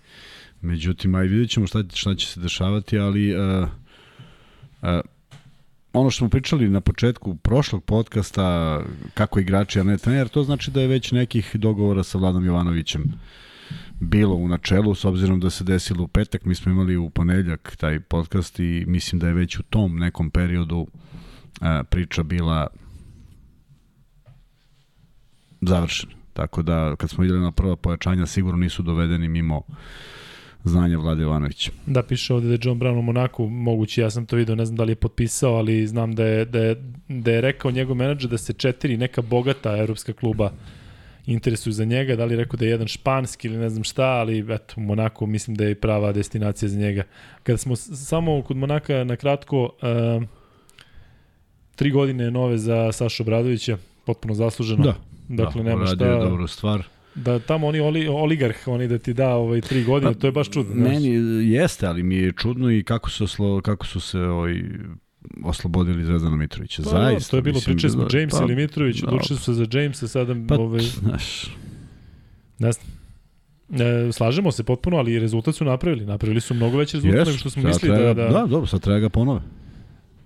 [0.61, 3.69] Međutim, aj vidjet ćemo šta, šta će se dešavati, ali Uh,
[5.93, 8.81] ono što smo pričali na početku prošlog podcasta,
[9.15, 13.05] kako igrači, a ne trener, to znači da je već nekih dogovora sa Vladom Jovanovićem
[14.01, 17.77] bilo u načelu, s obzirom da se desilo u petak, mi smo imali u ponedljak
[17.77, 20.87] taj podcast i mislim da je već u tom nekom periodu
[21.61, 22.67] a, priča bila
[25.61, 26.15] završeni.
[26.33, 29.63] Tako da, kad smo videli na prva pojačanja, sigurno nisu dovedeni mimo
[30.65, 31.71] znanja Vlade Jovanovića.
[31.87, 34.65] Da, piše ovde da je John Brown u Monaku, moguće, ja sam to video, ne
[34.67, 36.77] znam da li je potpisao, ali znam da je, da je,
[37.09, 40.51] da je rekao njegov menadžer da se četiri neka bogata evropska kluba
[41.27, 44.05] interesuju za njega, da li je rekao da je jedan španski ili ne znam šta,
[44.05, 47.03] ali eto, Monako mislim da je prava destinacija za njega.
[47.43, 50.23] Kada smo samo kod Monaka na kratko, uh,
[51.77, 54.85] tri godine nove za Sašu Obradovića, potpuno zasluženo.
[54.85, 54.95] Da,
[55.29, 56.07] dakle, da, nema šta...
[56.07, 56.83] je dobru stvar.
[57.15, 60.33] Da tamo oni oli, oligarh, oni da ti da ovaj tri godine, pa, to je
[60.33, 60.75] baš čudno.
[60.75, 61.45] Meni znaš.
[61.45, 64.63] jeste, ali mi je čudno i kako su, oslo, kako su se ovaj,
[65.45, 66.83] oslobodili Zvezdana Mitrovića.
[66.83, 67.31] Pa, Zaista.
[67.31, 70.09] To je bilo, pričali smo James pa, ili Mitrović, da, odlučili su se za Jamesa,
[70.09, 71.57] sada pa, ovaj, znaš,
[72.59, 72.87] ne znam.
[73.71, 76.07] E, slažemo se potpuno, ali rezultat su napravili.
[76.07, 78.39] Napravili su mnogo veći rezultat yes, nego što smo mislili treba, da, da...
[78.39, 79.41] Da, dobro, sad treba ga ponove.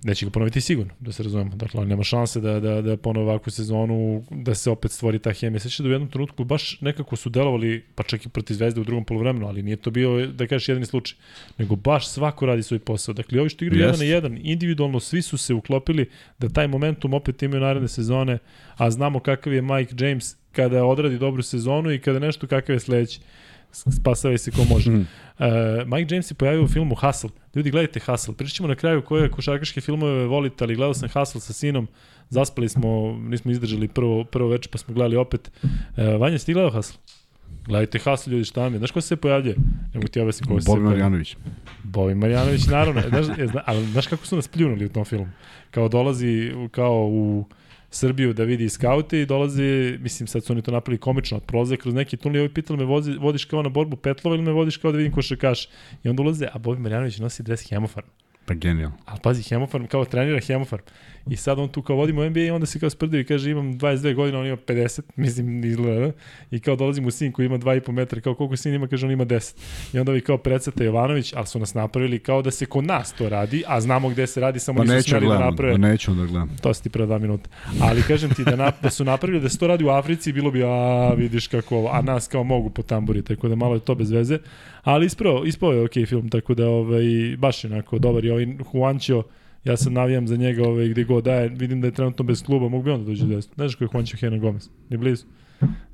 [0.03, 1.57] Neće ga ponoviti sigurno, da se razumemo.
[1.57, 5.61] Dakle, nema šanse da, da, da ponove ovakvu sezonu, da se opet stvori ta hemija.
[5.61, 8.85] Sveća da u jednom trenutku baš nekako su delovali, pa čak i protiv Zvezde u
[8.85, 11.19] drugom polovremenu, ali nije to bio, da kažeš, jedan slučaj.
[11.59, 13.15] Nego baš svako radi svoj posao.
[13.15, 17.15] Dakle, ovi što igraju jedan na jedan, individualno, svi su se uklopili da taj momentum
[17.15, 18.39] opet imaju naredne sezone,
[18.77, 22.81] a znamo kakav je Mike James kada odradi dobru sezonu i kada nešto kakav je
[22.81, 23.21] sledeći
[23.73, 24.91] spasavaj se ko može.
[24.91, 25.07] Mm.
[25.39, 25.47] Uh,
[25.87, 27.31] Mike James se pojavio u filmu Hustle.
[27.55, 28.35] Ljudi, gledajte Hustle.
[28.35, 31.89] Pričat na kraju koje košarkaške filmove volite, ali gledao sam Hustle sa sinom.
[32.31, 35.51] Zaspali smo, nismo izdržali prvo, prvo večer, pa smo gledali opet.
[35.63, 36.99] Uh, Vanja, ti gledao Hustle?
[37.67, 38.79] Gledajte Hustle, ljudi, šta vam je?
[38.79, 39.57] Znaš ko se pojavljuje?
[39.95, 41.37] Nego ti objasnim ko se Bobi Marjanović.
[41.83, 43.03] Bobi Marjanović, naravno.
[43.09, 45.29] Znaš, zna, ali znaš kako su nas pljunuli u tom filmu?
[45.71, 47.45] Kao dolazi kao u
[47.91, 51.95] Srbiju da vidi skaute i dolaze, mislim sad su oni to napravili komično, prolaze kroz
[51.95, 54.77] neki tunel i ovi pitali me vozi, vodiš kao na borbu petlova ili me vodiš
[54.77, 55.69] kao da vidim košarkaš.
[56.05, 58.09] I onda ulaze, a Bobi Marjanović nosi dres hemofarm.
[58.49, 58.91] Pa genijal.
[59.05, 60.83] Ali pazi, hemofarm, kao trenira hemofarm.
[61.31, 63.79] I sad on tu kao vodimo NBA i onda se kao sprdaju i kaže imam
[63.79, 66.13] 22 godina, on ima 50, mislim izgleda.
[66.51, 69.13] I kao dolazim u sin koji ima 2,5 metra, kao koliko sin ima, kaže on
[69.13, 69.57] ima 10.
[69.93, 73.13] I onda vi kao predseta Jovanović, ali su nas napravili kao da se kod nas
[73.13, 75.73] to radi, a znamo gde se radi, samo pa nisu smeli da naprave.
[75.73, 76.57] Pa neću da gledam.
[76.63, 77.51] To si ti pre dva minuta.
[77.81, 80.51] Ali kažem ti da, na, da su napravili da se to radi u Africi, bilo
[80.51, 83.81] bi, a vidiš kako ovo, a nas kao mogu po tamburi, tako da malo je
[83.81, 84.39] to bez veze.
[84.83, 88.33] Ali ispao, ispao je okej okay film, tako da ovaj, baš je onako dobar je
[88.33, 89.23] ovaj Juancho,
[89.65, 92.69] ja sam navijam za njega ovaj, gde god daje, vidim da je trenutno bez kluba,
[92.69, 93.53] mogu bi onda dođe desno.
[93.55, 94.69] Znaš ko je Juancho Hena Gomez?
[94.91, 95.25] Ni blizu.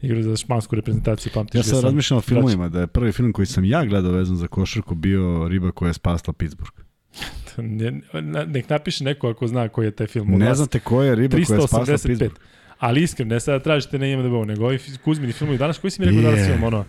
[0.03, 3.47] Igra za špansku reprezentaciju, pamtiš Ja sam razmišljao o filmovima, da je prvi film koji
[3.47, 6.75] sam ja gledao vezan za košarku bio Riba koja je spasla Pittsburgh.
[7.57, 8.01] ne,
[8.47, 10.31] nek napiše neko ako zna koji je taj film.
[10.39, 12.35] Ne znate ko je Riba koja je spasla Pittsburgh.
[12.79, 15.59] Ali iskreno, ne sada tražite na IMDb, nego ovi Kuzmini filmovi.
[15.59, 16.25] Danas koji si mi rekao yeah.
[16.25, 16.85] danas film, ono,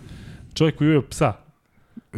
[0.54, 1.32] čovjek koji je psa,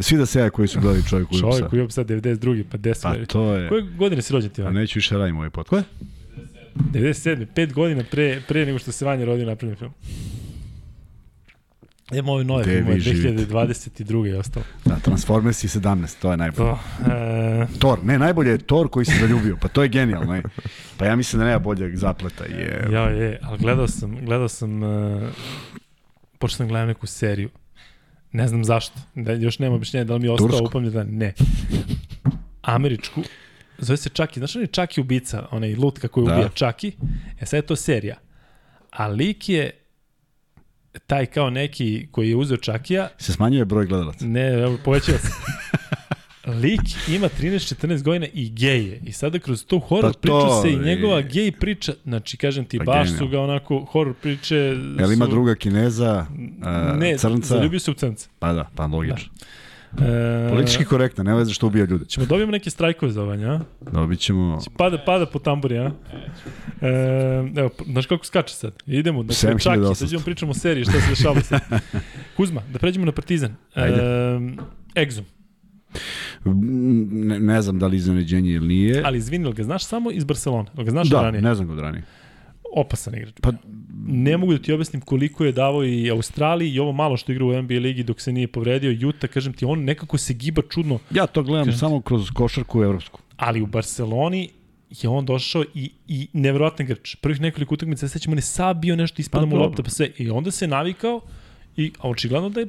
[0.00, 2.64] Svi da se ja koji su gledali čovjek koji Čovjek koji je sad 92.
[2.70, 3.02] pa 10.
[3.02, 3.68] Pa to je...
[3.68, 4.62] Koje godine si rođen ti?
[4.62, 5.70] A neću više raditi moj podcast.
[5.70, 5.84] Koje?
[6.92, 7.46] 97.
[7.54, 9.92] 5 godina pre, pre nego što se Vanja rodio napravljen film.
[12.12, 14.28] Imamo ove nove filmove, 2022.
[14.28, 14.66] i ostalo.
[14.84, 16.68] Da, Transformers i 17, to je najbolje.
[16.68, 16.78] To,
[17.12, 17.66] e...
[17.78, 20.32] Thor, ne, najbolje je Thor koji se zaljubio, pa to je genijalno.
[20.32, 20.42] Ne?
[20.96, 22.44] Pa ja mislim da nema boljeg zapleta.
[22.44, 22.88] Je...
[22.92, 25.22] Ja, je, ali gledao sam, gledao sam, uh,
[26.38, 27.48] počeo sam gledati neku seriju
[28.32, 29.00] Ne znam zašto.
[29.14, 31.34] Da, još nema objašnjenja da li mi je ostao upamljen da ne.
[32.62, 33.22] Američku,
[33.78, 34.40] zove se Čaki.
[34.40, 36.32] Znaš je Čaki ubica, onaj lutka koji da.
[36.32, 36.92] ubija Čaki?
[37.40, 38.16] E sad je to serija.
[38.90, 39.70] A lik je
[41.06, 43.08] taj kao neki koji je uzeo Čakija.
[43.18, 44.26] Se smanjuje broj gledalaca.
[44.26, 45.28] Ne, evo, povećava se.
[46.62, 49.00] lik ima 13-14 godina i gej je.
[49.04, 52.78] I sada kroz tu horror pa priču se i njegova gej priča, znači kažem ti,
[52.78, 53.18] pa baš genial.
[53.18, 54.56] su ga onako horror priče...
[54.98, 56.26] Jel ima druga kineza,
[56.60, 57.54] uh, ne, crnca?
[57.54, 58.28] Ne, zaljubio se u crnca.
[58.38, 59.32] Pa da, pa logično.
[59.38, 59.46] Da.
[60.06, 62.04] E, Politički korektno, ne veze što ubija ljude.
[62.04, 63.60] Ćemo dobijemo neke strajkove za ovanje, a?
[63.92, 64.58] Dobit ćemo...
[64.76, 65.90] Pada, pada po tamburi, a?
[66.80, 66.88] E,
[67.56, 68.72] evo, znaš kako skače sad?
[68.86, 71.60] Idemo, da dakle, čaki, sad ćemo pričamo o seriji, šta se dešava sad.
[72.36, 73.54] Kuzma, da pređemo na Partizan.
[73.74, 74.02] Ajde.
[74.94, 75.22] E, Exum.
[76.44, 79.02] Ne, ne znam da li iznenađenje ili nije.
[79.04, 80.70] Ali izvini, ga znaš samo iz Barcelona?
[80.76, 81.42] ga znaš da, ranije?
[81.42, 82.02] ne znam ga od ranije.
[82.76, 83.34] Opasan igrač.
[83.42, 83.52] Pa,
[84.06, 87.44] ne mogu da ti objasnim koliko je davao i Australiji i ovo malo što igra
[87.44, 88.90] u NBA ligi dok se nije povredio.
[88.90, 90.98] Juta, kažem ti, on nekako se giba čudno.
[91.10, 93.20] Ja to gledam kažem samo kroz košarku evropsku.
[93.36, 94.48] Ali u Barceloni
[94.90, 97.14] je on došao i, i nevjerojatno igrač.
[97.14, 100.10] Prvih nekoliko utakmica, sećamo, on je sabio nešto, ispada pa, mu lopta, pa sve.
[100.18, 101.20] I onda se navikao
[101.76, 102.66] i a očigledno da je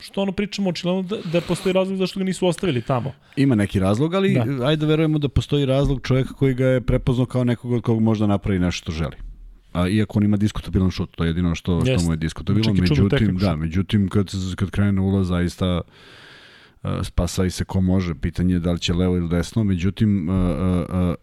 [0.00, 3.12] što ono pričamo očigledno da, da postoji razlog zašto ga nisu ostavili tamo.
[3.36, 4.66] Ima neki razlog, ali da.
[4.66, 8.00] ajde da verujemo da postoji razlog čovjeka koji ga je prepoznao kao nekog od kog
[8.00, 9.29] možda napravi nešto što želi.
[9.72, 12.72] A iako on ima diskutabilan šut, to je jedino što, što mu je diskutabilno.
[12.72, 18.14] Međutim, da, međutim kad, kad krene na ulaz, zaista uh, spasa i se ko može.
[18.14, 19.64] Pitanje je da li će levo ili desno.
[19.64, 21.14] Međutim, uh, uh,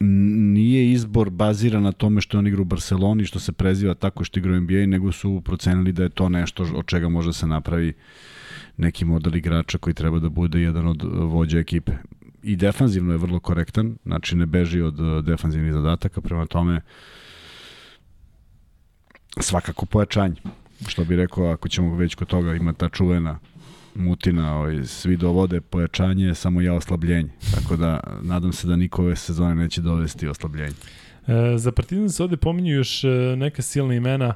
[0.00, 4.38] nije izbor baziran na tome što on igra u Barceloni, što se preziva tako što
[4.38, 7.92] igra u NBA, nego su procenili da je to nešto od čega može se napravi
[8.76, 11.92] neki model igrača koji treba da bude jedan od vođa ekipe.
[12.42, 16.80] I defanzivno je vrlo korektan, znači ne beži od defanzivnih zadataka, prema tome
[19.40, 20.36] svakako pojačanje.
[20.86, 23.38] Što bi rekao, ako ćemo već kod toga ima ta čuvena
[23.94, 27.28] mutina, ovaj, svi dovode pojačanje, samo ja oslabljenje.
[27.54, 30.74] Tako da, nadam se da niko ove sezone neće dovesti oslabljenje.
[31.26, 34.34] E, za Partizan se ovde pominju još e, neka silna imena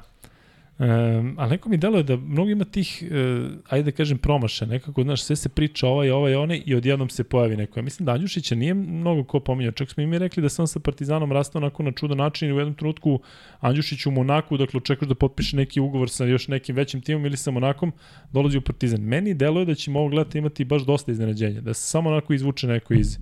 [0.79, 4.65] Um, ali neko mi deluje da mnogo ima tih, uh, ajde da kažem, promaša.
[4.65, 7.79] Nekako, znaš, sve se priča ovaj, ovaj, onaj i odjednom se pojavi neko.
[7.79, 9.71] Ja mislim da Anđušića nije mnogo ko pominjao.
[9.71, 12.53] Čak smo i mi rekli da sam sa Partizanom rastao onako na čudan način i
[12.53, 13.19] u jednom trenutku
[13.59, 17.37] Anđušić u Monaku, dakle, očekuješ da potpiše neki ugovor sa još nekim većim timom ili
[17.37, 17.91] sa Monakom,
[18.31, 19.01] dolazi u Partizan.
[19.01, 21.61] Meni deluje da ćemo ovog leta imati baš dosta iznenađenja.
[21.61, 23.17] Da se samo onako izvuče neko iz,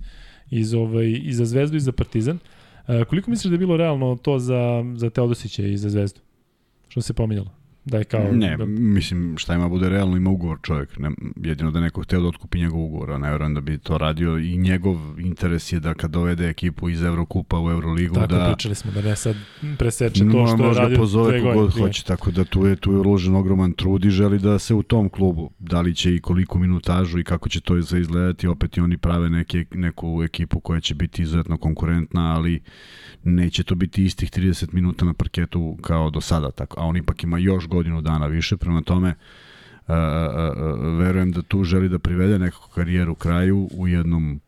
[0.50, 2.38] iz, ovaj, i za Zvezdu i za Partizan.
[2.88, 6.20] Uh, koliko misliš da je bilo realno to za, za Teodosića i za Zvezdu?
[6.90, 7.59] Što se pominjalo?
[7.90, 8.32] Da je kao...
[8.32, 8.64] Ne, da...
[8.66, 10.98] mislim, šta ima bude realno, ima ugovor čovjek.
[10.98, 13.98] Ne, jedino da neko hteo da otkupi njegov ugovor, a ne verujem da bi to
[13.98, 18.38] radio i njegov interes je da kad dovede ekipu iz Evrokupa u Euroligu, tako, da...
[18.38, 19.36] Tako, pričali smo da ne sad
[19.78, 21.82] preseče to što je radio pozove godine.
[21.82, 24.82] hoće, tako da tu je, tu je uložen ogroman trud i želi da se u
[24.82, 28.80] tom klubu, da li će i koliko minutažu i kako će to izgledati, opet i
[28.80, 32.60] oni prave neke, neku ekipu koja će biti izuzetno konkurentna, ali
[33.24, 37.24] neće to biti istih 30 minuta na parketu kao do sada, tako, a on ipak
[37.24, 39.14] ima još godinu dana više, prema tome
[39.86, 44.40] a, a, a, verujem da tu želi da privede nekakvu karijeru kraju u jednom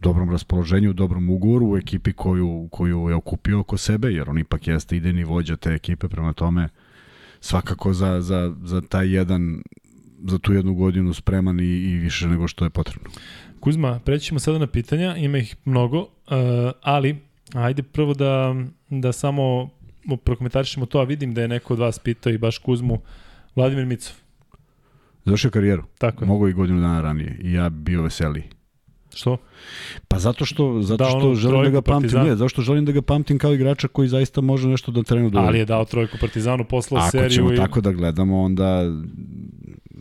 [0.00, 4.68] dobrom raspoloženju, dobrom ugovoru, u ekipi koju, koju je okupio oko sebe, jer on ipak
[4.68, 6.68] jeste idejni vođa te ekipe, prema tome
[7.40, 9.62] svakako za, za, za taj jedan
[10.28, 13.10] za tu jednu godinu spreman i, i više nego što je potrebno.
[13.60, 16.06] Kuzma, prećemo sada na pitanja, ima ih mnogo, uh,
[16.82, 17.16] ali
[17.54, 18.54] Ajde prvo da,
[18.90, 19.70] da samo
[20.24, 22.98] prokomentarišemo to, a vidim da je neko od vas pitao i baš Kuzmu,
[23.56, 24.14] Vladimir Micov.
[25.24, 25.84] Završio karijeru.
[25.98, 26.28] Tako je.
[26.28, 28.44] Mogu i godinu dana ranije i ja bio veseliji.
[29.14, 29.36] Što?
[30.08, 32.26] Pa zato što zato da, što želim da ga pamtim, partizan.
[32.26, 35.30] ne, zato što želim da ga pamtim kao igrača koji zaista može nešto da trenu
[35.30, 35.38] da.
[35.38, 37.26] Ali je dao trojku Partizanu, poslao Ako seriju.
[37.26, 37.56] Ako ćemo i...
[37.56, 38.82] tako da gledamo, onda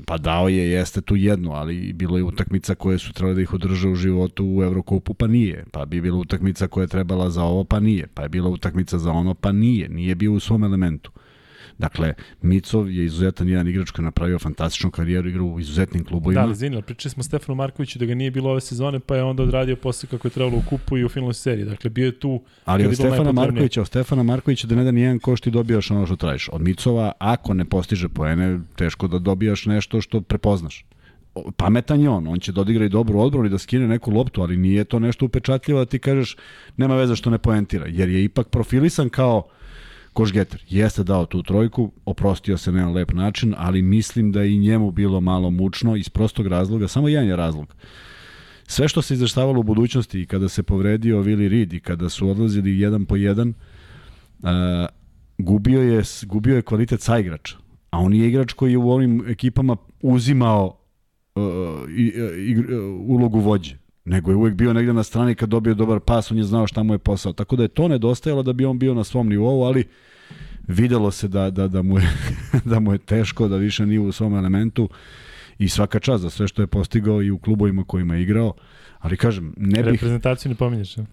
[0.06, 3.54] Pa dao je, jeste tu jednu, ali bilo je utakmica koje su trebali da ih
[3.54, 5.66] održe u životu u Evrokupu, pa nije.
[5.72, 8.08] Pa bi bila utakmica koja je trebala za ovo, pa nije.
[8.14, 9.90] Pa je bila utakmica za ono, pa nije.
[9.90, 11.12] Nije bio u svom elementu.
[11.78, 16.42] Dakle, Micov je izuzetan jedan igrač koji je napravio fantastičnu karijeru, igra u izuzetnim klubovima.
[16.42, 19.44] Da, ali pričali smo Stefanu Markoviću da ga nije bilo ove sezone, pa je onda
[19.44, 21.66] odradio posle kako je trebalo u kupu i u finalnoj seriji.
[21.66, 22.42] Dakle, bio je tu...
[22.66, 25.92] Ali od Stefana Markovića, od Stefana Markovića da ne da nijedan ko što ti dobijaš
[25.92, 26.50] ono što tražiš.
[26.52, 30.86] Od Micova, ako ne postiže poene, teško da dobijaš nešto što prepoznaš
[31.58, 34.42] pametan je on, on će da odigra i dobru odbranu i da skine neku loptu,
[34.42, 36.38] ali nije to nešto upečatljivo da ti kažeš
[36.78, 39.48] nema veze što ne poentira, jer je ipak profilisan kao
[40.16, 44.92] Košgeter jeste dao tu trojku, oprostio se na lep način, ali mislim da i njemu
[44.92, 47.76] bilo malo mučno iz prostog razloga, samo jedan je razlog.
[48.68, 52.30] Sve što se izveštavalo u budućnosti i kada se povredio Willi Reed i kada su
[52.30, 54.50] odlazili jedan po jedan, uh,
[55.38, 57.58] gubio, je, gubio je kvalitet sa igrača.
[57.90, 60.80] A on je igrač koji je u ovim ekipama uzimao
[61.36, 61.44] uh,
[61.90, 62.04] i,
[62.38, 62.66] i, uh,
[63.00, 66.44] ulogu vođe nego je uvek bio negde na strani kad dobio dobar pas, on je
[66.44, 67.34] znao šta mu je posao.
[67.34, 69.84] Tako da je to nedostajalo da bi on bio na svom nivou, ali
[70.68, 72.10] videlo se da, da, da, mu, je,
[72.72, 74.90] da mu je teško, da više nije u svom elementu
[75.58, 78.54] i svaka čast za sve što je postigao i u klubovima kojima je igrao.
[79.00, 79.92] Ali kažem, ne bih...
[79.92, 81.06] Reprezentaciju ne pominješ, ne?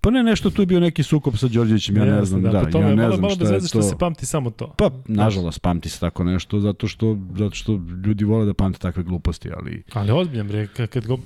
[0.00, 2.78] Pa ne, nešto tu je bio neki sukob sa Đorđevićem, ja ne znam, da, da
[2.78, 3.66] ja ne malo, znam malo šta je to.
[3.66, 4.74] što se pamti samo to.
[4.78, 9.02] Pa, nažalost, pamti se tako nešto, zato što, zato što ljudi vole da pamte takve
[9.02, 9.82] gluposti, ali...
[9.92, 11.18] Ali ozbiljno, bre, kad, go,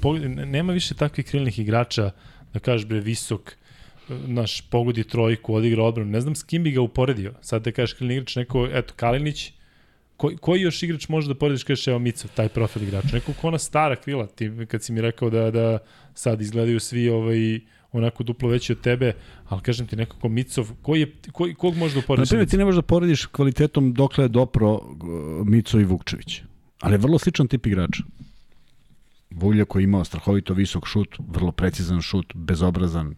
[0.47, 2.11] nema više takvih krilnih igrača,
[2.53, 3.53] da kažeš, bre, visok,
[4.27, 7.35] naš pogodi trojku, odigra odbranu, ne znam s kim bi ga uporedio.
[7.41, 9.53] Sad da kažeš krilni igrač, neko, eto, Kalinić,
[10.17, 13.09] Ko, koji još igrač može da porediš kažeš evo Micov, taj profil igrača?
[13.13, 15.79] Neko ko ona stara krila, ti, kad si mi rekao da, da
[16.15, 17.61] sad izgledaju svi ovaj,
[17.93, 19.13] onako duplo veći od tebe,
[19.49, 22.31] ali kažem ti nekako Micov, koji je, koji, kog možeš da uporediš?
[22.31, 26.43] Na primjer, ti ne možeš da porediš kvalitetom dokle je dopro uh, Mico i Vukčević,
[26.81, 28.03] ali je vrlo sličan tip igrača.
[29.31, 33.15] Vulja koji imao strahovito visok šut, vrlo precizan šut, bezobrazan.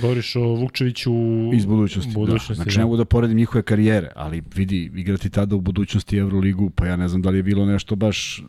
[0.00, 1.12] Govoriš o Vukčeviću
[1.54, 2.12] iz budućnosti.
[2.12, 2.18] Da.
[2.18, 2.54] budućnosti da.
[2.54, 2.78] Znači da.
[2.78, 6.96] ne mogu da poredim njihove karijere, ali vidi, igrati tada u budućnosti Euroligu, pa ja
[6.96, 8.44] ne znam da li je bilo nešto baš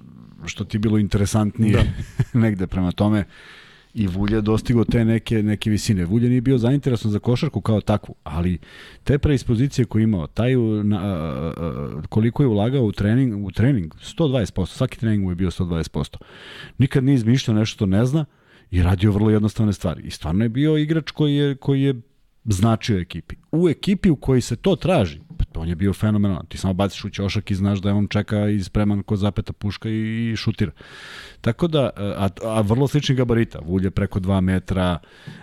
[0.45, 1.83] što ti bilo interesantnije da.
[2.39, 3.23] negde prema tome
[3.97, 6.05] i Vulja dostigo te neke, neke visine.
[6.05, 8.57] Vulja nije bio zainteresovan za košarku kao takvu, ali
[9.03, 13.93] te preispozicije koje imao, taj, na, a, a, koliko je ulagao u trening, u trening
[13.95, 16.17] 120%, svaki trening mu je bio 120%.
[16.77, 18.25] Nikad nije izmišljao nešto što ne zna
[18.71, 20.03] i radio vrlo jednostavne stvari.
[20.03, 22.01] I stvarno je bio igrač koji je, koji je
[22.45, 23.35] značio ekipi.
[23.51, 25.19] U ekipi u kojoj se to traži,
[25.53, 26.45] pa on je bio fenomenalan.
[26.45, 29.53] Ti samo baciš u ćošak i znaš da je on čeka i spreman ko zapeta
[29.53, 30.71] puška i, i šutira.
[31.41, 33.59] Tako da, a, a vrlo slični gabarita.
[33.65, 34.99] Vulje preko 2 metra,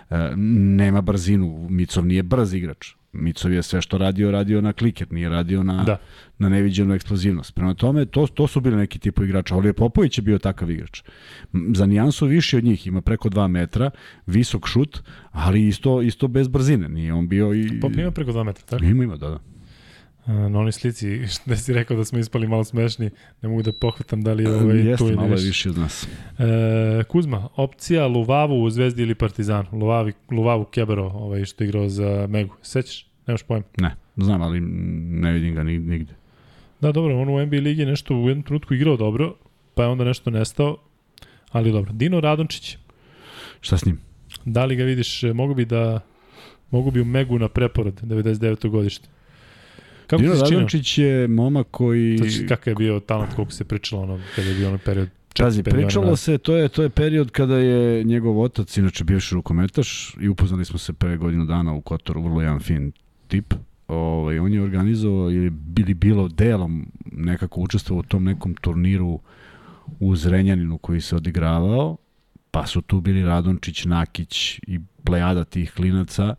[0.09, 1.67] e, nema brzinu.
[1.69, 2.93] Micov nije brz igrač.
[3.15, 5.97] Micov je sve što radio, radio na kliker, nije radio na, da.
[6.39, 7.55] na neviđenu eksplozivnost.
[7.55, 9.55] Prema tome, to, to su bili neki tipu igrača.
[9.55, 11.03] Olije Popović je bio takav igrač.
[11.75, 13.89] Za nijansu više od njih, ima preko 2 metra,
[14.27, 16.89] visok šut, ali isto, isto bez brzine.
[16.89, 17.79] Nije on bio i...
[17.81, 18.85] Pop ima preko 2 metra, tako?
[18.85, 19.54] Ima, ima, da, da.
[20.25, 23.09] Na onoj slici, da si rekao da smo ispali malo smešni,
[23.41, 25.77] ne mogu da pohvatam da li je ovaj Jeste, tu ili malo je više od
[25.77, 26.07] nas.
[26.39, 29.67] E, Kuzma, opcija Luvavu u Zvezdi ili Partizanu.
[29.71, 32.55] Luvavi, Luvavu Kebero, ovaj što je igrao za Megu.
[32.61, 33.07] Sećaš?
[33.27, 33.63] Nemaš pojem?
[33.77, 36.13] Ne, znam, ali ne vidim ga nigde.
[36.81, 39.35] Da, dobro, on u NBA ligi nešto u jednom trenutku igrao dobro,
[39.75, 40.77] pa je onda nešto nestao,
[41.51, 41.91] ali dobro.
[41.93, 42.77] Dino Radončić.
[43.61, 43.99] Šta s njim?
[44.45, 45.99] Da li ga vidiš, mogu bi da
[46.71, 48.69] mogu bi u Megu na preporod 99.
[48.69, 49.14] godište.
[50.07, 52.17] Kako Dino Radončić je momak koji...
[52.17, 55.63] Znači, kakav je bio talent, koliko se pričalo ono, kada je bio ono period Pazi,
[55.63, 60.29] pričalo se, to je, to je period kada je njegov otac, inače bivši rukometaš, i
[60.29, 62.91] upoznali smo se pre godinu dana u Kotoru, vrlo jedan fin
[63.27, 63.53] tip.
[63.87, 69.19] Ovaj, on je organizovao ili bili bilo delom nekako učestvovao u tom nekom turniru
[69.99, 71.97] u Zrenjaninu koji se odigravao,
[72.51, 76.35] pa su tu bili Radončić, Nakić i plejada tih klinaca.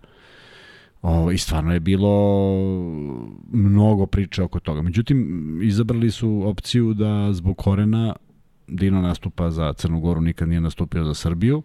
[1.09, 2.52] O, I stvarno je bilo
[3.52, 4.82] mnogo priče oko toga.
[4.82, 8.16] Međutim, izabrali su opciju da zbog Korena
[8.68, 11.62] Dino nastupa za Crnu Goru, nikad nije nastupio za Srbiju.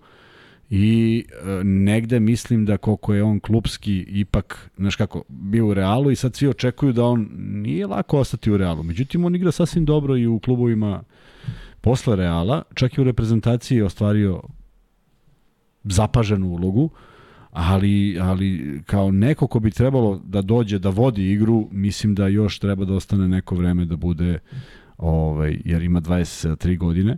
[0.69, 6.11] I e, negde mislim da koliko je on klubski ipak, znaš kako, bio u Realu
[6.11, 8.83] i sad svi očekuju da on nije lako ostati u Realu.
[8.83, 11.03] Međutim, on igra sasvim dobro i u klubovima
[11.81, 14.41] posle Reala, čak i u reprezentaciji je ostvario
[15.83, 16.83] zapaženu ulogu.
[16.83, 16.91] Uh,
[17.51, 22.59] ali, ali kao neko ko bi trebalo da dođe da vodi igru, mislim da još
[22.59, 24.39] treba da ostane neko vreme da bude,
[24.97, 27.17] ovaj, jer ima 23 godine,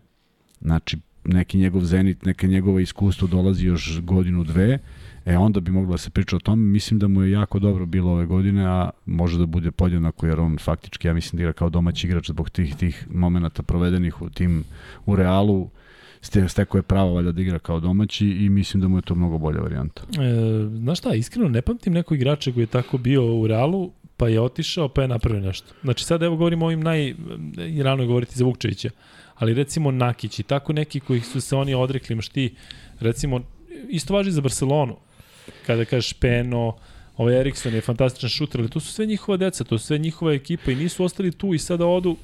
[0.62, 4.80] znači neki njegov zenit, neke njegova iskustvo dolazi još godinu, dve,
[5.26, 6.64] e onda bi moglo da se priča o tome.
[6.64, 10.40] Mislim da mu je jako dobro bilo ove godine, a može da bude podjednako jer
[10.40, 14.30] on faktički, ja mislim da igra kao domaći igrač zbog tih, tih momenta provedenih u
[14.30, 14.64] tim,
[15.06, 15.70] u Realu,
[16.47, 19.38] steko je pravo valjda da igra kao domaći i mislim da mu je to mnogo
[19.38, 20.01] bolja varijanta.
[20.01, 24.28] E, znaš šta, iskreno ne pamtim nekog igrača koji je tako bio u Realu, pa
[24.30, 25.74] je otišao, pa je napravio nešto.
[25.84, 27.13] Znači sad evo govorimo o ovim naj...
[27.84, 28.89] Rano je govoriti za Vukčevića,
[29.36, 32.55] ali recimo Nakić i tako neki koji su se oni odrekli, maš ti,
[32.99, 33.41] recimo,
[33.89, 34.97] isto važi za Barcelonu,
[35.65, 36.76] kada kažeš Peno,
[37.17, 40.34] ovaj Erikson je fantastičan šuter, ali to su sve njihova deca, to su sve njihova
[40.34, 42.15] ekipa i nisu ostali tu i sada odu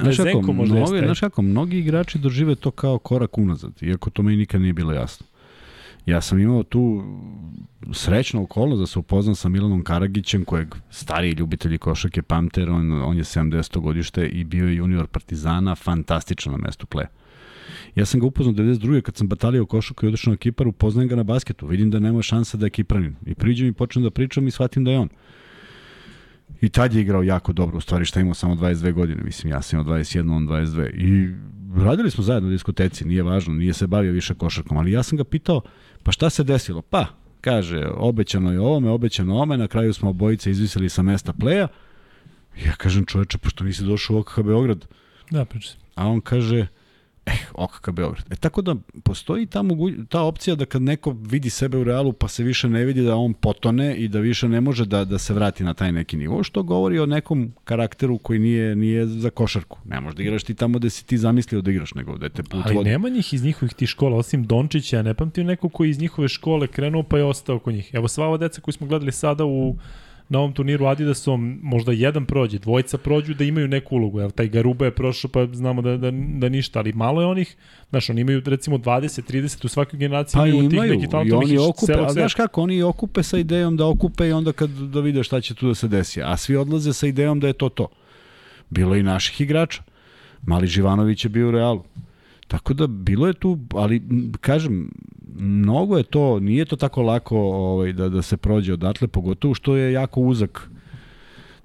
[0.00, 4.36] Znaš kako, mnogi, znaš kako, mnogi igrači dožive to kao korak unazad, iako to meni
[4.36, 5.26] nikad nije bilo jasno.
[6.06, 7.04] Ja sam imao tu
[7.92, 13.16] srećno okolnost da se upoznam sa Milanom Karagićem, kojeg stariji ljubitelji košake pamter, on, on
[13.16, 13.80] je 70.
[13.80, 17.08] godište i bio je junior Partizana, fantastično na mestu pleja.
[17.94, 19.00] Ja sam ga upoznao 92.
[19.00, 22.22] kad sam batalio košaku i odošao na Kipar, upoznajem ga na basketu, vidim da nema
[22.22, 23.16] šansa da je Kipranin.
[23.26, 25.08] I priđem i počnem da pričam i shvatim da je on.
[26.60, 29.62] I tad je igrao jako dobro, u stvari šta imao samo 22 godine, mislim, ja
[29.62, 30.90] sam imao 21, on 22.
[30.94, 31.34] I
[31.84, 35.18] radili smo zajedno u diskoteci, nije važno, nije se bavio više košarkom, ali ja sam
[35.18, 35.60] ga pitao,
[36.02, 36.82] pa šta se desilo?
[36.82, 37.06] Pa,
[37.40, 41.68] kaže, obećano je ovome, obećano ome, na kraju smo obojice izvisili sa mesta pleja.
[42.64, 44.86] Ja kažem, čoveče, pošto nisi došao u OKH Beograd.
[45.30, 45.76] Da, pričam.
[45.94, 46.66] A on kaže,
[47.26, 48.32] Eh, OKK Beograd.
[48.32, 52.12] E tako da postoji ta, mogu, ta opcija da kad neko vidi sebe u realu
[52.12, 55.18] pa se više ne vidi da on potone i da više ne može da, da
[55.18, 59.30] se vrati na taj neki nivo, što govori o nekom karakteru koji nije, nije za
[59.30, 59.78] košarku.
[59.84, 62.42] Ne možeš da igraš ti tamo gde si ti zamislio da igraš, nego da te
[62.42, 62.90] put Ali vodi.
[62.90, 66.66] nema njih iz njihovih tih škola, osim Dončića, ne pamtim neko koji iz njihove škole
[66.66, 67.90] krenuo pa je ostao kod njih.
[67.94, 69.76] Evo sva ova deca koju smo gledali sada u
[70.28, 74.20] na ovom turniru Adidasom možda jedan prođe, dvojica prođu da imaju neku ulogu.
[74.20, 77.56] Evo, taj Garuba je prošao pa znamo da, da, da ništa, ali malo je onih,
[77.90, 81.32] znaš, oni imaju recimo 20, 30 u svakoj generaciji pa imaju, imaju tih neki i
[81.32, 85.00] oni okupe, a znaš kako, oni okupe sa idejom da okupe i onda kad da
[85.00, 86.22] vide šta će tu da se desi.
[86.22, 87.88] A svi odlaze sa idejom da je to to.
[88.70, 89.82] Bilo i naših igrača.
[90.42, 91.82] Mali Živanović je bio u Realu.
[92.48, 94.02] Tako da bilo je tu, ali
[94.40, 94.90] kažem,
[95.36, 99.76] mnogo je to, nije to tako lako ovaj, da, da se prođe odatle, pogotovo što
[99.76, 100.70] je jako uzak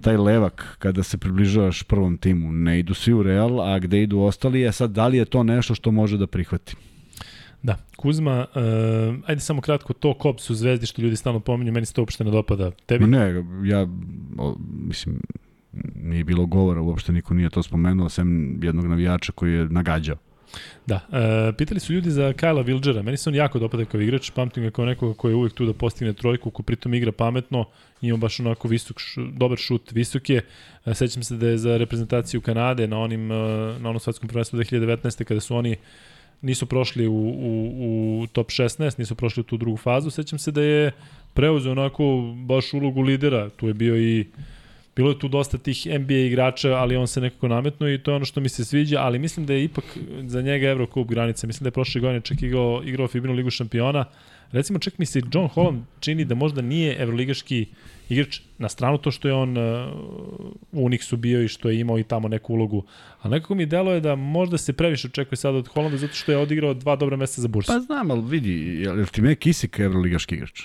[0.02, 2.52] taj levak kada se približavaš prvom timu.
[2.52, 5.44] Ne idu svi u Real, a gde idu ostali je sad da li je to
[5.44, 6.76] nešto što može da prihvati.
[7.64, 11.86] Da, Kuzma, uh, ajde samo kratko, to Kops u Zvezdi što ljudi stalno pominju, meni
[11.86, 12.72] se to uopšte ne dopada.
[12.86, 13.08] Tebi?
[13.08, 13.88] Ne, ja,
[14.38, 14.56] o,
[14.88, 15.20] mislim,
[15.96, 20.18] nije bilo govora, uopšte niko nije to spomenuo, sem jednog navijača koji je nagađao.
[20.86, 24.32] Da, e, pitali su ljudi za Kajla Vilđera, meni se on jako dopada kao igrač,
[24.32, 27.66] pamtim ga kao nekoga koji je uvijek tu da postigne trojku, ko pritom igra pametno,
[28.02, 28.98] ima baš onako visok,
[29.34, 30.42] dobar šut, visok je.
[30.86, 33.36] E, sećam se da je za reprezentaciju Kanade na onim, e,
[33.80, 35.24] na onom svetskom prvenstvu 2019.
[35.24, 35.76] kada su oni
[36.42, 40.52] nisu prošli u, u, u top 16, nisu prošli u tu drugu fazu, sećam se
[40.52, 40.92] da je
[41.34, 44.26] preuzeo onako baš ulogu lidera, tu je bio i
[44.98, 48.16] Bilo je tu dosta tih NBA igrača, ali on se nekako nametno i to je
[48.16, 51.48] ono što mi se sviđa, ali mislim da je ipak za njega Eurocup granica.
[51.48, 54.06] Mislim da je prošle godine čak igrao, igrao Fibinu ligu šampiona.
[54.52, 57.66] Recimo čak mi se John Holland čini da možda nije evroligaški
[58.10, 59.64] igrač na stranu to što je on uh,
[60.72, 62.84] u Unixu bio i što je imao i tamo neku ulogu.
[63.22, 66.32] A nekako mi delo je da možda se previše očekuje sada od Hollanda zato što
[66.32, 67.72] je odigrao dva dobra mesta za bursu.
[67.72, 70.62] Pa znam, ali vidi, je li ti me Kisik evroligaški igrač?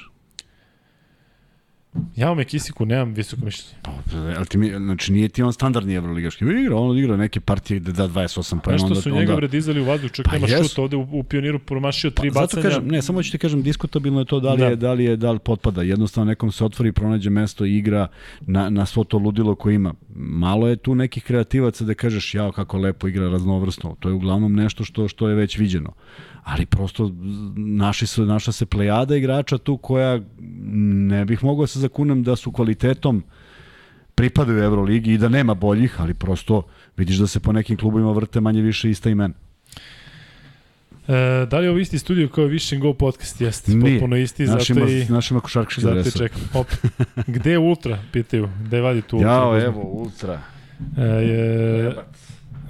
[2.17, 3.75] Ja o Mekisiku nemam visoko mišljenje.
[3.83, 3.91] Pa,
[4.37, 7.93] ali ti mi, znači nije ti on standardni evroligaški igra, on igra neke partije gde
[7.93, 9.35] da 28 pa Nešto onda, su njega onda...
[9.35, 12.63] vredizali u vazduh, čak Pa nema šut ovde u, u pioniru promašio tri Pa, bacanja.
[12.63, 14.67] zato kažem, ne, samo ću ti kažem, diskutabilno je to da li, Da.
[14.67, 15.83] je, da li je, da li potpada.
[15.83, 18.07] Jednostavno nekom se otvori, pronađe mesto i igra
[18.41, 19.95] na, na svo to ludilo koje ima.
[20.17, 23.97] Malo je tu nekih kreativaca da kažeš, jao kako lepo igra raznovrsno.
[24.01, 25.93] To je uglavnom nešto što što je već viđeno.
[26.43, 27.11] Ali prosto
[27.57, 30.21] naši su, naša se plejada igrača tu koja
[31.05, 33.23] ne bih mogao da se zakunem da su kvalitetom
[34.15, 36.63] pripadaju Euroligi i da nema boljih, ali prosto
[36.97, 39.35] vidiš da se po nekim klubovima vrte manje više ista imena.
[41.09, 43.41] E, da li je ovo isti studio kao Vision Go podcast?
[43.41, 43.95] Jeste, Nije.
[43.95, 45.07] potpuno isti, Našima, zato i...
[45.09, 46.19] našima košarkaški Zato adresa.
[46.19, 46.41] čekam.
[46.55, 46.67] Op.
[47.35, 47.99] Gde je Ultra?
[48.13, 48.49] Pitaju.
[48.65, 49.31] Gde vadi tu Ultra?
[49.33, 50.41] Jao, evo, ultra.
[50.97, 51.95] E, je,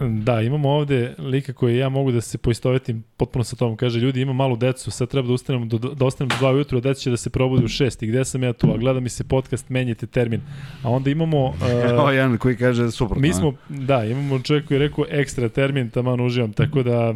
[0.08, 3.76] da, imamo ovde lika koji ja mogu da se poistovetim potpuno sa tom.
[3.76, 6.78] Kaže, ljudi, ima malu decu, sad treba da ustanem do, da ostanem do 2 ujutru,
[6.78, 8.04] a deca će da se probudi u 6.
[8.04, 8.72] I gde sam ja tu?
[8.74, 10.40] A gleda mi se podcast, menjajte termin.
[10.82, 11.46] A onda imamo...
[11.46, 11.54] Uh,
[11.90, 13.22] Evo jedan koji kaže suprotno.
[13.22, 17.14] Mi smo, da, imamo čovjek koji je rekao ekstra termin, taman uživam, tako da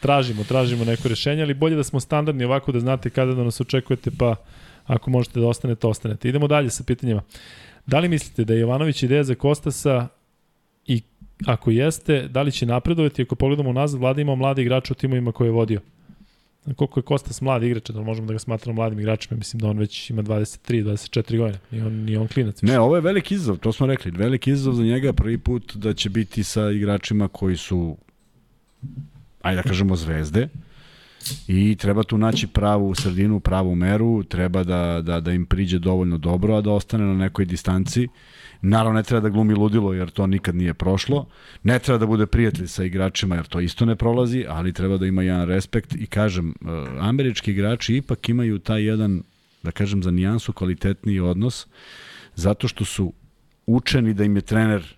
[0.00, 3.60] tražimo, tražimo neko rešenje, ali bolje da smo standardni ovako da znate kada da nas
[3.60, 4.34] očekujete, pa
[4.86, 6.28] ako možete da ostanete, ostanete.
[6.28, 7.22] Idemo dalje sa pitanjima.
[7.86, 10.08] Da li mislite da je Jovanović ideja za Kostasa
[11.44, 13.22] ako jeste, da li će napredovati?
[13.22, 15.80] Ako pogledamo nazad, Vlada imao mlade igrače u timovima koje je vodio.
[16.76, 19.78] Koliko je Kostas mlad igrač, da možemo da ga smatramo mladim igračima, mislim da on
[19.78, 22.62] već ima 23, 24 godine, i on, ni on klinac.
[22.62, 22.72] više.
[22.72, 24.10] Ne, ovo je veliki izazov, to smo rekli.
[24.10, 27.96] Veliki izazov za njega prvi put da će biti sa igračima koji su,
[29.42, 30.48] ajde da kažemo, zvezde.
[31.48, 36.18] I treba tu naći pravu sredinu, pravu meru, treba da, da, da im priđe dovoljno
[36.18, 38.08] dobro, a da ostane na nekoj distanci.
[38.62, 41.26] Naravno, ne treba da glumi ludilo, jer to nikad nije prošlo.
[41.62, 45.06] Ne treba da bude prijatelj sa igračima, jer to isto ne prolazi, ali treba da
[45.06, 45.94] ima jedan respekt.
[45.94, 46.54] I kažem, eh,
[47.00, 49.22] američki igrači ipak imaju taj jedan,
[49.62, 51.66] da kažem, za nijansu kvalitetniji odnos,
[52.34, 53.12] zato što su
[53.66, 54.96] učeni da im je trener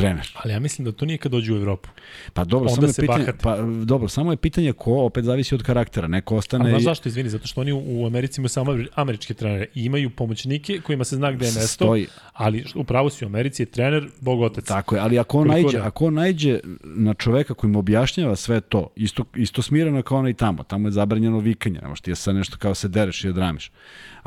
[0.00, 0.28] trener.
[0.34, 1.88] Ali ja mislim da to nije kad dođu u Evropu.
[2.32, 3.38] Pa dobro, Onda samo je pitanje, bahate.
[3.42, 6.08] pa dobro, samo je pitanje ko, opet zavisi od karaktera.
[6.08, 9.34] Neko A ostane znaš i- zašto, izvini, zato što oni u, Americi imaju samo američke
[9.34, 12.06] trenere i imaju pomoćnike kojima se zna gde je mesto, stoji.
[12.32, 14.64] ali upravo si u Americi je trener, bog otac.
[14.64, 15.86] Tako je, ali ako on najđe, da?
[15.86, 20.34] ako on najđe na čoveka koji mu objašnjava sve to, isto, isto smireno kao onaj
[20.34, 23.70] tamo, tamo je zabranjeno vikanje, nemaš ti je sad nešto kao se dereš i odramiš.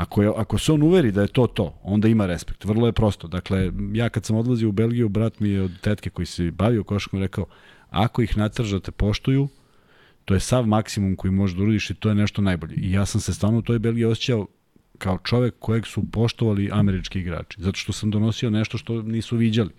[0.03, 2.65] Ako, je, ako se on uveri da je to to, onda ima respekt.
[2.65, 3.27] Vrlo je prosto.
[3.27, 6.83] Dakle, ja kad sam odlazio u Belgiju, brat mi je od tetke koji se bavio
[6.83, 7.45] košarkom rekao,
[7.89, 9.47] ako ih natržate poštuju,
[10.25, 12.75] to je sav maksimum koji možeš da uradiš i to je nešto najbolje.
[12.75, 14.47] I ja sam se stvarno u toj Belgiji osjećao
[14.97, 17.61] kao čovek kojeg su poštovali američki igrači.
[17.61, 19.71] Zato što sam donosio nešto što nisu viđali.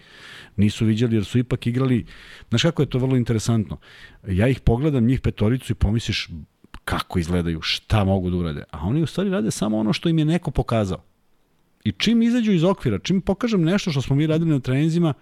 [0.56, 2.06] Nisu viđali jer su ipak igrali...
[2.48, 3.78] Znaš kako je to vrlo interesantno?
[4.28, 6.28] Ja ih pogledam, njih petoricu i pomisliš
[6.84, 8.64] kako izgledaju, šta mogu da urade.
[8.70, 11.02] A oni u stvari rade samo ono što im je neko pokazao.
[11.84, 15.14] I čim izađu iz okvira, čim pokažem nešto što smo mi radili na treninzima,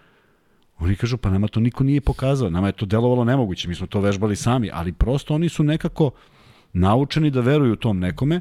[0.78, 3.86] oni kažu pa nama to niko nije pokazao, nama je to delovalo nemoguće, mi smo
[3.86, 6.10] to vežbali sami, ali prosto oni su nekako
[6.72, 8.40] naučeni da veruju tom nekome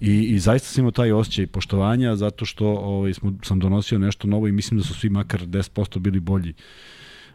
[0.00, 4.28] i, i zaista sam imao taj osjećaj poštovanja zato što ovaj, smo, sam donosio nešto
[4.28, 6.54] novo i mislim da su svi makar 10% bili bolji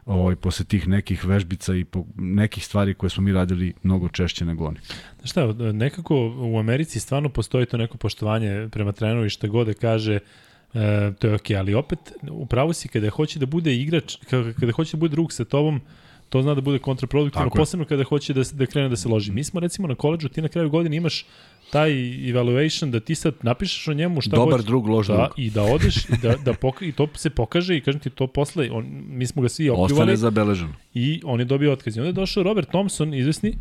[0.06, 4.46] ovaj, posle tih nekih vežbica i po, nekih stvari koje smo mi radili mnogo češće
[4.46, 4.78] nego oni.
[5.18, 9.68] Znaš šta, nekako u Americi stvarno postoji to neko poštovanje prema treneru i šta god
[9.68, 10.20] da kaže,
[10.74, 12.00] e, to je okej, ali opet
[12.32, 15.82] upravo si kada hoće da bude igrač, kada, hoće da bude drug sa tobom,
[16.30, 19.32] to zna da bude kontraproduktivno, posebno kada hoće da, da krene da se loži.
[19.32, 21.26] Mi smo recimo na koleđu, ti na kraju godine imaš
[21.72, 21.92] taj
[22.30, 24.66] evaluation da ti sad napišeš o njemu šta Dobar hoćeš.
[24.66, 25.30] drug, loš da, drug.
[25.38, 28.28] I da odeš i da, da poka, i to se pokaže i kažem ti to
[28.28, 30.74] posle, on, mi smo ga svi opljuvali Ostane zabeleženo.
[30.94, 31.98] i on je dobio otkaz.
[31.98, 33.58] I onda je došao Robert Thompson, izvesni,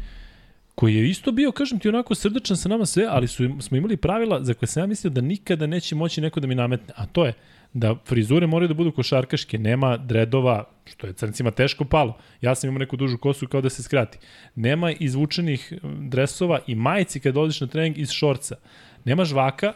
[0.75, 3.97] koji je isto bio, kažem ti, onako srdečan sa nama sve, ali su, smo imali
[3.97, 7.07] pravila za koje sam ja mislio da nikada neće moći neko da mi nametne, a
[7.07, 7.33] to je
[7.75, 12.17] da frizure moraju da budu košarkaške, nema dredova, što je crncima teško palo.
[12.41, 14.19] Ja sam imao neku dužu kosu kao da se skrati.
[14.55, 18.57] Nema izvučenih dresova i majici kad dolaziš na trening iz šorca.
[19.05, 19.73] Nema žvaka,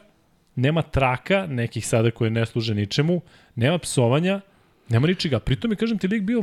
[0.54, 3.20] nema traka, nekih sada koje ne služe ničemu,
[3.54, 4.40] nema psovanja,
[4.88, 5.38] Nema ničega.
[5.38, 6.42] Pritom je, kažem ti, lik bio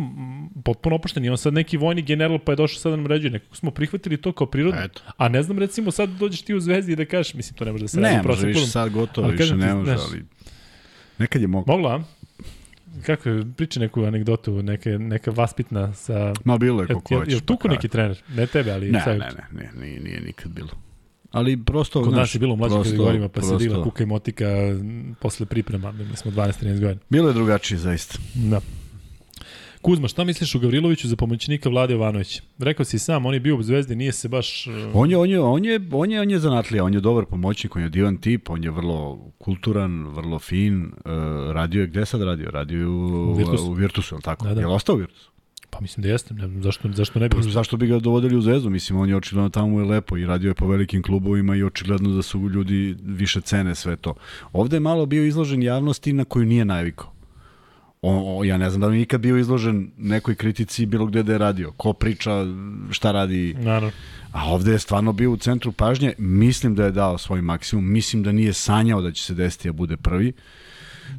[0.63, 3.31] potpuno opušten i on sad neki vojni general pa je došao sad da nam ređuje.
[3.31, 4.81] Nekako smo prihvatili to kao prirodno.
[4.81, 5.01] Eto.
[5.17, 7.71] A ne znam, recimo, sad dođeš ti u zvezdi i da kažeš, mislim, to ne
[7.71, 8.15] može da se radi.
[8.15, 10.23] Ne, može više sad gotovo, ali, više ne može, ali
[11.17, 11.73] nekad je moglo.
[11.77, 12.03] Mogla,
[13.05, 16.33] Kako je, priča neku anegdotu, neka, neka vaspitna sa...
[16.43, 17.33] Ma bilo je kako hoćeš.
[17.33, 18.21] Je, je tuku pa neki trener?
[18.29, 18.91] Ne tebe, ali...
[18.91, 20.69] Ne, ne, ne, ne, nije, nije nikad bilo.
[21.31, 23.59] Ali prosto, Kod nas je bilo u mlađim kategorijama, pa prosto.
[23.59, 24.45] se digla kuka i motika
[25.19, 26.99] posle priprema, mi smo 12-13 godina.
[27.09, 28.17] Bilo je drugačije, zaista.
[28.33, 28.61] Da.
[29.85, 32.41] Kuzma, šta misliš o Gavriloviću za pomoćnika Vlade Jovanovića?
[32.59, 34.67] Rekao si sam, on je bio u Zvezdi, nije se baš...
[34.67, 34.73] Uh...
[34.93, 37.75] On je, on je, on je, on je, on je zanatlija, on je dobar pomoćnik,
[37.75, 41.11] on je divan tip, on je vrlo kulturan, vrlo fin, uh,
[41.51, 42.51] radio je, gde sad radio?
[42.51, 43.61] Radio je u, Virtus.
[43.61, 44.45] u Virtusu, je li tako?
[44.47, 44.61] Da, da.
[44.61, 45.31] Je li ostao u Virtusu?
[45.69, 47.35] Pa mislim da jeste, ne znam zašto, zašto ne bi.
[47.35, 48.69] Pa, zašto bi ga dovodili u Zvezdu?
[48.69, 52.09] Mislim, on je očigledno tamo je lepo i radio je po velikim klubovima i očigledno
[52.09, 54.13] da su ljudi više cene sve to.
[54.53, 57.14] Ovde je malo bio izložen javnosti na koju nije navikao.
[58.07, 61.31] O, o, ja ne znam da li nikad bio izložen nekoj kritici bilo gde da
[61.31, 61.71] je radio.
[61.71, 62.45] Ko priča,
[62.91, 63.55] šta radi.
[63.59, 63.91] Naravno.
[64.31, 66.13] A ovde je stvarno bio u centru pažnje.
[66.17, 67.91] Mislim da je dao svoj maksimum.
[67.91, 70.33] Mislim da nije sanjao da će se desiti da bude prvi.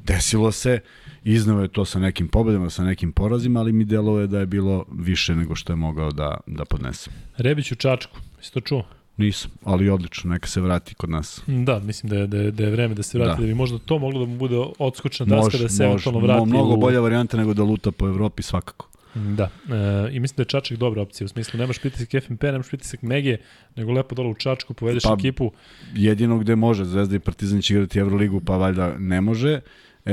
[0.05, 0.81] Desilo se.
[1.25, 4.47] Iznao je to sa nekim pobedama, sa nekim porazima, ali mi delo je da je
[4.47, 7.11] bilo više nego što je mogao da, da podnese.
[7.37, 8.85] Rebić u Čačku, jesi to čuo?
[9.17, 11.43] Nisam, ali odlično, neka se vrati kod nas.
[11.47, 13.55] Da, mislim da je, da je, da je vreme da se vrati, da, da bi
[13.55, 16.47] možda to moglo da mu bude odskočna daska može, da se eventualno vrati.
[16.47, 16.77] Mnogo u...
[16.77, 18.89] bolja varijanta nego da luta po Evropi svakako.
[19.15, 22.69] Da, e, i mislim da je Čačak dobra opcija, u smislu nemaš pritisak FNP, nemaš
[22.69, 23.37] pritisak Mege,
[23.77, 25.53] nego lepo dole u Čačku, povedeš pa, ekipu.
[25.95, 29.61] Jedino gde može, Zvezda i Partizan će igrati Euroligu, pa valjda ne može.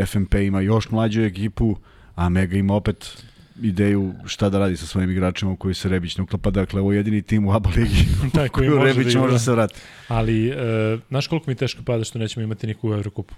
[0.05, 1.75] FNP ima još mlađu ekipu,
[2.15, 3.23] a Mega ima opet
[3.61, 6.51] ideju šta da radi sa svojim igračima u koji se Rebić ne uklapa.
[6.51, 9.39] Dakle, ovo je jedini tim u ABA ligi da, koji može Rebić da može da
[9.39, 9.75] se vrati.
[10.07, 10.55] Ali, uh,
[11.09, 13.35] znaš koliko mi teško pada što nećemo imati niku u Evrokupu?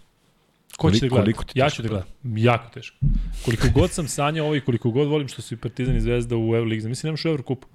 [0.77, 1.31] Ko će da gleda?
[1.53, 2.07] Ja ću da gledam.
[2.23, 2.97] Jako teško.
[3.45, 6.37] Koliko god sam sanjao ovo i koliko god volim što su i Partizan i Zvezda
[6.37, 6.87] u Euroligi.
[6.87, 7.67] Mislim, nemaš u Evrokupu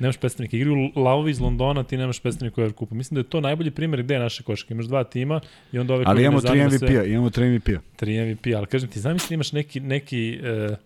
[0.00, 0.56] nemaš predstavnika.
[0.56, 2.94] Igraju Lavovi iz Londona, ti nemaš predstavnika u Everkupu.
[2.94, 4.74] Mislim da je to najbolji primjer gde je naše košake.
[4.74, 5.40] Imaš dva tima
[5.72, 8.04] i onda ove Ali imamo 3 MVP-a, imamo 3 MVP-a.
[8.04, 10.40] 3 MVP-a, ali kažem ti, zamisli imaš neki, neki
[10.70, 10.76] uh,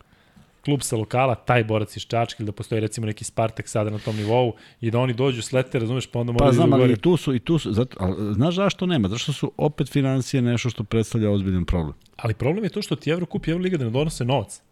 [0.64, 3.98] klub sa lokala, taj borac iz Čačke, ili da postoji recimo neki Spartak sada na
[3.98, 6.96] tom nivou i da oni dođu slete, razumeš, pa onda moraju pa, znam, ali i
[6.96, 9.08] tu su, i tu su, zato, ali, znaš zašto nema?
[9.08, 11.94] Zato što su opet financije nešto što predstavlja ozbiljan problem.
[12.16, 14.62] Ali problem je to što ti Evrokup i Evroliga da ne donose novac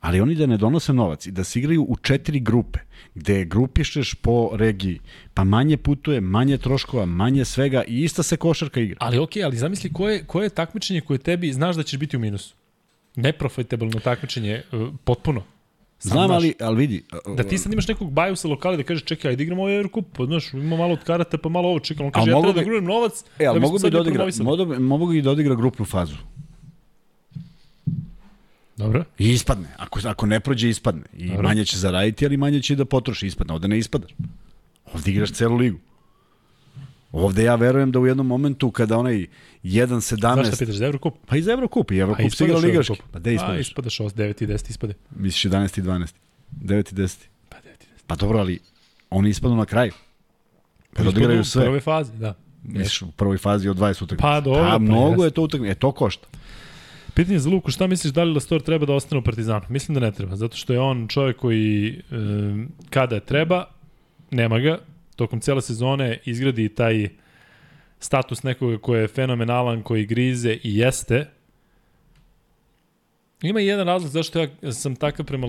[0.00, 2.78] ali oni da ne donose novac i da se igraju u četiri grupe,
[3.14, 5.00] gde grupišeš po regiji,
[5.34, 8.96] pa manje putuje, manje troškova, manje svega i ista se košarka igra.
[9.00, 12.16] Ali okej, okay, ali zamisli koje, koje je takmičenje koje tebi znaš da ćeš biti
[12.16, 12.54] u minusu.
[13.16, 15.42] Neprofitabilno takmičenje, uh, potpuno.
[15.98, 17.04] Sam Znam, ali, ali vidi...
[17.36, 20.06] Da ti sad imaš nekog baju sa lokali da kaže čekaj, ajde igramo ovaj Eurocup,
[20.12, 22.06] pa znaš, ima malo od karata, pa malo ovo čekam.
[22.06, 22.60] On kaže, ja treba da bi...
[22.60, 24.26] da grujem novac, e, ali da mogu bi da odigra,
[24.78, 26.16] mogu bi da odigra grupnu fazu.
[28.76, 29.04] Dobro.
[29.18, 29.68] I ispadne.
[29.76, 31.02] Ako, ako ne prođe, ispadne.
[31.16, 31.42] I Dobro.
[31.42, 33.26] manje će zaraditi, ali manje će da potroši.
[33.26, 33.54] Ispadne.
[33.54, 34.10] Ovde ne ispadaš.
[34.94, 35.78] Ovde igraš celu ligu.
[37.12, 39.26] Ovde ja verujem da u jednom momentu kada onaj
[39.62, 40.16] 1-17...
[40.16, 41.14] Znaš šta pitaš, za Evrokup?
[41.26, 41.90] Pa i za Evrokup.
[41.90, 42.94] I Evrokup se igra ligaški.
[43.12, 43.56] Pa gde ispadaš?
[43.56, 44.94] A, ispadaš 8, 9 i 10 ispade.
[45.10, 46.14] Misliš 11 i 12.
[46.62, 47.16] 9 i 10.
[47.48, 48.02] Pa 9 i 10.
[48.06, 48.58] Pa dobro, ali
[49.10, 49.92] oni ispadnu na kraju.
[50.96, 51.62] Pa odigraju sve.
[51.62, 52.34] U prvoj fazi, da.
[52.62, 54.22] Misliš u prvoj fazi od 20 utakmica.
[54.22, 54.62] Pa dobro.
[54.62, 55.72] Pa, pa mnogo je to utakmica.
[55.72, 56.26] E, to košta.
[57.14, 59.64] Pitanje za Luku, šta misliš da li Lastor treba da ostane u Partizanu?
[59.68, 62.02] Mislim da ne treba, zato što je on čovjek koji e,
[62.90, 63.64] kada treba,
[64.30, 64.78] nema ga,
[65.16, 67.08] tokom cele sezone izgradi taj
[67.98, 71.26] status nekoga koji je fenomenalan, koji grize i jeste.
[73.42, 75.46] Ima jedan razlog zašto ja sam takav prema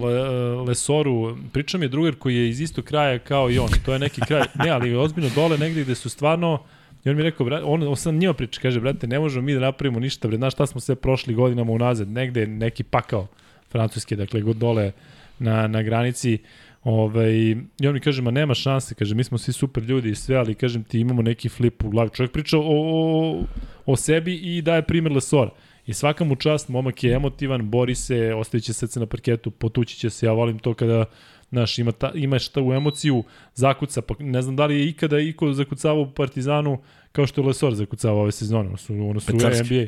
[0.68, 1.38] Lesoru.
[1.54, 3.70] Pričam je drugar koji je iz istog kraja kao i on.
[3.86, 6.64] To je neki kraj, ne, ali ozbiljno dole negde gde su stvarno
[7.08, 9.54] I on mi je rekao, on, on sam njima priča, kaže, brate, ne možemo mi
[9.54, 13.28] da napravimo ništa, bre, znaš šta smo sve prošli godinama unazad, negde neki pakao
[13.72, 14.92] francuski, dakle, god dole
[15.40, 16.38] na, na granici,
[16.84, 17.34] Ovaj,
[17.80, 20.36] I on mi kaže, ma nema šanse, kaže, mi smo svi super ljudi i sve,
[20.36, 22.10] ali kažem ti, imamo neki flip u glavi.
[22.14, 23.44] Čovjek priča o, o,
[23.86, 25.52] o sebi i daje primjer Lesora.
[25.88, 29.98] I svaka mu čast, momak je emotivan, bori se, ostavit će srce na parketu, potući
[29.98, 31.06] će se, ja volim to kada
[31.52, 33.24] Znaš, ima, ta, ima šta u emociju,
[33.56, 37.48] zakuca, pa ne znam da li je ikada iko zakucavao u Partizanu kao što je
[37.48, 39.76] Lesor zakucavao ove sezone, ono su, ono su Pecarski.
[39.76, 39.88] NBA.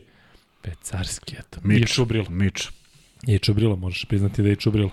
[0.62, 1.60] Pecarski, eto.
[1.64, 1.92] Mič.
[1.92, 2.26] I Čubrilo.
[2.30, 2.70] Mič.
[3.28, 4.92] I Čubrilo, možeš priznati da je Čubrilo.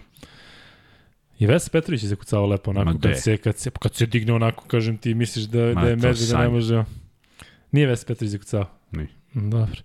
[1.39, 4.33] I Vesa Petrović je zakucao lepo onako, Ma kad se, kad, se, kad se digne
[4.33, 6.85] onako, kažem ti, misliš da, Ma, da je Medved da ne može...
[7.73, 8.67] Nije Vesa Petrović zakucao.
[8.93, 9.09] Nije.
[9.35, 9.77] Mm, Dobro.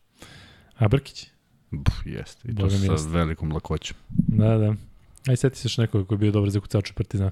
[0.77, 1.27] A Brkić?
[1.71, 2.47] Buf, jeste.
[2.47, 3.09] I to Boga sa jeste.
[3.09, 3.97] velikom lakoćom.
[4.09, 4.75] Da, da.
[5.27, 7.31] Aj, seti se još nekoga koji je bio dobar zakucač u Partizanu.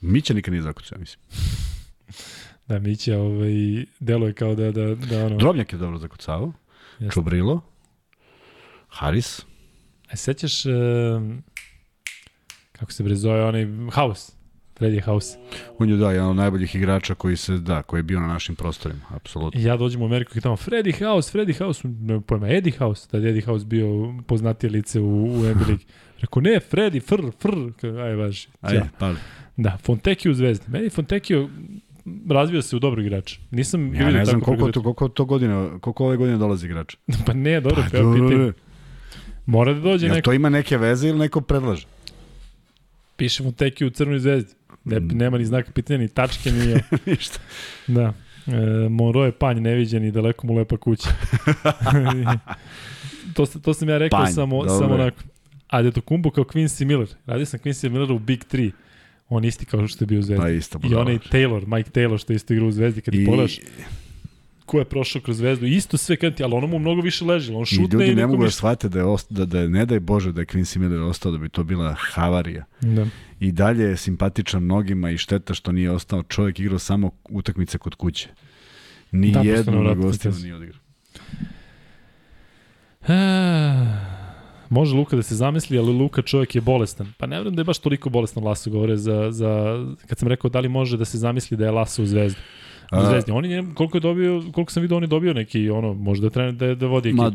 [0.00, 1.24] Mića nikad nije zakucao, mislim.
[2.68, 5.36] Da, Mića ovaj, deluje kao da, da, da ono...
[5.36, 6.52] Drobnjak je dobro zakucavao.
[6.98, 7.14] Jeste.
[7.14, 7.60] Čubrilo.
[8.88, 9.40] Haris.
[10.10, 11.42] A sećaš, um,
[12.82, 14.32] kako se bre zove, onaj House,
[14.80, 15.38] Freddy House.
[15.78, 18.54] On je da, jedan od najboljih igrača koji se, da, koji je bio na našim
[18.56, 19.60] prostorima, apsolutno.
[19.60, 23.22] Ja dođem u Ameriku i tamo, Freddy House, Freddy House, ne pojma, Eddie House, tad
[23.22, 25.84] je Eddie House bio poznatije lice u, u NBA ligi.
[26.20, 28.48] Rekao, ne, Freddy, fr, fr, aj, važi.
[28.60, 28.88] Ajde, Ja.
[28.98, 29.16] pali.
[29.56, 30.66] Da, Fontecchio u Zvezdi.
[30.68, 31.48] Meni Fontecchio
[32.28, 33.36] razvio se u dobrog igrača.
[33.50, 36.96] Nisam Ja ne znam koliko to, koliko to godine, koliko ove godine dolazi igrača.
[37.26, 38.52] Pa ne, dobro, pa, dobro, pitanje.
[39.46, 40.24] Mora da dođe Jel neko.
[40.24, 41.86] to ima neke veze ili neko predlaže?
[43.22, 44.54] Piše Fontecchio u crnoj zvezdi.
[44.84, 45.08] Ne, Mm.
[45.18, 46.74] nema ni znaka pitanja, ni tačke, ni...
[47.06, 47.38] Ništa.
[47.86, 48.12] Da.
[48.46, 51.08] E, Monroe je panj neviđen i daleko mu lepa kuća.
[53.34, 55.22] to, to sam ja rekao Panj, samo, dobro samo onako.
[55.68, 57.08] A Kumbo kao Quincy Miller.
[57.26, 58.70] Radio sam Quincy Miller u Big 3.
[59.28, 60.42] On isti kao što je bio u Zvezdi.
[60.42, 60.80] Pa isto.
[60.90, 63.00] I onaj Taylor, Mike Taylor što je isto igrao u Zvezdi.
[63.00, 63.58] Kad I, pogledaš
[64.66, 67.52] ko je prošao kroz Zvezdu, isto sve kad ti, ali ono mu mnogo više leži.
[67.52, 69.60] On I šutne ljudi i, ne nikom mogu da shvate da je, ost, da, da
[69.60, 72.64] je, ne daj Bože da je Quincy Miller ostao, da bi to bila havarija.
[72.80, 73.06] Da.
[73.40, 76.22] I dalje je simpatičan mnogima i šteta što nije ostao.
[76.22, 78.28] Čovjek igrao samo utakmice kod kuće.
[79.12, 80.80] Ni Da, jednu na gostima nije odigrao.
[83.08, 83.14] E,
[84.68, 87.12] može Luka da se zamisli, ali Luka čovjek je bolestan.
[87.18, 90.50] Pa ne vjerujem da je baš toliko bolestan Laso, govore za, za, kad sam rekao
[90.50, 92.40] da li može da se zamisli da je Laso u Zvezdi.
[93.00, 93.32] Zvezdi.
[93.32, 96.54] On je, koliko je dobio, koliko sam vidio, on je dobio neki, ono, možda trener
[96.54, 97.22] da, da vodi ekipu.
[97.22, 97.32] Ma,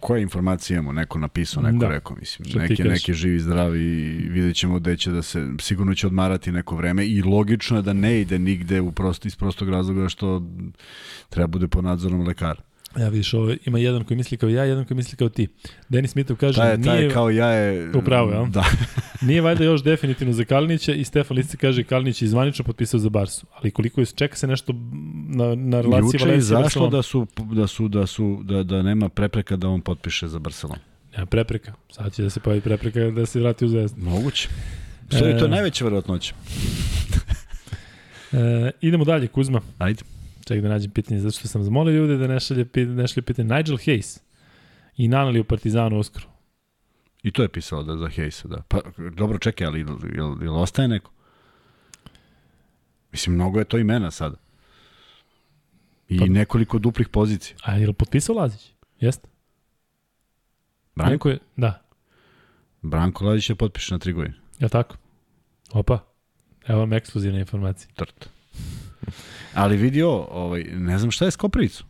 [0.00, 0.92] koje informacije imamo?
[0.92, 1.88] Neko napisao, neko Da.
[1.88, 2.48] rekao, mislim.
[2.48, 3.80] Što Neki, neki živi, zdravi
[4.30, 7.92] vidjet ćemo gde će da se, sigurno će odmarati neko vreme i logično je da
[7.92, 10.42] ne ide nigde u prosto, iz prostog razloga što
[11.28, 12.62] treba bude pod nadzorom lekara.
[12.98, 15.48] Ja vidiš, ovo, ima jedan koji misli kao ja, jedan koji misli kao ti.
[15.88, 17.90] Denis Mitov kaže, Taj, taj nije, je kao ja je...
[17.94, 18.46] Upravo, jel?
[18.46, 18.64] Da.
[19.28, 23.08] nije valjda još definitivno za Kalinića i Stefan Lice kaže Kalinić je zvanično potpisao za
[23.08, 23.46] Barsu.
[23.54, 24.72] Ali koliko je, čeka se nešto
[25.28, 26.90] na, na relaciji Juče Valencija izašlo Barcelona.
[26.90, 30.80] da su, da su, da su, da, da nema prepreka da on potpiše za Barcelonu.
[31.12, 31.72] Nema prepreka.
[31.90, 34.00] Sad će da se pojavi prepreka da se vrati u Zvezdu.
[34.02, 34.48] Moguće.
[35.08, 35.48] Što je to E.
[35.48, 36.34] najveća verovatnoća.
[38.32, 39.60] E, idemo dalje, Kuzma.
[39.78, 40.02] Ajde.
[40.44, 43.54] Čekaj da nađem pitanje, zato što sam zamolio ljude da ne šalje, ne šalje pitanje.
[43.56, 44.20] Nigel Hayes
[44.96, 46.26] i Nanali u Partizanu uskoro.
[47.22, 48.62] I to je pisalo da za Hejsa, da.
[48.68, 48.80] Pa,
[49.16, 51.10] dobro, čekaj, ali jel, jel, jel ostaje neko?
[53.12, 54.36] Mislim, mnogo je to imena sada.
[56.08, 57.56] I Pa- nekoliko duplih pozicija.
[57.62, 58.72] A je li potpisao Lazić?
[59.00, 59.28] Jeste?
[60.94, 61.82] Branko, Neko je, da.
[62.82, 64.34] Branko Ladić je potpiše na tri godine.
[64.60, 64.96] Li tako?
[65.72, 66.04] Opa.
[66.66, 67.88] Evo vam ekskluzivna informacija.
[67.94, 68.28] Trt.
[69.54, 71.86] Ali vidio, ovaj, ne znam šta je s Koprivicom.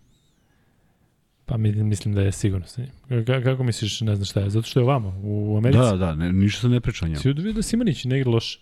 [1.46, 2.90] Pa mi- mislim da je sigurno sa njim.
[3.08, 4.50] Ka- kako misliš, ne znam šta je?
[4.50, 5.78] Zato što je ovamo, u Americi.
[5.80, 7.20] Da, da, ne, ništa se ne priča o njemu.
[7.20, 8.60] Si vidio da Simanić ne igra loše?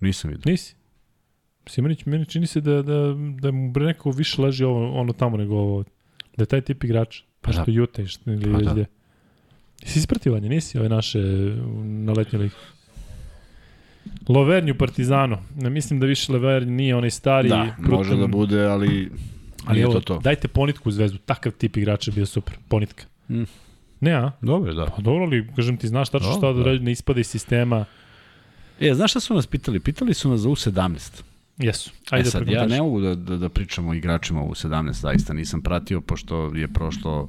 [0.00, 0.50] Nisam vidio.
[0.52, 0.74] Nisi.
[1.66, 2.98] Simanić, meni čini se da, da,
[3.40, 5.82] da mu bre neko više leži ovo, ono tamo nego ovo.
[6.36, 7.22] Da je taj tip igrača.
[7.40, 7.62] Pa da.
[7.62, 8.74] što Juta što ili Pa da.
[8.74, 8.84] da.
[9.82, 11.18] Jesi ispratio Vanja, nisi ove naše
[11.84, 12.54] na letnjoj ligi?
[14.28, 15.38] Lovernju Partizano.
[15.56, 17.48] Ne mislim da više Lovernj nije onaj stari.
[17.48, 19.10] Da, može da bude, ali,
[19.66, 20.18] Ali evo, to to.
[20.18, 21.18] dajte ponitku u zvezdu.
[21.18, 22.54] Takav tip igrača je bio super.
[22.68, 23.04] Ponitka.
[23.30, 23.42] Mm.
[24.00, 24.30] Ne, a?
[24.40, 24.86] Dobro, da.
[24.86, 26.64] Pa dobro ali, kažem ti, znaš tačno Da, šta da, da.
[26.64, 27.84] radi, ne ispada iz sistema.
[28.80, 29.80] E, znaš šta su nas pitali?
[29.80, 31.22] Pitali su nas za U17.
[31.58, 31.90] Jesu.
[31.90, 32.72] Ajde Ajde e sad, ja prokomentariš.
[32.72, 36.68] ne mogu da, da, da pričam o igračima u 17, zaista nisam pratio, pošto je
[36.68, 37.28] prošlo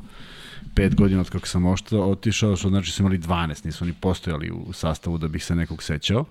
[0.75, 4.51] pet godina od kako sam ošta, otišao, što znači su imali 12, nisu ni postojali
[4.51, 6.25] u sastavu da bih se nekog sećao.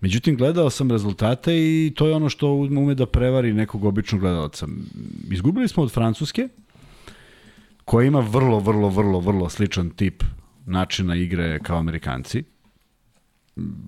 [0.00, 4.66] Međutim, gledao sam rezultate i to je ono što ume da prevari nekog običnog gledalca.
[5.30, 6.48] Izgubili smo od Francuske,
[7.84, 10.22] koja ima vrlo, vrlo, vrlo, vrlo sličan tip
[10.66, 12.44] načina igre kao Amerikanci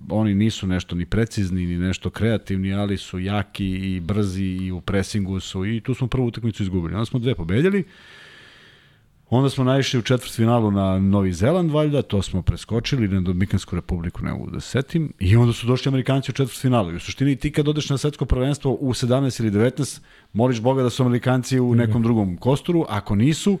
[0.09, 4.81] oni nisu nešto ni precizni, ni nešto kreativni, ali su jaki i brzi i u
[4.81, 6.93] presingu su i tu smo prvu utakmicu izgubili.
[6.93, 7.83] Onda smo dve pobedili,
[9.29, 14.21] onda smo naišli u četvrtfinalu na Novi Zeland, valjda, to smo preskočili, na Dominikansku republiku,
[14.23, 16.91] ne mogu da se setim, i onda su došli Amerikanci u četvrtfinalu.
[16.91, 19.99] I u suštini ti kad odeš na svetsko prvenstvo u 17 ili 19,
[20.33, 23.59] moliš Boga da su Amerikanci u nekom drugom kosturu, ako nisu,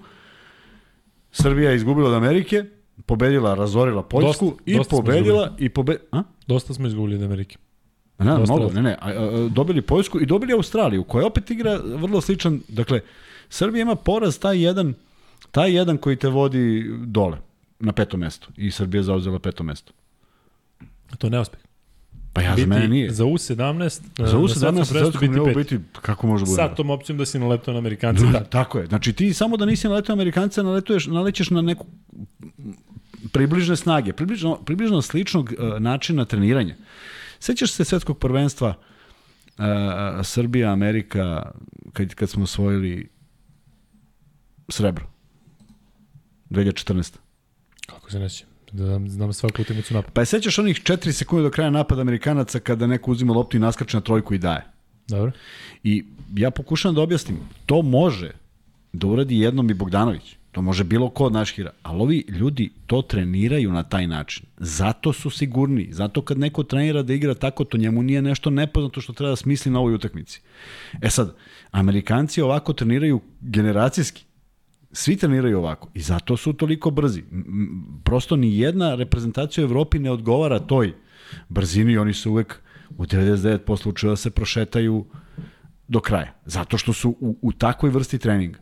[1.31, 2.63] Srbija je izgubila od Amerike,
[3.05, 5.97] pobedila, razorila Poljsku Dosta, i dosta pobedila i pobe...
[6.11, 6.23] A?
[6.47, 7.57] Dosta smo izgubili od Amerike.
[8.19, 8.97] Ne, ne, Dosta mnogo, ne, ne.
[9.01, 13.01] A, a, dobili Poljsku i dobili Australiju, koja opet igra vrlo sličan, dakle,
[13.49, 14.93] Srbija ima poraz taj jedan,
[15.51, 17.37] taj jedan koji te vodi dole,
[17.79, 18.47] na peto mesto.
[18.57, 19.93] I Srbija zauzela peto mesto.
[21.17, 21.59] To je neuspeh.
[22.33, 23.11] Pa ja za mene nije.
[23.13, 25.57] Za U17, Za na U17 svetskom na svetskom peti.
[25.57, 26.55] biti, kako može bude?
[26.55, 28.25] Sa tom opcijom da si naletao na Amerikanci.
[28.25, 28.43] Da, Da.
[28.43, 28.85] tako je.
[28.85, 31.85] Znači ti samo da nisi naletao na Amerikanca, naletuješ, nalećeš na neku
[33.31, 36.75] približne snage, približno, približno sličnog uh, načina treniranja.
[37.39, 38.73] Sećaš se svetskog prvenstva
[39.57, 39.63] uh,
[40.23, 41.51] Srbija, Amerika,
[41.93, 43.09] kad, kad smo osvojili
[44.69, 45.05] srebro?
[46.49, 47.17] 2014.
[47.85, 48.45] Kako se neće?
[48.71, 50.13] Da znam, svaku utakmicu napad.
[50.13, 53.59] Pa je sećaš onih 4 sekunde do kraja napada Amerikanaca kada neko uzima loptu i
[53.59, 54.65] naskače na trojku i daje?
[55.07, 55.31] Dobro.
[55.83, 56.05] I
[56.35, 58.31] ja pokušavam da objasnim, to može
[58.93, 60.35] da uradi jednom i Bogdanović.
[60.51, 61.71] To može bilo ko od naših igra.
[61.83, 64.45] Ali ovi ljudi to treniraju na taj način.
[64.57, 65.89] Zato su sigurni.
[65.91, 69.35] Zato kad neko trenira da igra tako, to njemu nije nešto nepoznato što treba da
[69.35, 70.41] smisli na ovoj utakmici.
[71.01, 71.35] E sad,
[71.71, 74.25] Amerikanci ovako treniraju generacijski.
[74.91, 77.23] Svi treniraju ovako i zato su toliko brzi.
[78.03, 80.93] Prosto ni jedna reprezentacija u Evropi ne odgovara toj
[81.49, 82.59] brzini i oni su uvek
[82.97, 85.05] u 99% slučajeva se prošetaju
[85.87, 86.33] do kraja.
[86.45, 88.59] Zato što su u, u takvoj vrsti treninga.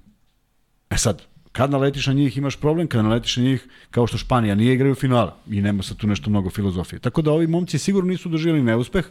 [0.89, 1.21] E sad,
[1.51, 4.95] kad naletiš na njih imaš problem, kad naletiš na njih, kao što Španija nije igraju
[4.95, 6.99] finale i nema sad tu nešto mnogo filozofije.
[6.99, 9.05] Tako da ovi momci sigurno nisu doživjeli neuspeh,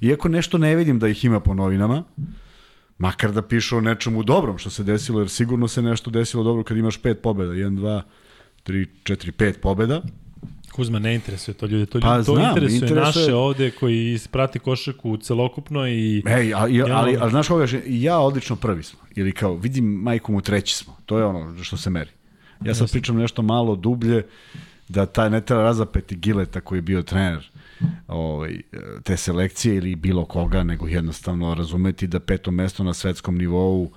[0.00, 2.04] iako nešto ne vidim da ih ima po novinama,
[3.00, 6.64] makar da pišu o nečemu dobrom što se desilo, jer sigurno se nešto desilo dobro
[6.64, 8.02] kad imaš pet pobjeda, 1, 2,
[8.66, 10.02] 3, 4, 5 pobjeda.
[10.72, 14.18] Kuzma ne interesuje to ljude, to, Pa ljudi, to znam, interesuje, interesuje- naše ovde koji
[14.30, 18.82] prati košarku celokupno i Ej, a, i, ali, ali, znaš koga, i ja odlično prvi
[18.82, 18.98] smo.
[19.14, 20.96] Ili kao, vidim majku mu treći smo.
[21.06, 22.10] To je ono što se meri.
[22.64, 24.26] Ja sad pričam nešto malo dublje,
[24.88, 27.49] da taj ne treba razapeti Gileta koji je bio trener
[28.08, 28.60] ovaj,
[29.02, 33.90] te selekcije ili bilo koga, nego jednostavno razumeti da peto mesto na svetskom nivou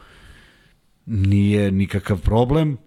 [1.05, 2.77] nije nikakav problem,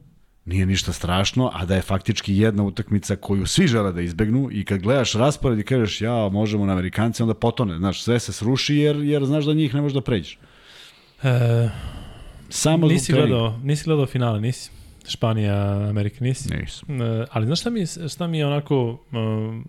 [0.45, 4.65] nije ništa strašno, a da je faktički jedna utakmica koju svi žele da izbegnu i
[4.65, 8.77] kad gledaš raspored i kažeš ja, možemo na Amerikanci, onda potone, znaš, sve se sruši
[8.77, 10.39] jer, jer znaš da njih ne možeš da pređeš.
[11.23, 11.69] e,
[12.49, 14.71] Samo nisi, gledao, nisi gledao finale, nisi.
[15.09, 16.57] Španija, Amerika, nisi.
[16.57, 17.03] Nisam.
[17.03, 19.65] E, ali znaš šta mi, šta mi je onako um,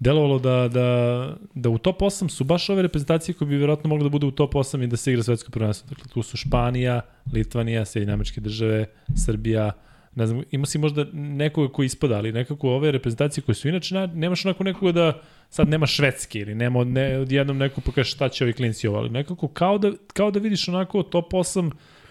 [0.00, 4.04] delovalo da, da, da u top 8 su baš ove reprezentacije koje bi vjerojatno mogli
[4.04, 5.88] da budu u top 8 i da se igra svetsko prvenstvo.
[5.88, 7.00] Dakle, tu su Španija,
[7.32, 9.72] Litvanija, Sjedinje američke države, Srbija,
[10.14, 13.94] ne znam, ima si možda nekoga koji ispada, ali nekako ove reprezentacije koje su inače,
[13.94, 18.10] na, nemaš onako nekoga da sad nema švedski ili nema ne, odjednom neko pa kaže
[18.10, 21.70] šta će ovi klinci ovo, ali nekako kao da, kao da vidiš onako top 8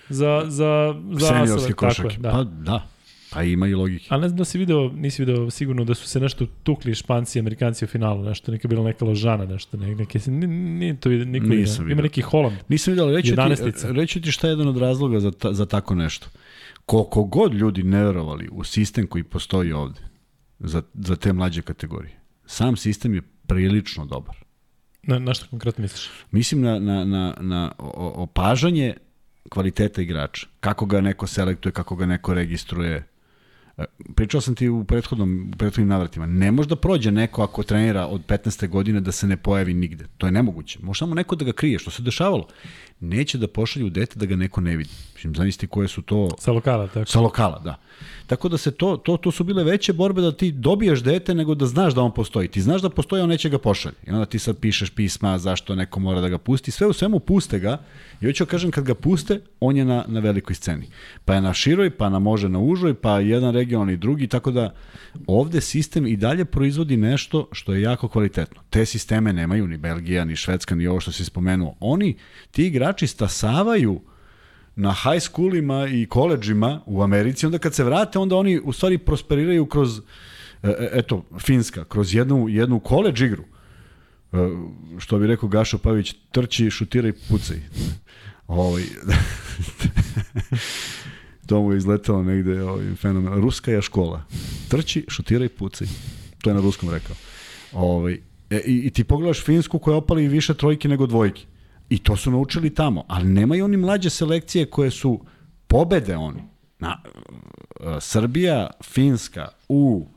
[0.09, 1.29] za, za, za
[1.79, 2.31] tako je, da.
[2.31, 2.87] Pa da,
[3.33, 4.07] pa ima i logike.
[4.09, 7.37] Ali ne znam da si video, nisi video sigurno da su se nešto tukli Španci
[7.37, 10.99] i Amerikanci u finalu, nešto, neka je bila neka ložana, nešto, ne, neke se, nije
[10.99, 11.81] to vidio, niko Nisam.
[11.81, 12.03] Ima video.
[12.03, 12.57] neki Holand.
[12.69, 13.91] Nisam vidio, ali reći ti, 11-ica.
[13.91, 16.27] reći ti šta je jedan od razloga za, ta, za tako nešto.
[16.85, 20.01] Koliko god ljudi ne verovali u sistem koji postoji ovde,
[20.59, 24.35] za, za te mlađe kategorije, sam sistem je prilično dobar.
[25.03, 26.09] Na, na što konkretno misliš?
[26.31, 28.93] Mislim na, na, na, na opažanje
[29.49, 30.47] kvaliteta igrača.
[30.59, 33.07] Kako ga neko selektuje, kako ga neko registruje.
[33.77, 33.83] E,
[34.15, 36.25] Pričao sam ti u prethodnom u prethodnim navratima.
[36.25, 38.67] Ne može da prođe neko ako trenira od 15.
[38.67, 40.05] godine da se ne pojavi nigde.
[40.17, 40.79] To je nemoguće.
[40.81, 41.79] Može samo neko da ga krije.
[41.79, 42.47] Što se dešavalo?
[43.03, 44.89] Neće da pošalju dete da ga neko ne vidi.
[45.13, 47.11] Mislim, zamisli koje su to Sa lokala, tako.
[47.11, 47.75] Sa lokala, da.
[48.27, 51.55] Tako da se to, to, to su bile veće borbe da ti dobiješ dete nego
[51.55, 52.47] da znaš da on postoji.
[52.47, 53.95] Ti znaš da postoji, on neće ga pošalje.
[54.07, 56.71] I onda ti sad pišeš pisma zašto neko mora da ga pusti.
[56.71, 57.77] Sve u svemu puste ga.
[58.21, 60.87] I hoću da kažem, kad ga puste, on je na, na velikoj sceni.
[61.25, 64.73] Pa je na široj, pa na može na užoj, pa jedan regionalni drugi, tako da
[65.27, 68.61] ovde sistem i dalje proizvodi nešto što je jako kvalitetno.
[68.69, 71.75] Te sisteme nemaju ni Belgija, ni Švedska, ni ovo što si spomenuo.
[71.79, 72.15] Oni,
[72.51, 74.01] ti igrači stasavaju
[74.75, 78.97] na high schoolima i koleđima u Americi, onda kad se vrate, onda oni u stvari
[78.97, 79.99] prosperiraju kroz,
[80.63, 83.43] e, e, eto, Finska, kroz jednu, jednu koleđ igru.
[84.33, 84.37] E,
[84.97, 87.57] Što bi rekao Gašo Pavić, trči, šutira i pucaj.
[88.47, 88.83] Ovaj,
[91.47, 93.33] to mu je izletalo negde ovaj, fenomen.
[93.33, 94.23] Ruska je škola.
[94.69, 95.87] Trči, šutira i pucaj.
[96.41, 97.15] To je na ruskom rekao.
[97.73, 98.13] Ovaj,
[98.65, 101.45] i, I ti pogledaš Finsku koja opali više trojke nego dvojke.
[101.89, 103.05] I to su naučili tamo.
[103.07, 105.19] Ali nemaju oni mlađe selekcije koje su
[105.67, 106.41] pobede oni.
[106.79, 107.01] Na,
[107.79, 110.07] e, Srbija, Finska u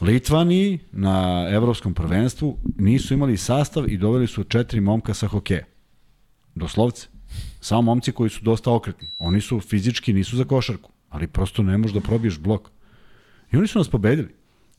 [0.00, 5.64] Litvaniji na evropskom prvenstvu nisu imali sastav i doveli su četiri momka sa hokeja.
[6.54, 7.08] Doslovce.
[7.60, 9.08] Samo momci koji su dosta okretni.
[9.18, 12.70] Oni su fizički, nisu za košarku, ali prosto ne možeš da probiješ blok.
[13.52, 14.34] I oni su nas pobedili.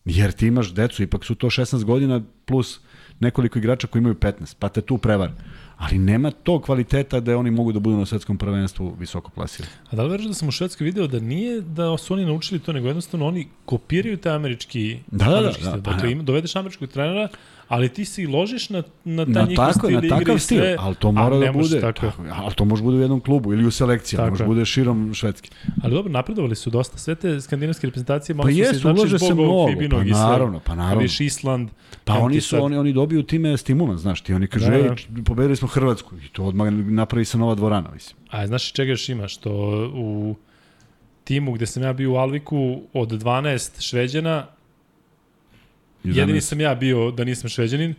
[0.05, 2.79] Jer ti imaš decu, ipak su to 16 godina plus
[3.21, 5.31] nekoliko igrača koji imaju 15, pa te tu prevar.
[5.81, 9.73] ali nema tog kvaliteta da oni mogu da budu na svetskom prvenstvu visoko plasirani.
[9.89, 12.59] A da li veriš da sam u Švedskoj video da nije da su oni naučili
[12.59, 16.11] to, nego jednostavno oni kopiraju taj američki Da, da, da, da, pa Dakle, ja.
[16.11, 17.27] im, dovedeš američkog trenera,
[17.71, 20.57] ali ti se i ložiš na, na taj Na, njihov tako, stil na takav stil,
[20.57, 21.99] sve, ali to mora da bude, tako.
[22.01, 25.13] tako, ali to može bude u jednom klubu ili u selekciji, Tako može bude širom
[25.13, 25.49] švedski.
[25.83, 26.97] Ali dobro, napredovali su dosta.
[26.97, 28.79] Sve te skandinavske reprezentacije malo Pa su se jesu, se
[29.17, 30.19] zbog mnogo, ovog pa Fibinog i sve.
[30.19, 31.01] naravno, pa naravno.
[31.01, 31.69] Viš Island,
[32.03, 34.77] Pa oni su, sad- oni, oni dobiju time stimulans, znaš, ti oni kažu, Da, da,
[34.79, 34.89] da.
[34.89, 38.17] ej, pobedili smo Hrvatsku i to odmah napravi se nova dvorana, mislim.
[38.29, 39.27] A znaš čega još ima?
[39.27, 39.51] Što
[39.93, 40.35] u
[41.23, 42.57] timu gde sam ja bio u Alviku
[42.93, 44.45] od 12 šveđana,
[46.05, 47.93] jedini sam ja bio da nisam šveđanin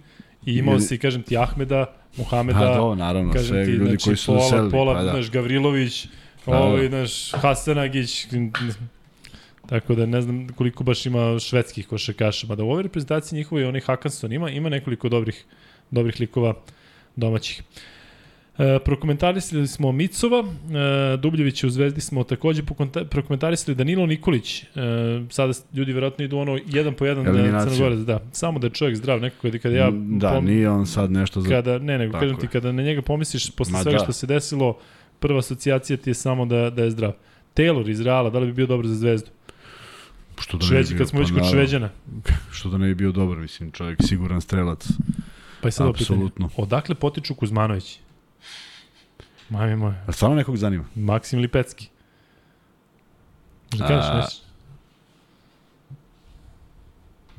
[0.47, 3.85] i imao Jedini- si, kažem ti, Ahmeda, Muhameda, Pa do, naravno, kažem sve ti, ljudi
[3.87, 4.71] znači, koji su pola, doselili.
[4.71, 5.11] pola, pa da.
[5.11, 6.07] znaš, Gavrilović,
[6.47, 6.59] Da, da.
[6.59, 8.27] ovaj, znaš, Hasanagić,
[9.67, 13.81] tako da ne znam koliko baš ima švedskih košarkaša, mada u ovoj reprezentaciji njihovoj onaj
[13.81, 15.45] Hakanson ima, ima nekoliko dobrih,
[15.91, 16.55] dobrih likova
[17.17, 17.63] domaćih.
[18.59, 22.63] E, prokomentarisali smo Micova, e, Dubljevića u Zvezdi smo takođe
[23.11, 24.63] prokomentarisali Danilo Nikolić.
[24.63, 24.67] E,
[25.31, 27.65] sada ljudi verovatno idu ono jedan po jedan da.
[27.65, 28.21] Crnogorac, da.
[28.33, 31.41] Samo da je čovjek zdrav, nekako da kada ja da, pom- nije on sad nešto
[31.41, 31.49] za...
[31.49, 32.51] kada ne nego kažem ti je.
[32.51, 34.05] kada na njega pomisliš posle Ma svega da.
[34.05, 34.79] što se desilo,
[35.19, 37.13] prva asocijacija ti je samo da da je zdrav.
[37.55, 39.31] Taylor iz Reala, da li bi bio dobar za Zvezdu?
[40.41, 41.61] Što da Šveđi, kad smo pa već kod naravno.
[41.61, 41.91] Šveđana.
[42.57, 44.89] Što da ne bi bio dobar, mislim, čovjek siguran strelac.
[45.61, 45.89] Pa je sad.
[45.89, 46.51] Apsolutno.
[46.57, 48.01] Odakle potiču Kuzmanović?
[49.51, 50.05] Mami moja.
[50.07, 50.85] A stvarno nekog zanima?
[50.95, 51.89] Maksim Lipecki.
[53.71, 54.45] Da kažeš A- nešto?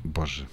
[0.04, 0.46] Bože.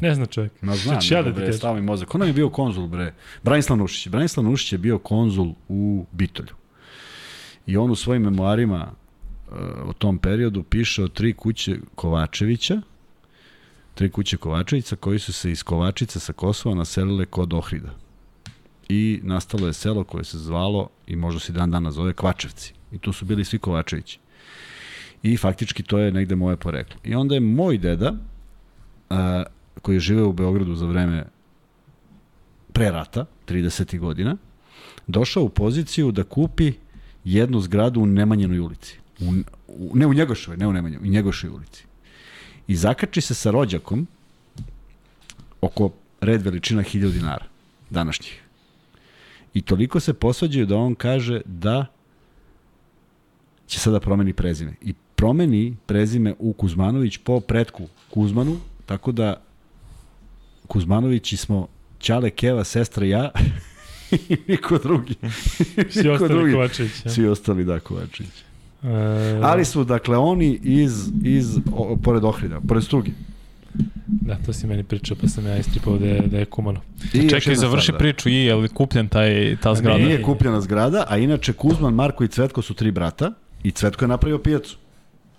[0.00, 0.62] Ne zna čovjek.
[0.62, 2.08] Ma znam, ja da bre, stavi mozak.
[2.08, 3.14] Ko nam je bio konzul, bre?
[3.42, 4.08] Branislav Nušić.
[4.08, 6.54] Branislav Nušić je bio konzul u Bitolju.
[7.66, 12.80] I on u svojim memoarima uh, o tom periodu piše o tri kuće Kovačevića,
[13.94, 17.94] tri kuće Kovačevića koji su se iz Kovačica sa Kosova naselile kod Ohrida.
[18.88, 22.72] I nastalo je selo koje se zvalo, i možda se dan danas zove, Kvačevci.
[22.92, 24.18] I tu su bili svi Kovačevići.
[25.22, 27.00] I faktički to je negde moje poreklo.
[27.04, 28.14] I onda je moj deda,
[29.10, 29.42] a,
[29.82, 31.24] koji je živeo u Beogradu za vreme
[32.72, 33.98] pre rata, 30.
[33.98, 34.36] godina,
[35.06, 36.72] došao u poziciju da kupi
[37.24, 38.98] jednu zgradu u Nemanjenoj ulici.
[39.20, 39.34] U,
[39.68, 41.84] u, ne u Njegoševoj, ne u Nemanjenoj, u Njegoševoj ulici.
[42.68, 44.06] I zakači se sa rođakom
[45.60, 45.90] oko
[46.20, 47.44] red veličina 1000 dinara
[47.90, 48.45] današnjih.
[49.56, 51.86] I toliko se posvađaju da on kaže da
[53.66, 54.74] će sada promeni prezime.
[54.80, 58.56] I promeni prezime u Kuzmanović po pretku Kuzmanu,
[58.86, 59.42] tako da
[60.66, 61.68] Kuzmanovići smo
[62.00, 63.30] Ćale, Keva, sestra i ja
[64.28, 65.14] i niko drugi.
[65.90, 66.52] Svi Niko ostali drugi.
[66.52, 67.04] Kovačević.
[67.04, 67.10] Ja.
[67.10, 68.28] Svi ostali, da, Kovačić.
[68.82, 73.10] E, Ali su, dakle, oni iz, iz o, pored Ohrida, pored Struge.
[74.06, 76.80] Da, to si meni pričao, pa sam ja istripao da je, da je kumano.
[77.12, 77.98] I Čekaj, završi stvar, da.
[77.98, 79.98] priču i je li kupljen taj, ta zgrada?
[79.98, 80.22] nije.
[80.22, 84.38] Kupljena zgrada, a inače Kuzman, Marko i Cvetko su tri brata i Cvetko je napravio
[84.38, 84.76] pijacu.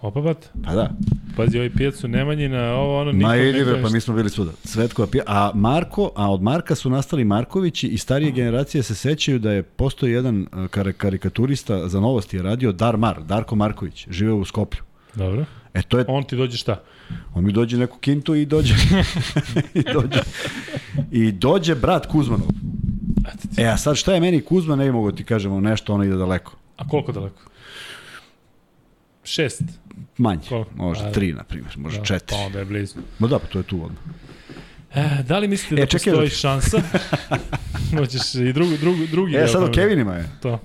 [0.02, 0.50] Opa, bat.
[0.66, 0.90] Pa da.
[1.36, 4.52] Pazi, ovaj pijacu Nemanjina, ovo ono, Ma ne ili kaže pa mi smo bili svuda.
[4.64, 9.52] Cvetko, a, Marko, a od Marka su nastali Markovići i starije generacije se sećaju da
[9.52, 14.34] je postoji jedan uh, kar karikaturista za novosti je radio Dar Mar, Darko Marković, žive
[14.34, 14.82] u Skoplju.
[15.16, 15.46] Dobro.
[15.78, 16.84] E to je, On ti dođe šta?
[17.34, 18.74] on mi dođe neku kintu i dođe
[19.74, 20.20] i dođe
[21.12, 22.48] i dođe brat Kuzmanov.
[23.58, 26.56] E a sad šta je meni Kuzman, ne mogu ti kažemo nešto, ono ide daleko.
[26.78, 27.42] A koliko daleko?
[29.24, 29.62] Šest.
[30.18, 30.72] Manje, Koliko?
[30.76, 32.28] možda A, tri, na primjer, možda Da, četiri.
[32.30, 32.96] Pa onda je blizu.
[33.20, 34.02] Ma da, pa to je tu odmah.
[34.96, 36.82] E, da li mislite da E, e, čekaj, postoji da- šansa?
[37.98, 39.72] Hoćeš i drugi, drugi, drugi E, sad o.
[39.72, 40.30] Kevinima je.
[40.42, 40.60] To.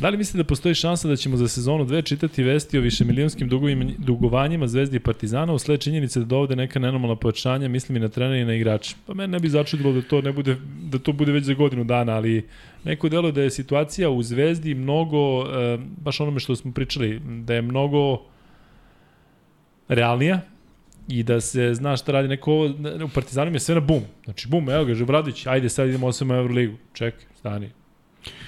[0.00, 3.48] Da li mislite da postoji šansa da ćemo za sezonu 2 čitati vesti o višemilionskim
[3.48, 8.08] dugovima, dugovanjima Zvezdi i Partizana usled činjenice da dovode neka nenormalna pojačanja, mislim i na
[8.08, 8.94] trenere i na igrače?
[9.06, 11.84] Pa mene ne bi začudilo da to ne bude da to bude već za godinu
[11.84, 12.46] dana, ali
[12.84, 15.44] neko delo da je situacija u Zvezdi mnogo
[15.78, 18.22] baš onome što smo pričali, da je mnogo
[19.88, 20.40] realnija
[21.08, 22.52] i da se zna šta radi neko
[23.04, 24.02] u Partizanu je sve na bum.
[24.24, 26.76] Znači bum, evo ga, Žebradić, ajde sad idemo osvojimo Euroligu.
[26.92, 27.70] Čekaj, stani.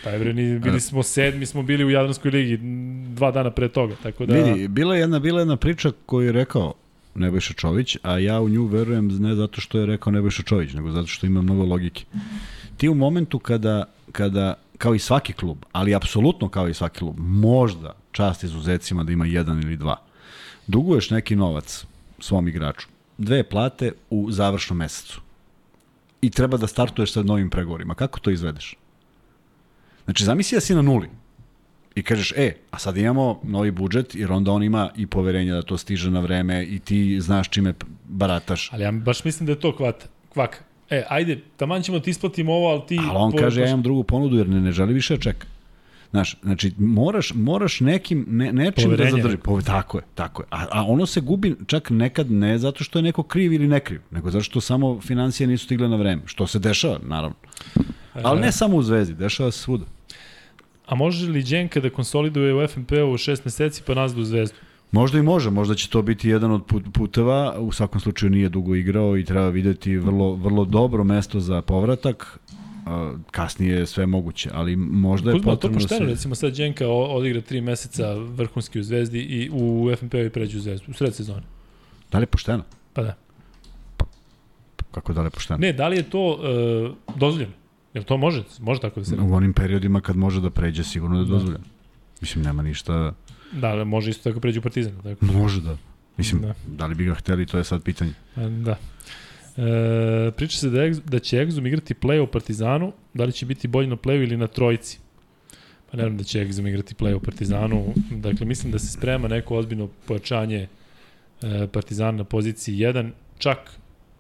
[0.05, 2.59] Pa bre, ni, bili smo sedmi, smo bili u Jadranskoj ligi
[3.15, 4.35] dva dana pre toga, tako da...
[4.35, 6.75] Vidi, bila je jedna, bila je jedna priča koju je rekao
[7.15, 10.91] Nebojša Čović, a ja u nju verujem ne zato što je rekao Nebojša Čović, nego
[10.91, 12.05] zato što ima mnogo logike.
[12.77, 17.15] Ti u momentu kada, kada kao i svaki klub, ali apsolutno kao i svaki klub,
[17.19, 19.97] možda čast izuzecima da ima jedan ili dva,
[20.67, 21.85] duguješ neki novac
[22.19, 22.89] svom igraču,
[23.19, 25.21] dve plate u završnom mesecu
[26.21, 27.95] i treba da startuješ sa novim pregovorima.
[27.95, 28.77] Kako to izvedeš?
[30.11, 31.09] Znači, zamisli da si na nuli
[31.95, 35.63] i kažeš, e, a sad imamo novi budžet, jer onda on ima i poverenja da
[35.63, 37.75] to stiže na vreme i ti znaš čime
[38.09, 38.73] barataš.
[38.73, 40.59] Ali ja baš mislim da je to kvat, kvaka.
[40.91, 42.99] e, ajde, taman ćemo ti isplatimo ovo, ali ti...
[42.99, 45.47] Ali on po- kaže, ja imam drugu ponudu jer ne, ne želi više da čeka.
[46.11, 49.37] Znaš, znači, moraš, moraš nekim, ne, nečim Poverenje da zadrži.
[49.37, 50.47] Pove, tako je, tako je.
[50.51, 53.81] A, a ono se gubi čak nekad ne zato što je neko kriv ili ne
[53.81, 56.23] kriv, nego zato što samo financije nisu stigle na vreme.
[56.25, 57.37] Što se dešava, naravno.
[58.15, 59.85] Ali ne samo u Zvezdi, dešava se svuda.
[60.91, 64.57] A može li Đenka da konsoliduje u FNP-u šest meseci pa nazad u Zvezdu?
[64.93, 68.49] Možda i može, možda će to biti jedan od put- puteva, u svakom slučaju nije
[68.49, 72.39] dugo igrao i treba videti vrlo, vrlo dobro mesto za povratak,
[73.31, 76.11] kasnije je sve moguće, ali možda je Kuzma, to potrebno da pošteno, se...
[76.11, 80.61] recimo sad Đenka odigra tri meseca vrhunski u Zvezdi i u FNP-u i pređe u
[80.61, 81.43] Zvezdu, u sred sezone.
[82.13, 82.63] Da li je pošteno?
[82.93, 83.15] Pa da.
[84.91, 85.59] Kako da li je pošteno?
[85.59, 87.60] Ne, da li je to uh, dozvoljeno?
[87.95, 88.43] Jel to može?
[88.61, 89.29] Može tako da se radi?
[89.31, 91.33] U onim periodima kad može da pređe, sigurno da je Da.
[91.33, 91.65] dozvoljeno.
[92.21, 93.15] Mislim, nema ništa...
[93.53, 94.93] Da, ali može isto tako pređe u Partizan.
[95.03, 95.25] Tako.
[95.25, 95.77] Može da.
[96.17, 96.47] Mislim, Da.
[96.49, 96.55] da.
[96.67, 98.13] da li bi ga hteli, to je sad pitanje.
[98.37, 98.77] E, Da.
[99.57, 103.69] E, priča se da, da će Exum igrati play u Partizanu, da li će biti
[103.69, 104.99] bolji na playu ili na trojici.
[105.91, 107.95] Pa ne da će Exum igrati play u Partizanu.
[108.11, 110.69] Dakle, mislim da se sprema neko ozbiljno pojačanje
[111.43, 113.11] e, Partizana na poziciji 1.
[113.39, 113.59] Čak,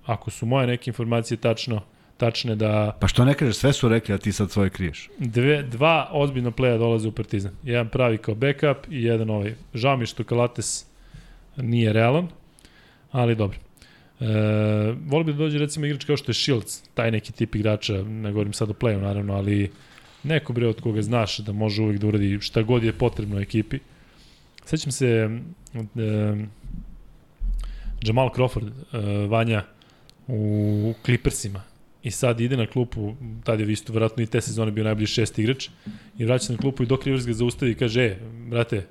[0.06, 1.80] ako su moje neke informacije tačno,
[2.20, 5.08] tačne da Pa što ne kažeš, sve su rekli, a ti sad svoje kriješ.
[5.18, 7.52] dve, dva ozbiljna playa dolaze u Partizan.
[7.64, 9.54] Jedan pravi kao backup i jedan ovaj.
[9.74, 10.86] Žao mi što Kalates
[11.56, 12.28] nije realan,
[13.12, 13.58] ali dobro.
[14.20, 14.26] E,
[15.06, 18.32] volio bi da dođe recimo igrač kao što je Shields, taj neki tip igrača, ne
[18.32, 19.70] govorim sad o playu naravno, ali
[20.22, 23.40] neko bre od koga znaš da može uvijek da uradi šta god je potrebno u
[23.40, 23.78] ekipi.
[24.64, 26.36] Sećam se e,
[28.02, 29.64] Jamal Crawford, e, Vanja,
[30.28, 31.69] u Clippersima
[32.02, 33.14] i sad ide na klupu,
[33.44, 35.68] tad je isto vjerojatno i te sezone bio najbolji šest igrač
[36.18, 38.18] i vraća se na klupu i Doc Rivers ga zaustavi i kaže, e,
[38.48, 38.86] brate,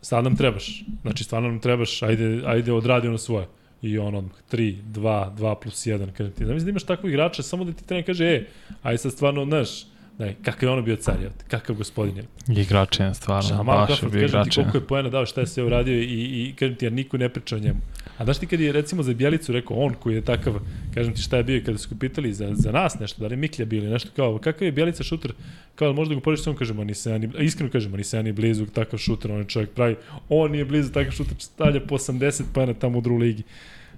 [0.00, 3.46] sad nam trebaš, znači stvarno nam trebaš, ajde, ajde odradi ono svoje.
[3.82, 7.42] I on odmah, 3, 2, 2 plus 1, kaže ti, znam da imaš takvog igrača,
[7.42, 8.46] samo da ti trener kaže, e,
[8.82, 9.84] ajde sad stvarno, znaš,
[10.18, 12.24] ne, kakav je ono bio car, jel kakav gospodin je.
[12.48, 14.54] Igrač je stvarno, Jamal baš je Crawford, bio kažem ti igrač.
[14.54, 17.28] koliko je poena dao, šta je sve uradio i, i kažem ti, jer niko ne
[17.28, 17.80] priča o njemu.
[18.18, 20.54] A znaš ti kad je recimo za Bjelicu rekao on koji je takav,
[20.94, 23.32] kažem ti šta je bio i kada su pitali za, za nas nešto, da li
[23.32, 25.32] je Miklja bili nešto kao, kakav je Bjelica šuter,
[25.74, 28.66] kao možda ga poriš, on kažemo, nisam ja ni, iskreno kažemo, nisam ja ni blizu
[28.66, 29.96] takav šuter, on je čovjek pravi,
[30.28, 33.42] on nije blizu takav šuter, stavlja po 80 poena tamo u drugoj ligi.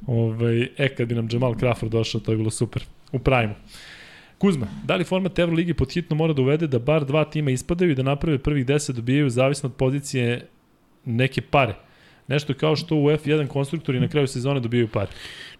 [0.07, 2.85] Ovaj, e, kad bi nam Jamal Crawford došao, to je bilo super.
[3.13, 3.55] U prajmu.
[4.45, 7.91] Kuzma, da li format Euroligi pod hitno mora da uvede da bar dva tima ispadaju
[7.91, 10.49] i da naprave prvih 10 dobijaju zavisno od pozicije
[11.05, 11.75] neke pare?
[12.29, 15.11] Nešto kao što u F1 konstruktori na kraju sezone dobijaju pare.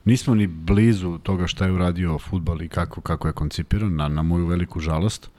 [0.05, 4.23] Nismo ni blizu toga šta je uradio futbal i kako, kako je koncipiran, na, na
[4.23, 5.27] moju veliku žalost.
[5.27, 5.31] E,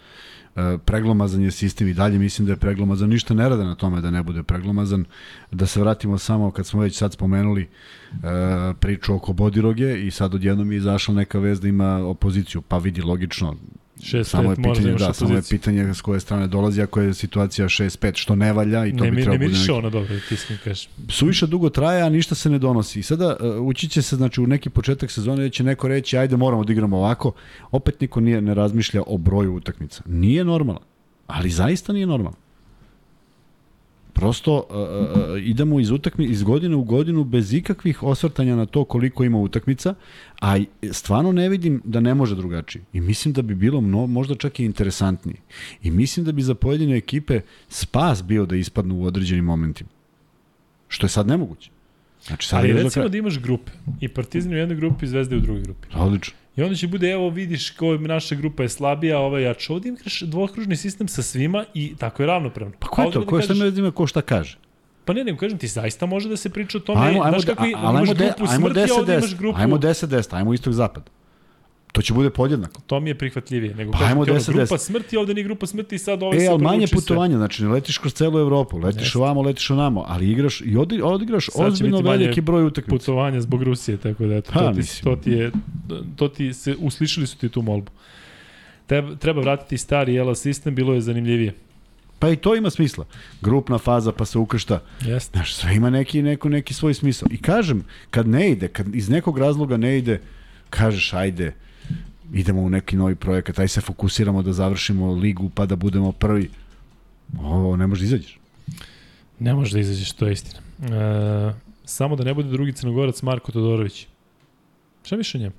[0.86, 4.12] preglomazan je sistem i dalje mislim da je preglomazan, ništa ne rade na tome da
[4.12, 5.06] ne bude preglomazan.
[5.52, 7.68] Da se vratimo samo kad smo već sad spomenuli e,
[8.80, 13.02] priču oko Bodiroge i sad odjednom je izašla neka vez da ima opoziciju, pa vidi
[13.02, 13.56] logično,
[14.00, 17.66] 6 samo je pitanje, da, samo je pitanje s koje strane dolazi, ako je situacija
[17.68, 20.60] 6-5, što ne valja i to Ne, bi trebalo ne miriše ono dobro, ti iskreno
[20.64, 20.90] kažeš.
[21.10, 23.00] suviše dugo traje, a ništa se ne donosi.
[23.00, 26.18] I sada uh, ući će se, znači u neki početak sezone da će neko reći
[26.18, 27.32] ajde moramo da igramo ovako,
[27.72, 30.04] opet niko nije, ne razmišlja o broju utakmica.
[30.06, 30.82] Nije normalno,
[31.28, 32.45] ali zaista nije normalno.
[34.16, 38.84] Prosto uh, uh, idemo iz utakmi iz godine u godinu bez ikakvih osvrtanja na to
[38.86, 39.94] koliko ima utakmica,
[40.42, 40.58] a
[40.92, 42.84] stvarno ne vidim da ne može drugačije.
[42.94, 45.38] I mislim da bi bilo mno, možda čak i interesantnije.
[45.84, 49.90] I mislim da bi za pojedine ekipe spas bio da ispadnu u određenim momentima.
[50.88, 51.70] Što je sad nemoguće.
[52.24, 53.72] Znači sad Ali recimo da imaš grupe.
[54.02, 55.88] I Partizan u jednoj grupi, Zvezda u drugoj grupi.
[55.96, 56.38] Odlično.
[56.58, 59.74] I onda će bude, evo vidiš kao naša grupa je slabija, ova jača.
[59.74, 62.74] Ovdje imaš dvokružni sistem sa svima i tako je ravnopravno.
[62.80, 63.20] Pa ko je to?
[63.20, 64.58] da Ko je šta me vedima ko šta kaže?
[65.06, 67.02] Pa ne, ne, kažem ti, zaista može da se priča o tome.
[67.02, 69.14] Ajmo, ajmo, znaš kako i- ali imaš ajmo, de, grupu ajmo smrti, a 10 ovdje
[69.14, 69.38] imaš 10.
[69.38, 69.60] grupu...
[69.60, 71.10] Ajmo 10 10, ajmo istok zapad.
[71.96, 72.82] To će bude podjednako.
[72.88, 73.76] To mi je prihvatljivije.
[73.76, 74.78] Nego Pa ajmo ti, ono, 10, grupa 10.
[74.78, 77.70] smrti, ovde nije grupa smrti i sad ovaj E, se ali manje putovanja, znači ne
[77.70, 79.18] letiš kroz celu Evropu, letiš Jeste.
[79.18, 82.98] ovamo, letiš onamo, ali igraš i odi, odigraš ozbiljno veliki broj utakmica.
[82.98, 85.04] putovanja zbog Rusije, tako da eto, Pa, to, ti, mislim.
[85.04, 85.52] to ti je,
[86.16, 87.92] to ti se, uslišili su ti tu molbu.
[88.86, 91.54] Treba, treba vratiti stari ELA sistem, bilo je zanimljivije.
[92.20, 93.06] Pa i to ima smisla.
[93.42, 94.80] Grupna faza pa se ukršta.
[95.02, 95.38] Jeste.
[95.38, 97.28] Znaš, sve ima neki, neko, neki svoj smisao.
[97.32, 100.22] I kažem, kad ne ide, kad iz nekog razloga ne ide,
[100.70, 101.54] kažeš ajde,
[102.34, 106.50] idemo u neki novi projekat, aj se fokusiramo da završimo ligu pa da budemo prvi.
[107.40, 108.40] Ovo ne može da izađeš.
[109.40, 110.60] Ne može da izađeš, to je istina.
[110.82, 111.54] E,
[111.86, 114.08] samo da ne bude drugi crnogorac Marko Todorović.
[115.04, 115.54] Šta miš o njemu?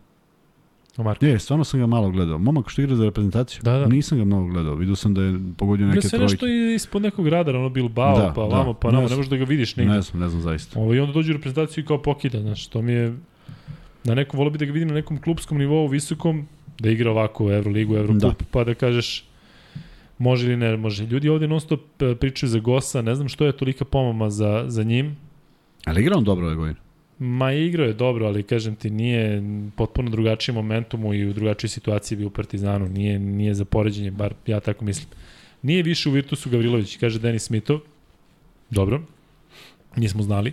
[0.97, 1.27] O Marko?
[1.27, 2.39] Je, stvarno sam ga malo gledao.
[2.39, 3.87] Momak što igra za reprezentaciju, Da, da.
[3.87, 4.75] nisam ga mnogo gledao.
[4.75, 6.23] Vidio sam da je pogodio Neke trojke.
[6.23, 8.49] nešto i ispod nekog radara, ono Bilbao, Da, pa da.
[8.49, 9.95] vamo, pa Ne namo, ne možeš da ga vidiš negdje.
[9.95, 10.81] Ne znam, ne znam zaista.
[10.81, 13.15] Ovo, I onda dođe u reprezentaciju i kao pokida, znaš, to mi je...
[14.05, 16.49] Na nekom, volio bi da ga vidim na nekom klubskom nivou, visokom,
[16.79, 18.47] da igra ovako u Euroligu, Eurocup, Da.
[18.51, 19.25] pa da kažeš
[20.19, 21.07] može ili ne može.
[21.07, 24.65] Ljudi ovde non stop e, pričaju za Gosa, ne znam što je tolika pomama za,
[24.69, 25.17] za njim,
[25.85, 26.77] Ali igra on dobro ove godine.
[27.19, 29.43] Ma igrao je dobro, ali kažem ti nije
[29.77, 34.35] potpuno drugačiji momentumu i u drugačijoj situaciji bio u Partizanu, nije nije za poređenje, bar
[34.47, 35.09] ja tako mislim.
[35.63, 37.81] Nije više u Virtusu Gavrilović, kaže Denis Smitov.
[38.71, 39.01] Dobro.
[39.97, 40.53] Nismo znali.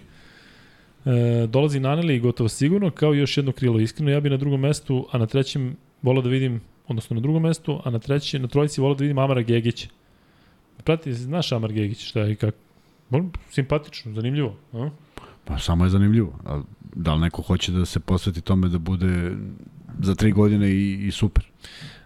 [1.05, 3.79] E, dolazi Naneli gotovo sigurno, kao još jedno krilo.
[3.79, 7.43] Iskreno, ja bi na drugom mestu, a na trećem volao da vidim, odnosno na drugom
[7.43, 9.87] mestu, a na trećem, na trojici volao da vidim Amara Gegića.
[10.83, 12.57] Prati, znaš Amar Gegić, šta je i kako?
[13.51, 14.55] Simpatično, zanimljivo.
[14.73, 14.89] A?
[15.45, 16.39] Pa samo je zanimljivo.
[16.45, 16.61] A
[16.95, 19.31] da li neko hoće da se posveti tome da bude
[19.99, 21.45] za tri godine i, i super?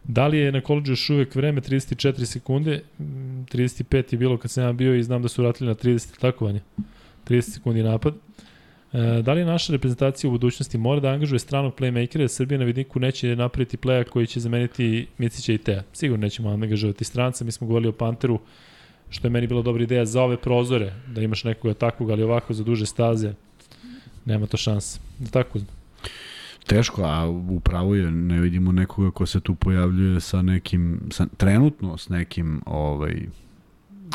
[0.03, 2.83] Da li je na koleđu još uvek vreme 34 sekunde?
[2.99, 6.19] Mm, 35 je bilo kad sam ja bio i znam da su vratili na 30
[6.19, 6.61] takovanje.
[7.27, 8.13] 30 sekundi napad.
[8.93, 12.65] E, da li naša reprezentacija u budućnosti mora da angažuje stranog playmakera, jer Srbija na
[12.65, 15.83] vidniku neće napraviti playa koji će zameniti Micića i Teja.
[15.93, 18.39] Sigurno nećemo angažovati stranca, mi smo govorili o Panteru,
[19.09, 22.53] što je meni bila dobra ideja za ove prozore, da imaš nekoga takvog, ali ovako
[22.53, 23.33] za duže staze,
[24.25, 24.99] nema to šanse.
[25.19, 25.59] Da tako,
[26.67, 31.97] Teško, a upravo je, ne vidimo nekoga ko se tu pojavljuje sa nekim, sa, trenutno
[31.97, 33.21] s nekim ovaj,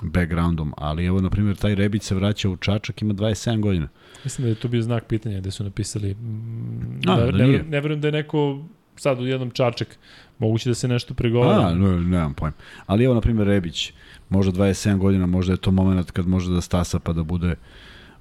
[0.03, 3.89] backgroundom, ali evo, na primjer, taj Rebić se vraća u Čačak, ima 27 godina.
[4.25, 7.47] Mislim da je to bio znak pitanja gde su napisali mm, A, da, da ne,
[7.47, 7.63] nije.
[7.63, 8.65] ne verujem da je neko
[8.97, 9.99] sad u jednom čačak
[10.39, 11.67] moguće da se nešto pregovara.
[11.67, 12.57] A, ne, nemam pojma.
[12.87, 13.93] Ali evo, na primjer, Rebić,
[14.29, 17.55] možda 27 godina, možda je to moment kad može da stasa pa da bude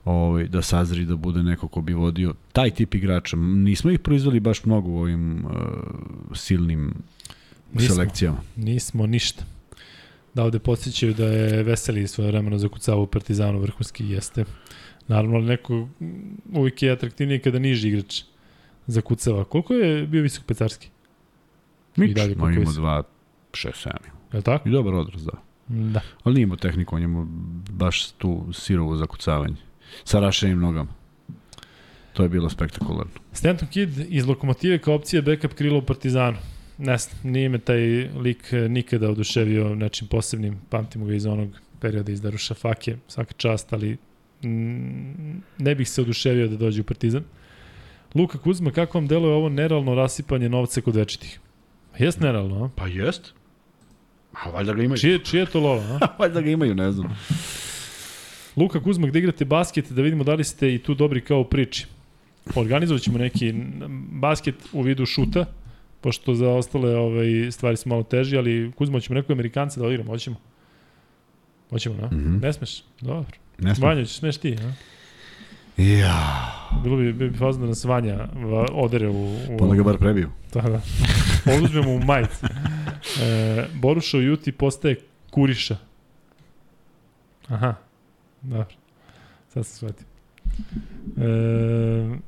[0.06, 3.38] ovaj, da sazri, da bude neko ko bi vodio taj tip igrača.
[3.38, 5.52] Nismo ih proizveli baš mnogo u ovim uh,
[6.34, 6.94] silnim
[7.74, 7.96] Nismo.
[7.96, 8.38] selekcijama.
[8.56, 9.44] Nismo ništa.
[10.34, 14.46] Da ovde podsjećaju da je Veseli svoje vremeno zakucavao u Partizanu vrhunski jeste.
[15.08, 15.88] Naravno, ali neko
[16.54, 18.22] uvijek je atraktivnije kada niži igrač
[18.88, 19.44] zakucava.
[19.44, 20.90] Koliko je bio visok pecarski?
[21.96, 23.04] Mič, dalje koliko ima je- 2,
[23.54, 23.90] 6, 7.
[24.32, 24.70] Je li tako?
[24.70, 25.32] I dobar odraz, da.
[25.68, 26.02] Da.
[26.24, 27.28] Ali nije imao tehniku, on imao
[27.72, 29.56] baš tu sirovo zakucavanje.
[30.04, 30.94] Sa rašenim nogama.
[32.14, 33.12] To je bilo spektakularno.
[33.34, 36.38] Stanton Kid iz Lokomotive kao opcija backup krila u Partizanu.
[36.84, 37.80] Ne znam, nije me taj
[38.20, 40.58] lik eh, nikada oduševio nečim posebnim.
[40.70, 41.50] Pamtimo ga iz onog
[41.80, 43.98] perioda iz Darušafake, svaka čast, ali
[44.44, 47.24] mm, ne bih se oduševio da dođe u Partizan.
[48.16, 51.40] Luka Kuzma, kako vam deluje ovo nerealno rasipanje novca kod večitih?
[52.00, 52.70] Jes nerealno, a?
[52.76, 53.34] Pa jest.
[54.34, 54.98] A valjda ga imaju.
[54.98, 56.08] Čije, čije je to lova, a?
[56.20, 57.18] valjda ga imaju, ne znam.
[58.56, 61.46] Luka Kuzma, gde igrate basket, da vidimo da li ste i tu dobri kao u
[61.46, 61.86] priči.
[62.56, 63.54] Organizovat ćemo neki
[64.12, 65.46] basket u vidu šuta,
[66.02, 70.12] pošto za ostale ovaj, stvari su malo teži, ali Kuzma, ćemo nekog Amerikanca da odigramo,
[70.12, 70.36] hoćemo.
[71.70, 72.08] Hoćemo, na?
[72.08, 72.38] Mhm.
[72.38, 72.84] Ne smeš?
[73.02, 73.32] Dobro.
[73.58, 73.90] Ne znam.
[73.90, 74.74] Vanja, smeš ti, a?
[75.78, 76.52] Ja.
[76.84, 79.36] Bilo bi, bi fazno da nas Vanja va, odere u...
[79.36, 80.30] u Pa da ga bar prebiju.
[80.54, 80.82] Da, da.
[81.56, 82.46] Oduzmemo u majicu.
[83.22, 84.96] E, Boruša u Juti postaje
[85.30, 85.78] Kuriša.
[87.48, 87.74] Aha.
[88.42, 88.76] Dobro.
[89.54, 90.08] Sad sam shvatio.
[91.18, 92.20] E,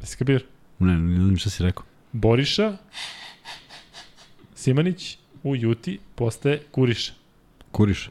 [0.00, 0.44] jesi kapir?
[0.78, 1.84] Ne, ne znam šta si rekao.
[2.12, 2.76] Boriša
[4.54, 7.12] Simanić u Juti postaje Kuriša.
[7.72, 8.10] Kuriš.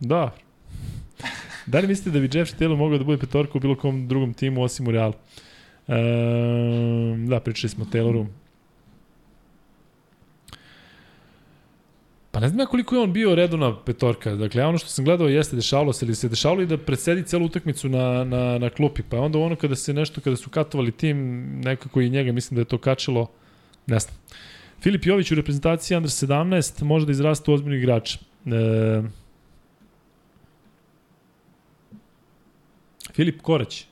[0.00, 0.34] Da.
[1.66, 4.34] Da li mislite da bi Jeff Taylor mogao da bude petorka u bilo kom drugom
[4.34, 5.14] timu osim u Realu?
[5.88, 5.94] E,
[7.28, 8.26] da, pričali smo o Tayloru.
[12.32, 14.34] Pa ne znam ja koliko je on bio redovna petorka.
[14.34, 17.46] Dakle, ono što sam gledao jeste dešavalo se ili se dešavalo i da predsedi celu
[17.46, 19.02] utakmicu na, na, na klupi.
[19.08, 21.16] Pa onda ono kada se nešto, kada su katovali tim,
[21.64, 23.26] nekako i njega, mislim da je to kačilo,
[23.86, 24.14] ne znam.
[24.80, 28.14] Filip Jović u reprezentaciji Under 17 može da izraste u ozbiljni igrač.
[28.14, 28.18] E,
[33.12, 33.84] Filip Korać.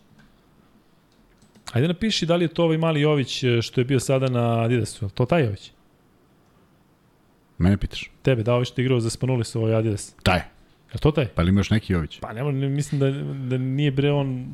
[1.73, 4.63] Ajde napiši da li je to ovaj mali Jović e, što je bio sada na
[4.63, 5.09] Adidasu.
[5.09, 5.73] To taj Jović?
[7.61, 8.11] Mene pitaš.
[8.23, 10.15] Tebe, da ovaj što igrao za Spanulis ovaj Adidas.
[10.23, 10.41] Taj.
[10.93, 11.27] Je to taj?
[11.27, 12.19] Pa li imaš neki Jović?
[12.21, 13.11] Pa nema, ne, mislim da,
[13.49, 14.47] da nije bre on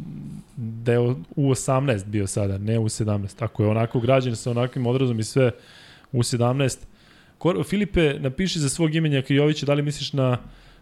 [0.56, 0.98] da je
[1.36, 3.44] u 18 bio sada, ne u 17.
[3.44, 5.50] Ako je onako građen sa onakvim odrazom i sve
[6.12, 6.78] u 17.
[7.38, 10.38] Kor, Filipe, napiši za svog imenjaka Jovića, da li misliš na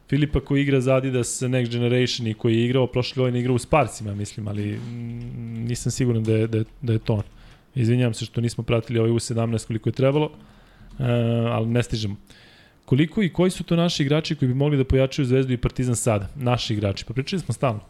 [0.09, 3.59] Filipa koji igra za Adidas Next Generation i koji je igrao prošle godine igrao u
[3.59, 4.79] Sparcima, mislim, ali
[5.69, 7.23] nisam siguran da je, da je, da je to on.
[7.75, 10.31] Izvinjavam se što nismo pratili ovaj U17 koliko je trebalo,
[10.99, 11.05] e,
[11.51, 12.16] ali ne stižemo.
[12.85, 15.97] Koliko i koji su to naši igrači koji bi mogli da pojačaju Zvezdu i Partizan
[15.97, 16.29] sada?
[16.37, 17.05] Naši igrači.
[17.05, 17.81] Pa pričali smo stalno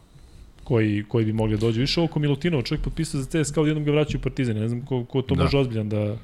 [0.64, 1.80] koji, koji bi mogli da dođu.
[1.80, 4.56] Više oko Milutinova, čovjek potpisao za CSKA, odjednom ga vraćaju u Partizan.
[4.56, 5.42] Ne znam ko, ko to Da.
[5.44, 6.16] može ozbiljan da,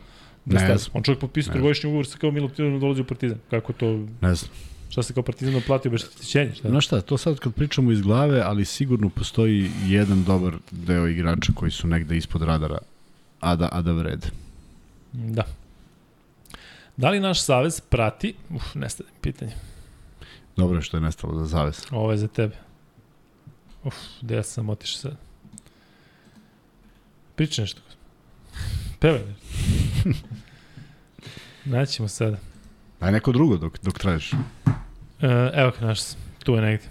[0.44, 0.78] da Ne stavi.
[0.92, 3.38] On čovjek potpisao trogodišnji ugovor sa kao Milutinovom da dolazi u Partizan.
[3.50, 3.86] Kako to,
[4.20, 4.50] Ne znam.
[4.88, 6.54] šta se kao Partizan oplatio, bez štićenja?
[6.54, 6.68] Šta?
[6.68, 11.52] Znaš šta, to sad kad pričamo iz glave, ali sigurno postoji jedan dobar deo igrača
[11.54, 12.78] koji su negde ispod radara
[13.40, 14.26] a da, a da vrede.
[15.12, 15.44] Da.
[17.00, 19.52] Da li naš savez prati, uf, nestane pitanje,
[20.56, 21.86] Dobro je što je nestalo za zavez.
[21.90, 22.56] ovo je za tebe.
[23.84, 25.16] Uf, gde ja sam otišao sad?
[27.34, 27.80] Priča nešto.
[28.98, 29.34] Pevaj nešto.
[31.64, 32.36] Naćemo sada.
[33.00, 34.32] Daj neko drugo dok, dok tražiš.
[34.32, 34.36] E,
[35.54, 36.20] evo ga naš, sam.
[36.44, 36.84] tu je negde.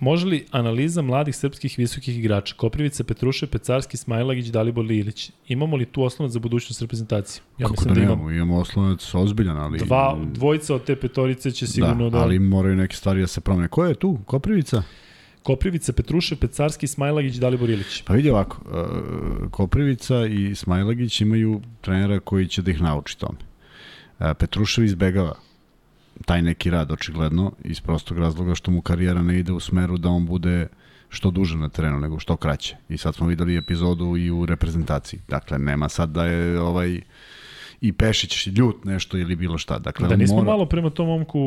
[0.00, 5.30] Može li analiza mladih srpskih visokih igrača Koprivica, Petruše, Pecarski, Smajlagić, Dalibor Lilić?
[5.48, 7.42] Imamo li tu oslonac za budućnost reprezentacije?
[7.58, 8.30] Ja Kako mislim da da imamo.
[8.30, 9.78] Imamo oslonac ozbiljan, ali...
[9.78, 12.18] Dva, dvojica od te petorice će sigurno da...
[12.18, 12.24] da...
[12.24, 13.68] ali moraju neke stvari da se promene.
[13.68, 14.18] Ko je tu?
[14.26, 14.82] Koprivica?
[15.42, 18.02] Koprivica, Petruše, Pecarski, Smajlagić, Dalibor Ilić.
[18.02, 23.38] Pa vidi ovako, uh, Koprivica i Smajlagić imaju trenera koji će da ih nauči tome.
[24.18, 25.34] Uh, Petrušev izbegava
[26.24, 30.08] taj neki rad, očigledno, iz prostog razloga što mu karijera ne ide u smeru da
[30.08, 30.66] on bude
[31.08, 32.76] što duže na terenu, nego što kraće.
[32.88, 35.20] I sad smo videli epizodu i u reprezentaciji.
[35.28, 37.00] Dakle, nema sad da je ovaj
[37.80, 39.78] i Pešić ljut nešto ili bilo šta.
[39.78, 40.50] Dakle, Da nismo mora...
[40.50, 41.38] malo prema tom momku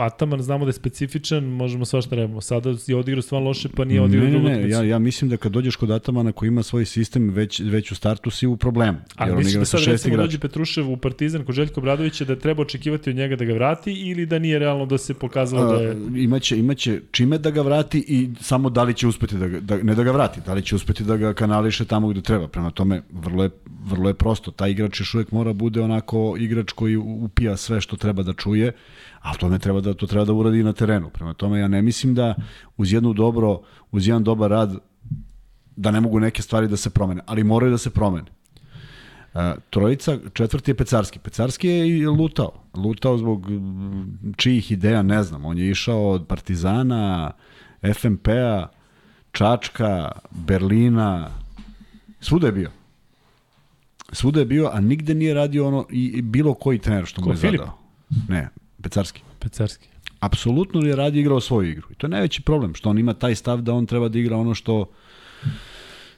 [0.00, 2.40] Ataman, znamo da je specifičan, možemo svašta rebamo.
[2.40, 4.78] Sada je odigrao stvarno loše, pa nije odigrao ne, ne, drugu ne, utakmicu.
[4.78, 7.94] ja, ja mislim da kad dođeš kod Atamana koji ima svoj sistem, već, već u
[7.94, 8.98] startu si u problemu.
[9.20, 10.26] Jer on misliš da sa sad recimo igrača.
[10.26, 13.92] dođe Petrušev u Partizan kod Željka Obradovića da treba očekivati od njega da ga vrati
[13.92, 15.90] ili da nije realno da se pokazalo da je...
[15.90, 19.60] A, imaće, imaće čime da ga vrati i samo da li će uspeti da ga,
[19.60, 22.48] da, ne da ga vrati, da li će uspeti da ga kanališe tamo gde treba.
[22.48, 23.50] Prema tome, vrlo je,
[23.84, 24.50] vrlo je prosto.
[24.50, 28.72] Taj igrač još uvek mora bude onako igrač koji upija sve što treba da čuje,
[29.20, 31.10] ali to ne treba da to treba da uradi na terenu.
[31.10, 32.34] Prema tome ja ne mislim da
[32.76, 34.74] uz jednu dobro, uz jedan dobar rad
[35.76, 38.26] da ne mogu neke stvari da se promene, ali moraju da se promene.
[39.34, 39.40] Uh,
[39.70, 41.18] trojica, četvrti je Pecarski.
[41.18, 42.52] Pecarski je i lutao.
[42.74, 43.46] Lutao zbog
[44.36, 45.44] čijih ideja, ne znam.
[45.44, 47.30] On je išao od Partizana,
[47.94, 48.66] FMP-a,
[49.32, 51.30] Čačka, Berlina,
[52.20, 52.70] svuda je bio.
[54.12, 57.30] Svuda je bio, a nigde nije radio ono i, i bilo koji trener što mu
[57.30, 57.60] je Filip?
[57.60, 57.78] zadao.
[58.28, 58.48] Ne,
[58.88, 59.22] Pecarski.
[59.38, 59.88] Pecarski.
[60.20, 61.86] Apsolutno je radio igrao svoju igru.
[61.90, 64.36] I to je najveći problem, što on ima taj stav da on treba da igra
[64.36, 64.90] ono što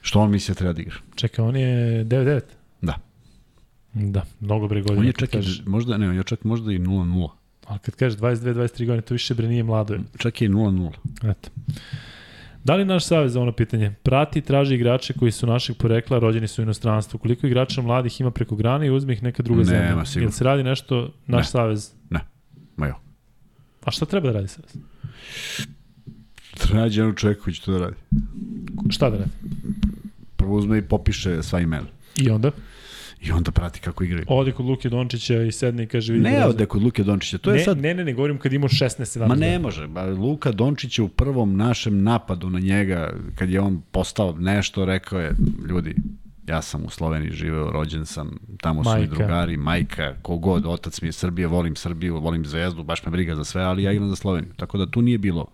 [0.01, 0.95] što on misli da treba da igra.
[1.15, 2.41] Čekaj, on je 9-9?
[2.81, 2.93] Da.
[3.93, 4.99] Da, mnogo bre godina.
[4.99, 5.61] On je čak i, kažeš.
[5.65, 7.29] možda, ne, on je čak možda i 0-0.
[7.67, 9.93] Ali kad kažeš 22-23 godine, to više bre nije mlado.
[9.93, 9.99] je.
[10.17, 10.91] Čak i 0-0.
[11.23, 11.49] Eto.
[12.63, 16.19] Da li naš savez, za ono pitanje, prati i traži igrače koji su našeg porekla,
[16.19, 17.17] rođeni su u inostranstvu?
[17.19, 20.05] Koliko igrača mladih ima preko grane i uzme ih neka druga Nema, zemlja?
[20.05, 20.25] sigurno.
[20.25, 21.51] Jel se radi nešto naš Ne.
[21.51, 21.93] savez?
[22.81, 22.95] Ma jo.
[23.85, 24.47] A šta treba da radi?
[26.57, 27.95] Treba jednog čovjeka koji će to da radi.
[28.89, 29.31] Šta da radi?
[30.35, 31.87] Prvo uzme i popiše sva imena.
[32.17, 32.51] I onda?
[33.21, 34.25] I onda prati kako igraju.
[34.27, 36.55] Ode kod Luke Dončića i sedne i kaže vidi Ne razlog.
[36.55, 37.77] ode kod Luke Dončića, to je ne, sad...
[37.77, 39.27] ne, ne, ne, govorim kad ima 16-17.
[39.27, 43.59] Ma ne može, ba, Luka Dončić je u prvom našem napadu na njega, kad je
[43.61, 45.35] on postao nešto, rekao je,
[45.69, 45.95] ljudi,
[46.47, 49.15] ja sam u Sloveniji živeo, rođen sam, tamo su mi Majka.
[49.15, 53.43] drugari, majka, kogod, otac mi je Srbije, volim Srbiju, volim Zvezdu, baš me briga za
[53.43, 54.53] sve, ali ja igram za Sloveniju.
[54.55, 55.47] Tako da tu nije bilo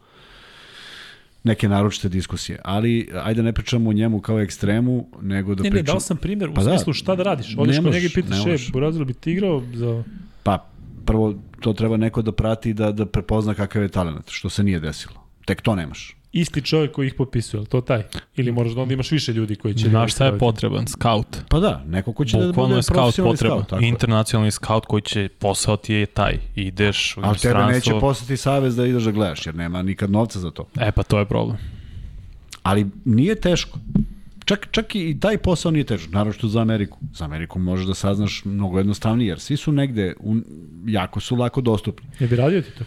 [1.44, 2.60] neke naročite diskusije.
[2.64, 5.94] Ali, ajde ne pričamo o njemu kao ekstremu, nego da Ne, ne, pričamo...
[5.94, 6.70] dao sam primjer u Pa da.
[6.70, 7.56] smislu šta da radiš.
[7.58, 10.04] Odeš Ne kod njega i ne pitaš, e, Burazil bi ti igrao za...
[10.44, 10.66] Pa,
[11.06, 14.80] prvo, to treba neko da prati da, da prepozna kakav je talent, što se nije
[14.80, 15.16] desilo.
[15.46, 16.17] Tek to nemaš.
[16.32, 18.04] Isti čovjek koji ih popisuje, ali to taj?
[18.36, 19.84] Ili moraš da onda imaš više ljudi koji će...
[19.84, 20.88] da Znaš šta je potreban?
[20.88, 21.38] Scout.
[21.50, 23.64] Pa da, neko ko će da Bukvalno bude je scout potreban.
[23.64, 23.82] scout.
[23.82, 26.40] Internacionalni scout koji će posao ti je taj.
[26.56, 30.40] Ideš u Ali tebe neće poslati savez da ideš da gledaš, jer nema nikad novca
[30.40, 30.68] za to.
[30.80, 31.58] E pa to je problem.
[32.64, 33.80] Ali nije teško.
[34.46, 36.98] Čak, čak i taj posao nije težak, naročito za Ameriku.
[37.14, 40.44] Za Ameriku možeš da saznaš mnogo jednostavnije, jer svi su negde, un,
[40.86, 42.08] jako su lako dostupni.
[42.20, 42.84] Ne bi radio ti to?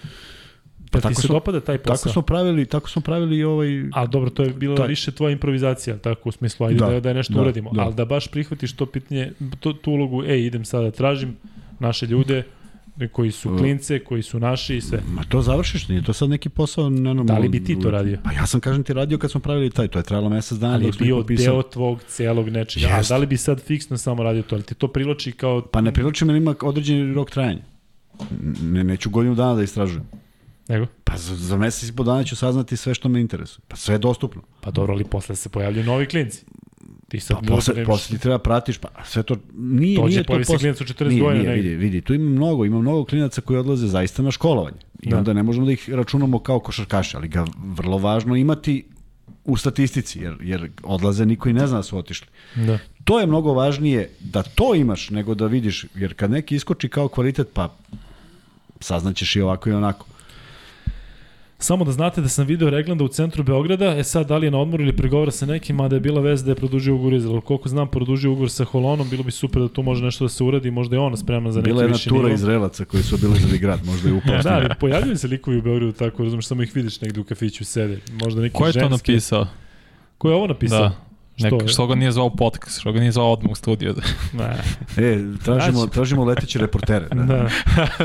[0.91, 1.97] Pa ti tako se smo- dopada taj posao?
[1.97, 3.69] Tako smo pravili, tako smo pravili i ovaj...
[3.93, 7.01] A dobro, to je bila Taj- više tvoja improvizacija, tako u smislu, ajde da, Da,
[7.01, 7.71] da, je nešto da, uradimo.
[7.73, 7.83] da.
[7.83, 11.37] Ali da baš prihvatiš to pitanje, to, tu ulogu, ej, idem sada da tražim
[11.79, 12.43] naše ljude
[13.09, 13.59] koji su Uh.
[13.59, 15.01] klince, koji su naši i sve.
[15.09, 17.27] Ma to završiš, nije to sad neki posao nenormalan.
[17.27, 18.19] Da li bi ti to radio?
[18.25, 20.75] Pa ja sam, kažem ti, radio kad smo pravili taj, to je trajalo mesec dana.
[20.75, 21.47] Ali je bio popisali.
[21.47, 22.87] deo tvog celog nečega.
[22.87, 23.15] A Jeste.
[23.15, 24.55] da li bi sad fiksno samo radio to?
[24.55, 25.63] Ali ti to privlači kao...
[25.63, 27.63] Pa ne priločim jer ima određeni rok trajanja.
[28.63, 30.03] Ne, neću godinu dana da istražujem.
[30.71, 30.87] Nego?
[31.05, 33.63] Pa za, za mesec i po dana ću saznati sve što me interesuje.
[33.69, 34.43] Pa sve je dostupno.
[34.61, 36.45] Pa dobro, ali posle se pojavljaju novi klinci.
[37.09, 40.23] Ti sad Pa posle, nemaš- posle ti treba pratiš, pa sve to nije, Dođe, nije
[40.23, 40.59] to pojavi se posle.
[40.59, 43.59] klinac od 40 nije, godina Nije, vidi, vidi, tu ima mnogo, ima mnogo klinaca koji
[43.59, 44.77] odlaze zaista na školovanje.
[45.01, 45.19] I Da.
[45.19, 48.85] onda ne možemo da ih računamo kao košarkaše, ali ga vrlo važno imati
[49.45, 52.27] u statistici, jer, jer odlaze niko i ne zna da su otišli.
[52.57, 52.79] Da.
[53.05, 57.09] To je mnogo važnije da to imaš nego da vidiš, jer kad neki iskoči kao
[57.09, 57.75] kvalitet, pa
[58.81, 60.07] saznaćeš i ovako i onako.
[61.61, 64.51] Samo da znate da sam video Reglanda u centru Beograda, e sad da li je
[64.51, 67.41] na odmoru ili pregovara sa nekim, mada je bila vez da je produžio ugovor Izrael.
[67.41, 70.45] Koliko znam, produžio ugovor sa Holonom, bilo bi super da tu može nešto da se
[70.45, 72.35] uradi, možda je ona spremna za neki Bila je jedna viši tura nivo.
[72.35, 74.39] Izraelaca koji su obilazili grad, možda je upao.
[74.43, 77.65] Da, ali pojavljuju se likovi u Beogradu tako, razumeš, samo ih vidiš negde u kafiću
[77.65, 77.99] sede.
[78.13, 79.13] Možda neki Ko je to ženski.
[79.13, 79.47] napisao?
[80.19, 80.81] Ko je ovo napisao?
[80.81, 80.93] Da.
[81.37, 83.95] Što Nek, što ga nije zvao podcast, što ga nije zvao odmah u studiju.
[84.39, 84.45] Ne,
[84.97, 87.09] E, tražimo, Znači- tražimo leteće reportere.
[87.09, 87.23] Da.
[87.25, 87.49] da.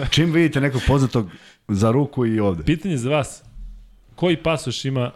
[0.10, 1.30] Čim vidite nekog poznatog
[1.68, 2.64] za ruku i ovde.
[2.64, 3.44] Pitanje za vas.
[4.16, 5.12] Koji pasoš ima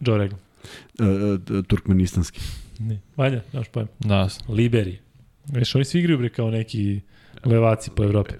[0.00, 0.40] Joe Reglan?
[0.98, 1.04] E,
[1.58, 2.40] e, turkmenistanski.
[2.78, 3.00] Ne.
[3.16, 3.88] Vanja, znaš pojem.
[3.98, 4.28] da.
[4.48, 4.98] Liberi.
[5.46, 7.00] Veš, oni svi igraju bre kao neki
[7.44, 8.34] levaci po Evropi.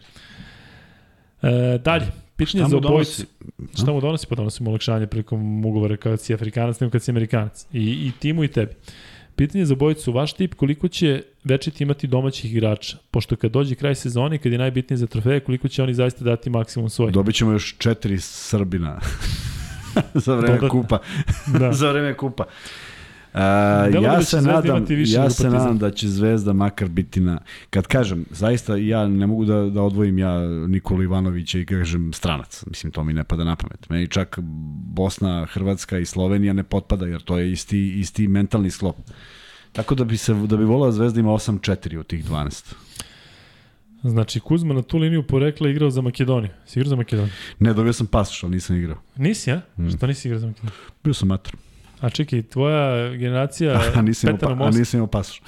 [1.43, 2.91] E, dalje, pitanje za obojicu.
[2.91, 3.27] donosi?
[3.83, 4.27] Šta mu donosi?
[4.27, 7.67] Pa donosi mu olakšanje prilikom ugovora kad si Afrikanac, nego kad si Amerikanac.
[7.73, 8.73] I, I timu i tebi.
[9.37, 12.97] Pitanje za obojicu, vaš tip koliko će večiti imati domaćih igrača?
[13.11, 16.51] Pošto kad dođe kraj sezone, kad je najbitnije za trofeje, koliko će oni zaista dati
[16.51, 17.11] maksimum svoj?
[17.13, 19.01] Dobit ćemo još četiri Srbina
[20.25, 20.69] za vreme Dodatno.
[20.83, 20.99] kupa.
[21.59, 21.73] Da.
[21.83, 22.45] za vreme kupa.
[23.35, 27.39] Uh, da ja se nadam, ja se nadam da će Zvezda makar biti na
[27.71, 32.65] kad kažem, zaista ja ne mogu da da odvojim ja Nikolu Ivanovića i kažem stranac.
[32.67, 33.89] Mislim to mi ne pada na pamet.
[33.89, 34.39] Meni čak
[34.95, 38.97] Bosna, Hrvatska i Slovenija ne potpada jer to je isti isti mentalni sklop.
[39.73, 42.75] Tako da bi se da bi voleo Zvezda ima 8-4 od tih 12.
[44.03, 46.51] Znači, Kuzma na tu liniju porekla igrao za Makedoniju.
[46.67, 47.33] Si igrao za Makedoniju?
[47.59, 48.99] Ne, dobio sam pasoš, ali nisam igrao.
[49.17, 49.61] Nisi, a?
[49.79, 49.89] Mm.
[49.97, 50.75] Što nisi igrao za Makedoniju?
[51.05, 51.57] Bio sam mator.
[52.05, 55.43] A čekaj, tvoja generacija A imao, Petar pa, a Naumovski, nisam imao pasoš.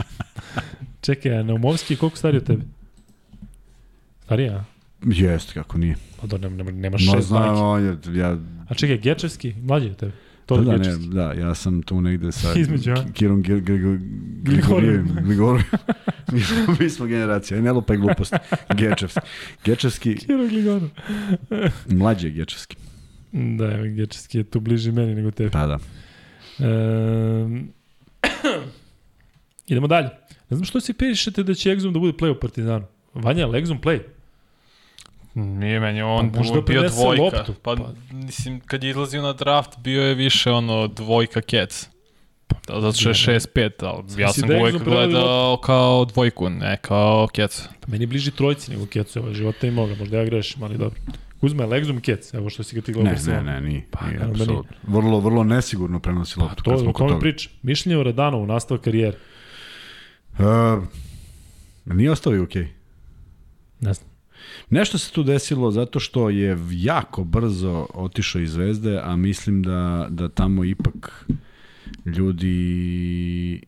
[1.06, 2.62] čekaj, a Naumovski je koliko stariji od tebe?
[4.24, 4.64] Stariji, a?
[5.04, 5.96] Jeste, kako nije.
[6.20, 8.38] Pa da, nema, nema, nemaš No, šest znam, on je, ja,
[8.68, 10.12] A čekaj, Gečevski, mlađi od tebe.
[10.46, 13.04] To da, da, ne, da, ja sam tu negde sa Između, a?
[13.12, 14.00] Kirom Gr- Gr-
[14.42, 15.16] Grigorijevim.
[15.22, 15.64] Grigorijevim.
[16.80, 18.36] Mi smo- generacija, ne lupaj gluposti.
[18.74, 19.20] Gečevski.
[19.64, 20.88] Gečevski, Kiro Gligoro.
[21.88, 22.76] mlađi je Gečevski.
[23.32, 25.50] Da, Gečevski je tu bliži meni nego tebi.
[25.50, 25.78] Pa da.
[26.58, 27.72] Um,
[29.66, 30.08] idemo dalje.
[30.50, 32.84] Ne znam što si pišete da će Exum da bude play u Partizanu.
[33.14, 34.00] Vanja, je li Exum play?
[35.34, 37.22] Nije meni on Pa možda pa, bio dvojka.
[37.22, 37.54] loptu.
[37.62, 41.88] Pa, Pa- mislim, kad je izlazio na draft, bio je više ono dvojka kec.
[42.68, 43.40] Da, zato što je Ne, ne.
[43.40, 47.68] 6-5, ali ja sam da uvek gledao kao dvojku, ne kao kec.
[47.80, 50.78] Pa meni je bliži trojci nego Kecu, evo, života i moga, možda ja grešim, ali
[50.78, 51.00] dobro.
[51.40, 52.34] Kuzma, je Exum Kec?
[52.34, 53.12] Evo što si ga ti gledao.
[53.12, 53.86] Ne, ne, ne, nije.
[53.90, 54.76] Pa, nije da apsolutno.
[54.82, 56.62] Vrlo, vrlo nesigurno prenosi Pa loptu.
[56.62, 57.50] to je smo o tome priča.
[57.62, 59.16] Mišljenje o Radanovu, nastavak karijere.
[60.38, 60.84] Uh,
[61.84, 62.68] nije ostavio okej.
[63.80, 64.10] Ne znam.
[64.70, 70.06] Nešto se tu desilo zato što je jako brzo otišao iz Zvezde, a mislim da,
[70.10, 71.26] da tamo ipak
[72.06, 73.60] ljudi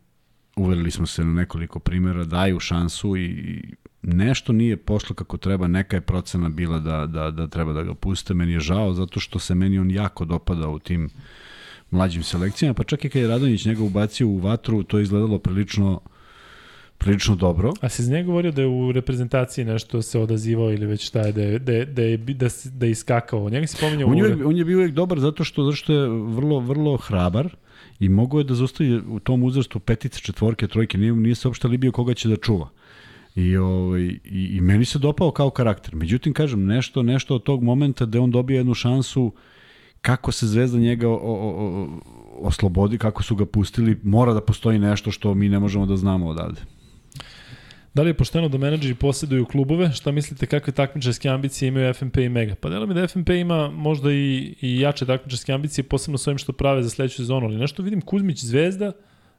[0.56, 3.62] uverili smo se na nekoliko primjera, daju šansu i
[4.02, 7.94] nešto nije pošlo kako treba, neka je procena bila da, da, da treba da ga
[7.94, 8.34] puste.
[8.34, 11.10] Meni je žao zato što se meni on jako dopada u tim
[11.90, 15.38] mlađim selekcijama, pa čak i kad je Radonjić njega ubacio u vatru, to je izgledalo
[15.38, 16.00] prilično
[16.98, 17.72] prilično dobro.
[17.80, 21.20] A si iz njega govorio da je u reprezentaciji nešto se odazivao ili već šta
[21.20, 23.50] je, da je, da je, da je, da, da je iskakao.
[23.50, 26.08] Njega si pominjao On je, on je bio uvijek dobar zato što, zato što je
[26.08, 27.56] vrlo, vrlo hrabar
[28.00, 31.68] i mogao je da zostaje u tom uzrastu petice, četvorke, trojke, nije, nije se uopšte
[31.68, 32.68] libio koga će da čuva.
[33.34, 35.94] I, ovaj, i, I meni se dopao kao karakter.
[35.94, 39.32] Međutim, kažem, nešto, nešto od tog momenta da on dobije jednu šansu
[40.00, 41.88] kako se Zvezda njega o, o, o,
[42.40, 46.28] oslobodi, kako su ga pustili, mora da postoji nešto što mi ne možemo da znamo
[46.28, 46.60] odavde.
[47.94, 49.92] Da li je pošteno da menadžeri posjeduju klubove?
[49.92, 52.54] Šta mislite kakve takmičarske ambicije imaju FNP i Mega?
[52.54, 56.38] Pa delo mi da FNP ima možda i, i jače takmičarske ambicije, posebno s ovim
[56.38, 58.92] što prave za sledeću sezonu, ali nešto vidim Kuzmić Zvezda,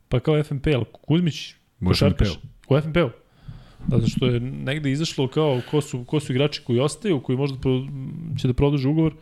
[0.09, 1.53] pa kao FNP, ali Kuzmić
[1.85, 2.39] košarkaš?
[2.69, 3.22] U FNP-u.
[3.87, 7.57] Zato što je negde izašlo kao ko su, ko su igrači koji ostaju, koji možda
[7.59, 7.71] pro,
[8.41, 9.13] će da produže ugovor,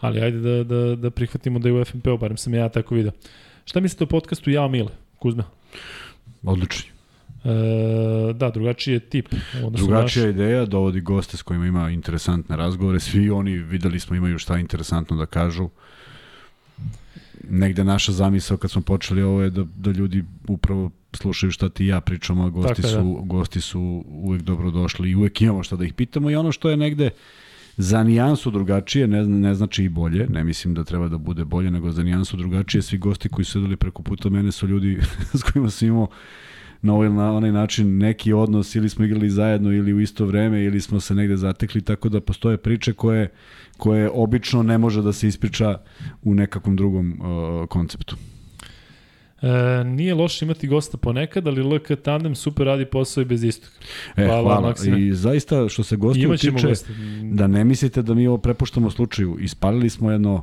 [0.00, 3.12] ali ajde da, da, da prihvatimo da je u FNP-u, barem sam ja tako video.
[3.64, 5.44] Šta mislite o podcastu Jao Mile, Kuzma?
[6.42, 6.90] Odlični.
[7.44, 9.28] E, da, drugačiji je tip.
[9.70, 10.34] Drugačija naš.
[10.34, 15.16] ideja, dovodi goste s kojima ima interesantne razgovore, svi oni videli smo imaju šta interesantno
[15.16, 15.68] da kažu.
[17.50, 21.86] Negde naša zamisao kad smo počeli ovo je da, da ljudi upravo slušaju šta ti
[21.86, 23.02] ja pričamo, a gosti, Tako da.
[23.02, 26.70] su, gosti su uvek dobrodošli i uvek imamo šta da ih pitamo i ono što
[26.70, 27.10] je negde
[27.76, 31.70] za nijansu drugačije, ne, ne znači i bolje, ne mislim da treba da bude bolje,
[31.70, 34.98] nego za nijansu drugačije, svi gosti koji su sedeli preko puta mene su ljudi
[35.38, 36.08] s kojima sam imao
[36.82, 40.64] na ovaj na onaj način neki odnos ili smo igrali zajedno ili u isto vreme
[40.64, 43.28] ili smo se negde zatekli tako da postoje priče koje
[43.76, 45.78] koje obično ne može da se ispriča
[46.22, 48.16] u nekakvom drugom uh, konceptu.
[49.42, 53.74] E, nije loše imati gosta ponekad, ali LK Tandem super radi posao i bez istoga.
[54.16, 54.60] E, hvala, hvala.
[54.60, 55.00] Maksime.
[55.00, 56.92] I zaista što se gostiju tiče, goste.
[57.22, 59.36] da ne mislite da mi ovo prepuštamo slučaju.
[59.40, 60.42] Ispalili smo jedno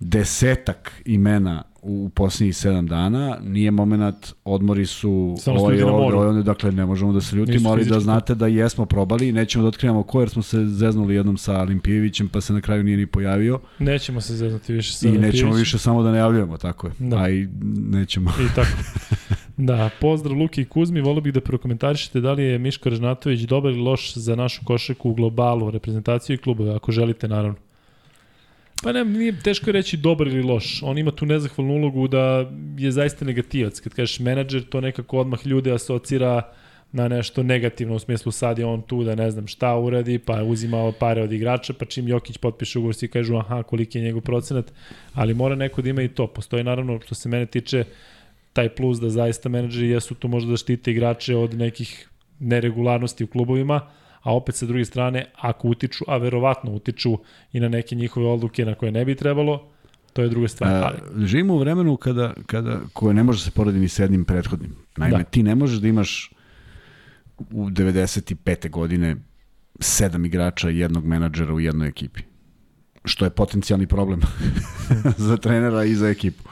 [0.00, 6.72] desetak imena u posljednjih 7 dana, nije moment, odmori su Samo ovaj, ovaj, ovaj, dakle
[6.72, 10.02] ne možemo da se ljutimo, ali da znate da jesmo probali i nećemo da otkrivamo
[10.02, 13.60] ko, jer smo se zeznuli jednom sa Olimpijevićem, pa se na kraju nije ni pojavio.
[13.78, 16.92] Nećemo se zeznuti više sa I nećemo više samo da najavljujemo, tako je.
[16.98, 17.16] Da.
[17.16, 17.48] A i
[17.90, 18.30] nećemo.
[18.30, 18.76] I tako.
[19.62, 23.72] Da, pozdrav Luki i Kuzmi, volio bih da prokomentarišete da li je Miško Režnatović dobar
[23.72, 27.58] ili loš za našu košarku u globalu, reprezentaciju i klubove, ako želite naravno.
[28.82, 30.82] Pa ne, nije teško reći dobar ili loš.
[30.82, 33.80] On ima tu nezahvalnu ulogu da je zaista negativac.
[33.80, 36.42] Kad kažeš menadžer, to nekako odmah ljude asocira
[36.92, 40.42] na nešto negativno, u smislu sad je on tu da ne znam šta uradi, pa
[40.42, 44.22] uzima pare od igrača, pa čim Jokić potpiše ugovor, svi kažu aha, koliki je njegov
[44.22, 44.72] procenat,
[45.14, 46.26] ali mora neko da ima i to.
[46.26, 47.84] Postoji naravno, što se mene tiče,
[48.52, 52.08] taj plus da zaista menadžeri jesu tu možda da štite igrače od nekih
[52.38, 53.80] neregularnosti u klubovima,
[54.22, 57.18] a opet sa druge strane, ako utiču, a verovatno utiču
[57.52, 59.68] i na neke njihove odluke na koje ne bi trebalo,
[60.12, 60.72] to je druga stvar.
[60.72, 60.84] Ali...
[60.84, 64.76] A, živimo u vremenu kada, kada, koje ne može se porediti ni s jednim prethodnim.
[64.96, 65.24] Naime, da.
[65.24, 66.30] ti ne možeš da imaš
[67.38, 68.70] u 95.
[68.70, 69.16] godine
[69.80, 72.20] sedam igrača i jednog menadžera u jednoj ekipi.
[73.04, 74.20] Što je potencijalni problem
[75.28, 76.42] za trenera i za ekipu.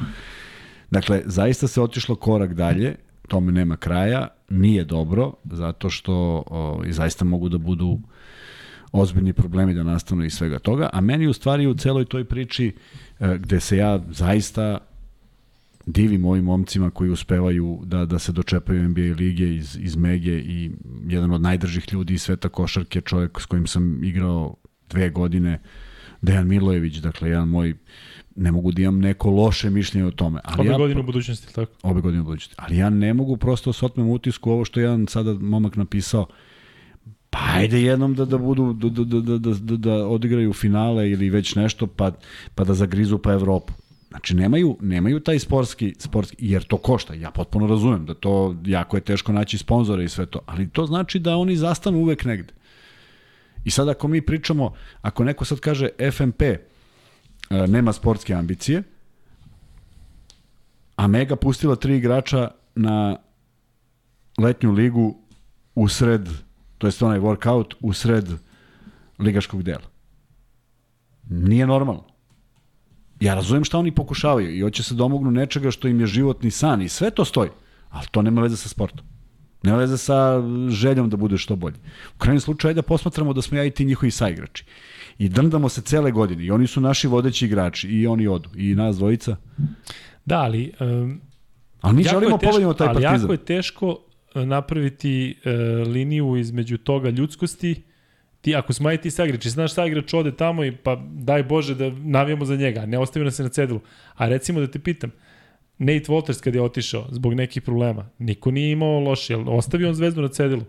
[0.90, 2.96] Dakle, zaista se otišlo korak dalje
[3.28, 7.98] tome nema kraja, nije dobro, zato što o, i zaista mogu da budu
[8.92, 12.74] ozbiljni problemi da nastanu i svega toga, a meni u stvari u celoj toj priči
[13.20, 14.78] e, gde se ja zaista
[15.86, 20.70] divim ovim momcima koji uspevaju da, da se dočepaju NBA lige iz, iz Mege i
[21.06, 24.54] jedan od najdržih ljudi iz sveta košarke, čovjek s kojim sam igrao
[24.90, 25.60] dve godine,
[26.22, 27.74] Dejan Milojević, dakle jedan moj
[28.38, 30.40] ne mogu da imam neko loše mišljenje o tome.
[30.44, 31.72] Ali obe ja, godine u budućnosti, tako?
[31.82, 32.54] Obe godine u budućnosti.
[32.58, 36.26] Ali ja ne mogu prosto s otmem utisku ovo što jedan sada momak napisao,
[37.30, 41.30] pa ajde jednom da, da budu, da, da, da, da, da, da odigraju finale ili
[41.30, 42.12] već nešto, pa,
[42.54, 43.72] pa da zagrizu pa Evropu.
[44.08, 47.14] Znači nemaju, nemaju taj sportski, sportski, jer to košta.
[47.14, 50.86] Ja potpuno razumem da to jako je teško naći sponzore i sve to, ali to
[50.86, 52.54] znači da oni zastanu uvek negde.
[53.64, 56.42] I sad ako mi pričamo, ako neko sad kaže FMP,
[57.50, 58.82] nema sportske ambicije,
[60.96, 63.16] a Mega pustila tri igrača na
[64.38, 65.16] letnju ligu
[65.74, 66.28] u sred,
[66.78, 68.28] to jest onaj workout, u sred
[69.18, 69.86] ligaškog dela.
[71.30, 72.04] Nije normalno.
[73.20, 76.82] Ja razumem šta oni pokušavaju i hoće se domognu nečega što im je životni san
[76.82, 77.50] i sve to stoji,
[77.90, 79.06] ali to nema veze sa sportom.
[79.62, 81.76] Nema veze sa željom da bude što bolje.
[82.14, 84.64] U krajnjem slučaju da posmatramo da smo ja i ti njihovi saigrači
[85.18, 88.74] i drndamo se cele godine i oni su naši vodeći igrači i oni odu i
[88.74, 89.36] nas dvojica.
[90.24, 91.20] Da, ali um,
[91.80, 93.14] ali mi želimo pobedimo taj ali partizan.
[93.14, 93.98] Ali jako je teško
[94.34, 97.82] e, napraviti uh, liniju između toga ljudskosti
[98.40, 102.44] ti ako smo ti saigrači, znaš saigrač ode tamo i pa daj Bože da navijamo
[102.44, 103.80] za njega, ne ostavi nas se na cedilu.
[104.14, 105.10] A recimo da te pitam,
[105.78, 109.94] Nate Walters kad je otišao zbog nekih problema, niko nije imao loše, jel ostavio on
[109.94, 110.62] zvezdu na cedilu?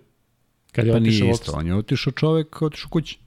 [0.72, 3.20] Kad je pa otišao nije isto, on je otišao čovek, otišao kući.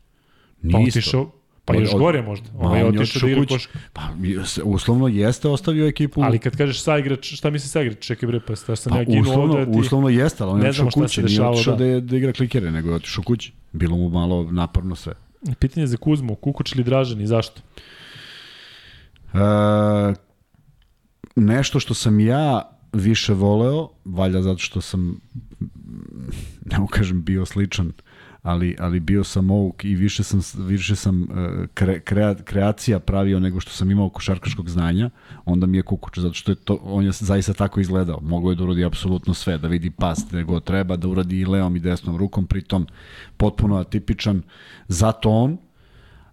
[0.63, 1.31] Nije pa otišao,
[1.65, 2.49] Pa još gore možda.
[2.59, 3.57] Ovaj je otišao da igra.
[3.93, 4.03] Pa
[4.65, 6.23] uslovno jeste ostavio ekipu.
[6.23, 7.99] Ali kad kažeš saigrač, šta misli saigrač?
[7.99, 9.79] Čekaj bre, pa šta sam pa, ja ginuo uslovno, ovde, ti...
[9.79, 11.85] uslovno jeste, ali on je otišao kući, nije otišao da.
[11.85, 13.53] da, da igra klikere, nego je otišao kući.
[13.73, 15.15] Bilo mu malo naporno sve.
[15.59, 17.61] Pitanje za Kuzmu, Kukoč ili Dražan i zašto?
[19.35, 19.39] E,
[21.37, 22.63] nešto što sam ja
[22.93, 25.21] više voleo, valjda zato što sam,
[26.65, 27.93] ne kažem, bio sličan
[28.43, 33.41] ali, ali bio sam ovuk i više sam, više sam e, kre, krea, kreacija pravio
[33.41, 35.11] nego što sam imao košarkaškog znanja,
[35.45, 38.19] onda mi je Kukuč, zato što je to, on je zaista tako izgledao.
[38.23, 41.45] Mogu je da uradi apsolutno sve, da vidi pas gde go treba, da uradi i
[41.45, 42.87] levom i desnom rukom, pritom
[43.37, 44.43] potpuno atipičan.
[44.89, 45.59] Zato on,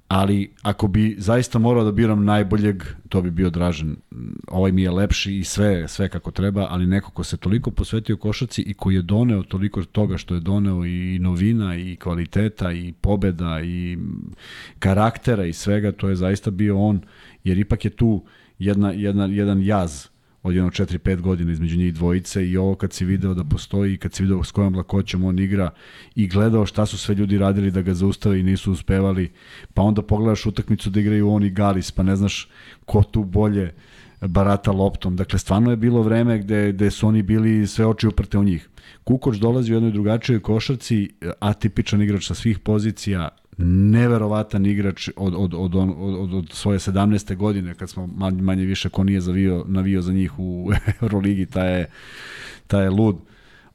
[0.10, 3.96] ali ako bi zaista morao da biram najboljeg, to bi bio Dražen.
[4.48, 8.18] Ovaj mi je lepši i sve, sve kako treba, ali neko ko se toliko posvetio
[8.18, 12.94] košaci i koji je doneo toliko toga što je doneo i novina i kvaliteta i
[13.02, 13.98] pobeda i
[14.80, 17.02] karaktera i svega, to je zaista bio on,
[17.44, 18.24] jer ipak je tu
[18.60, 20.08] jedna, jedna, jedan jaz
[20.44, 23.98] od jedno 4-5 godina između njih dvojice i ovo kad si video da postoji i
[23.98, 25.70] kad si video s kojom lakoćom on igra
[26.16, 29.32] i gledao šta su sve ljudi radili da ga zaustave i nisu uspevali,
[29.74, 32.50] pa onda pogledaš utakmicu da igraju on i Galis, pa ne znaš
[32.86, 33.74] ko tu bolje
[34.22, 35.16] barata loptom.
[35.16, 38.70] Dakle, stvarno je bilo vreme gde, gde su oni bili sve oči uprte u njih.
[39.04, 41.10] Kukoč dolazi u jednoj drugačijoj košarci,
[41.40, 43.30] atipičan igrač sa svih pozicija,
[43.66, 47.36] neverovatan igrač od, od, od, od, od, od svoje 17.
[47.36, 50.72] godine, kad smo manje, manje više ko nije zavio, navio za njih u
[51.02, 51.90] Euroligi, ta je,
[52.68, 53.18] ta je lud.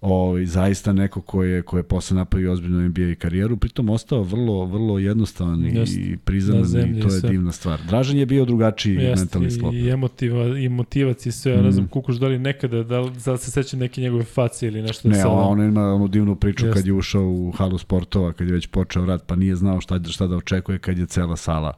[0.04, 4.64] Ovaj, zaista neko ko je, ko je posle napravio ozbiljnu NBA karijeru, pritom ostao vrlo,
[4.64, 7.30] vrlo jednostavan Just, i prizaman i to je sve.
[7.30, 7.80] divna stvar.
[7.88, 9.74] Dražan je bio drugačiji Jest, mentalni sklop.
[9.74, 11.88] I, emotiva, i motivac i sve, ja ne znam, mm.
[11.88, 15.08] Kukuš da li nekada, da li, da se seća neke njegove facije ili nešto.
[15.08, 15.28] Ne, sada...
[15.28, 16.76] on ima onu divnu priču Jest.
[16.76, 20.00] kad je ušao u halu sportova, kad je već počeo rad, pa nije znao šta,
[20.04, 21.72] šta da očekuje kad je cela sala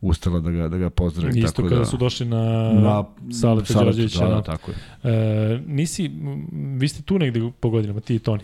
[0.00, 1.38] ustala da ga, da ga pozdravi.
[1.38, 3.04] Isto tako kada da, su došli na, na
[3.40, 4.28] Saleta Đorđevića.
[4.28, 4.76] Da, da, tako je.
[5.12, 6.10] E, nisi,
[6.52, 8.42] vi ste tu negde po godinama, ti i Toni.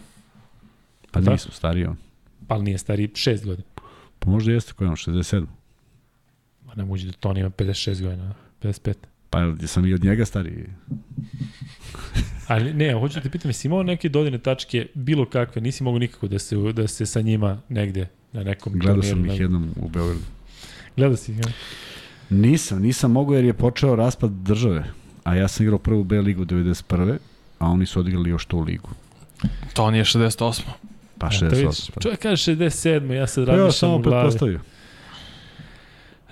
[1.10, 1.32] Pa da?
[1.32, 1.96] nisu, stariji on.
[2.46, 3.68] Pa nije stariji, šest godina.
[4.18, 5.46] Pa možda jeste koji on, 67.
[6.66, 8.94] Ma ne moći da Toni ima 56 godina, 55.
[9.30, 10.64] Pa ja sam i od njega stariji.
[12.46, 15.98] Ali ne, hoću da te pitam, jesi imao neke dodine tačke, bilo kakve, nisi mogu
[15.98, 19.88] nikako da se, da se sa njima negde na nekom Gledao sam ih jednom u
[19.88, 20.35] Beogradu.
[20.96, 21.32] Gledao si?
[21.32, 21.52] Ja?
[22.30, 24.84] Nisam, nisam mogu jer je počeo raspad države.
[25.24, 27.18] A ja sam igrao prvu B ligu 91.
[27.58, 28.88] A oni su odigrali još tu ligu.
[29.74, 30.62] To on je 68.
[31.18, 31.90] Pa 68.
[31.94, 32.00] Pa.
[32.00, 33.12] Čovjek kaže 67.
[33.12, 34.22] Ja sad razmišljam ja, samo u glavi.
[34.22, 34.60] pretpostavio.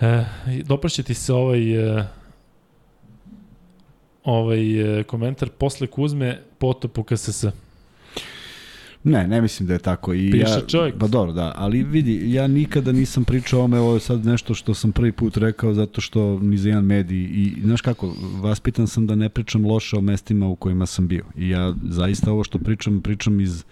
[0.01, 0.25] E,
[0.65, 1.99] dopraće ti se ovaj...
[1.99, 2.07] E,
[4.25, 7.45] ovaj e, komentar posle Kuzme potop u KSS.
[9.05, 10.15] Ne, ne mislim da je tako.
[10.15, 10.95] I Piše ja, čovjek.
[10.99, 14.55] Pa dobro, da, ali vidi, ja nikada nisam pričao o ome, ovo je sad nešto
[14.55, 18.87] što sam prvi put rekao zato što ni za jedan medij i znaš kako, vaspitan
[18.87, 21.25] sam da ne pričam loše o mestima u kojima sam bio.
[21.37, 23.65] I ja zaista ovo što pričam, pričam iz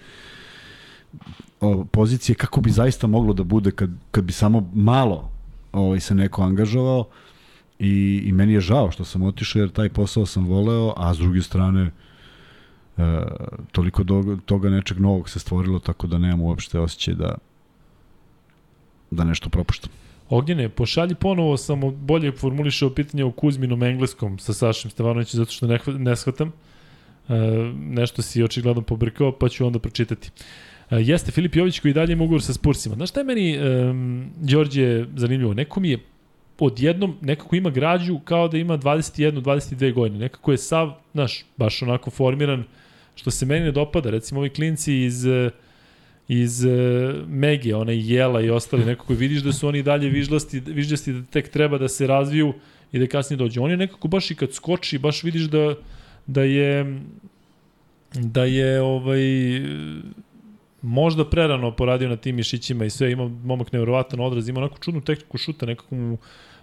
[1.61, 5.31] o, pozicije kako bi zaista moglo da bude kad, kad bi samo malo
[5.73, 7.05] ovaj, se neko angažovao
[7.79, 11.19] i, i meni je žao što sam otišao jer taj posao sam voleo, a s
[11.19, 11.91] druge strane
[12.99, 13.23] e,
[13.73, 17.35] toliko do, toga nečeg novog se stvorilo, tako da nemam uopšte osjećaj da,
[19.11, 19.91] da nešto propuštam.
[20.29, 25.67] Ognjene, pošalji ponovo samo bolje formulišao pitanje o Kuzminom engleskom sa Sašem Stevanovićem, zato što
[25.67, 26.53] ne, ne shvatam.
[27.29, 27.35] E,
[27.77, 30.31] nešto si očigledno pobrkao, pa ću onda pročitati.
[30.91, 32.95] E, jeste Filip Jović koji dalje ima ugovor sa Spursima.
[32.95, 33.61] Znaš šta je meni, e,
[34.37, 35.55] Đorđe, zanimljivo?
[35.55, 35.99] Neko mi je
[36.59, 40.21] odjednom nekako ima građu kao da ima 21, 22 godine.
[40.21, 42.65] Nekako je sav, znaš, baš onako formiran,
[43.15, 44.11] što se meni ne dopada.
[44.11, 45.27] Recimo ovi klinci iz
[46.29, 46.65] iz
[47.27, 51.49] Mege, onaj Jela i ostali, nekako vidiš da su oni dalje vižlasti, vižlasti da tek
[51.49, 52.55] treba da se razviju
[52.93, 53.61] i da kasnije dođe.
[53.61, 55.75] On je nekako baš i kad skoči, baš vidiš da,
[56.27, 57.01] da je
[58.15, 59.23] da je ovaj
[60.83, 65.01] možda prerano poradio na tim mišićima i sve, ima momak nevjerovatan odraz, ima onako čudnu
[65.01, 66.19] tehniku šuta, nekako mu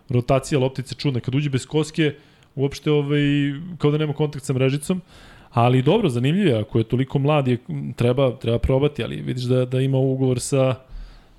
[0.10, 1.20] rotacija loptice čudna.
[1.20, 2.16] Kad uđe bez koske,
[2.56, 3.22] uopšte ovaj,
[3.78, 5.02] kao da nema kontakt sa mrežicom,
[5.52, 7.58] ali dobro, zanimljivo je, ako je toliko mlad, je,
[7.96, 10.76] treba, treba probati, ali vidiš da, da ima ugovor sa,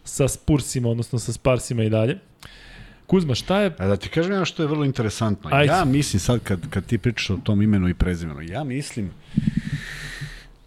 [0.04, 2.18] sa Spursima, odnosno sa Sparsima i dalje.
[3.06, 3.74] Kuzma, šta je...
[3.78, 5.50] A da ti kažem ja što je vrlo interesantno.
[5.52, 5.72] Ajde.
[5.72, 9.10] Ja mislim sad kad, kad ti pričaš o tom imenu i prezimenu, ja mislim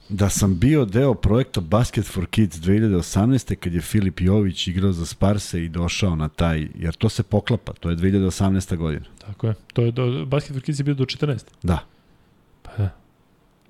[0.09, 3.55] da sam bio deo projekta Basket for Kids 2018.
[3.55, 7.73] kad je Filip Jović igrao za Sparse i došao na taj, jer to se poklapa,
[7.73, 8.75] to je 2018.
[8.75, 9.05] godina.
[9.25, 9.53] Tako je.
[9.73, 11.43] To je do, Basket for Kids je bio do 14.
[11.63, 11.79] Da.
[12.61, 13.02] Pa da.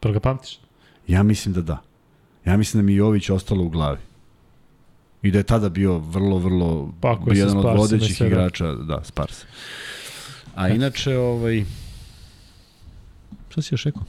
[0.03, 0.59] Pa ga pamtiš?
[1.07, 1.81] Ja mislim da da.
[2.45, 3.99] Ja mislim da mi Jović ostalo u glavi.
[5.21, 9.43] I da je tada bio vrlo, vrlo pa, bio jedan od vodećih igrača, da, Spars.
[10.55, 11.65] A inače, ovaj...
[13.49, 14.03] Šta si još rekao?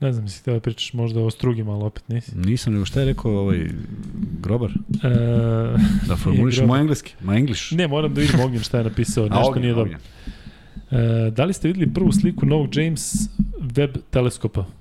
[0.00, 2.38] Ne znam, si htio da pričaš možda o strugima, ali opet nisi.
[2.38, 3.68] Nisam, nego šta je rekao ovaj
[4.40, 4.70] Grobar?
[4.70, 5.08] E,
[6.08, 7.72] da formuliš moj engleski, moj english.
[7.72, 9.98] Ne, moram da vidim Ognjen šta je napisao, nešto ognjen, nije dobro.
[10.90, 13.14] E, da li ste videli prvu sliku novog James
[13.60, 14.79] Webb teleskopa?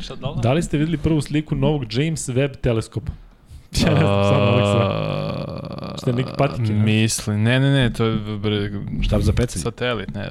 [0.00, 0.36] Šta, da, li?
[0.42, 3.12] da li ste videli prvu sliku novog James Webb teleskopa?
[3.80, 5.98] Ja ne znam, samo Aleksandar.
[5.98, 6.72] Šta je patike?
[6.72, 8.70] Misli, ne, ne, ne, to je bre,
[9.02, 9.62] štab za pecanje.
[9.62, 10.30] Satelit, ne,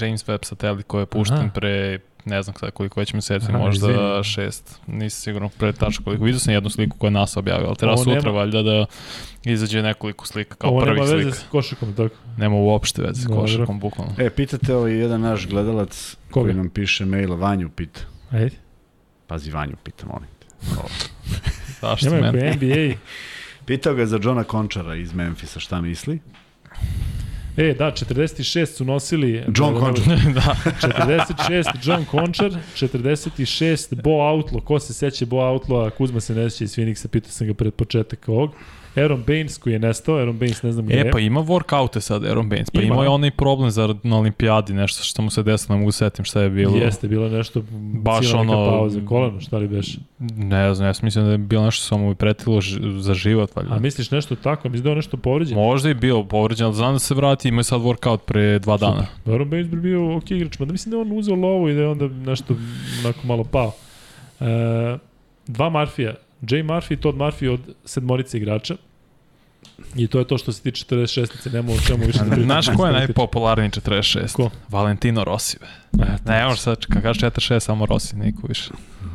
[0.00, 1.50] James Webb satelit koji je pušten Aha.
[1.54, 4.24] pre ne znam kada koliko već meseci, Aha, možda izvini.
[4.24, 6.24] šest, nisam sigurno pre tačno koliko.
[6.24, 8.30] Vidio sam jednu sliku koju je NASA objavila, ali treba sutra nema...
[8.30, 8.86] valjda da
[9.44, 11.02] izađe nekoliko slika kao prvih slika.
[11.02, 12.14] Ovo nema veze s košakom, tako?
[12.36, 14.12] Nema uopšte veze s košakom, bukvalno.
[14.18, 16.44] E, pitate ovaj jedan naš gledalac Koga?
[16.44, 18.00] koji nam piše maila, Vanju pita.
[18.30, 18.56] Ajde.
[19.32, 20.46] Pazi, Vanju pita, molim te.
[21.80, 22.56] Zašto Nema meni?
[22.56, 22.98] NBA.
[23.66, 26.18] Pitao ga za Johna Končara iz Memfisa, šta misli?
[27.56, 29.44] E, da, 46 su nosili...
[29.56, 30.04] John Končar.
[30.34, 30.56] da.
[30.80, 34.64] 46 John Končar, 46 Bo Outlaw.
[34.64, 35.90] Ko se seća Bo Outlaw?
[35.90, 38.50] Kuzma se ne seća iz Phoenixa, pitao sam ga pred početak ovog.
[38.96, 42.24] Aaron Baines koji je nestao, Aaron Baines ne znam gde E, pa ima workoute sad
[42.24, 45.42] Aaron Baines, pa ima, ima je onaj problem za, na olimpijadi, nešto što mu se
[45.42, 46.76] desilo, ne mogu setim šta je bilo.
[46.76, 47.62] Jeste, bilo nešto,
[47.94, 49.98] baš ono, pauza, koleno, šta li beš?
[50.36, 52.60] Ne znam, ja mislim da je bilo nešto samo mu pretilo
[52.98, 53.74] za život, valjda.
[53.74, 55.58] A misliš nešto tako, misliš da je nešto povređen?
[55.58, 58.76] Možda je bio povređen, ali znam da se vrati, ima je sad workout pre dva
[58.76, 59.06] dana.
[59.16, 59.32] Super.
[59.32, 61.80] Aaron Baines bi bio ok igrač, da mislim da je on uzeo lovu i da
[61.80, 62.54] je onda nešto
[63.04, 63.72] onako malo pao.
[64.40, 64.98] E,
[65.46, 68.76] dva Marfija, Jay Murphy i Todd Murphy od sedmorice igrača.
[69.96, 72.44] I to je to što se tiče 46-ice, nema o čemu više da pričam.
[72.44, 74.32] Znaš ko je najpopularniji 46?
[74.32, 74.50] Ko?
[74.68, 75.56] Valentino Rossi.
[75.92, 78.70] Ne, ne, možeš sad, kad kažeš 46, samo Rossi, niko više.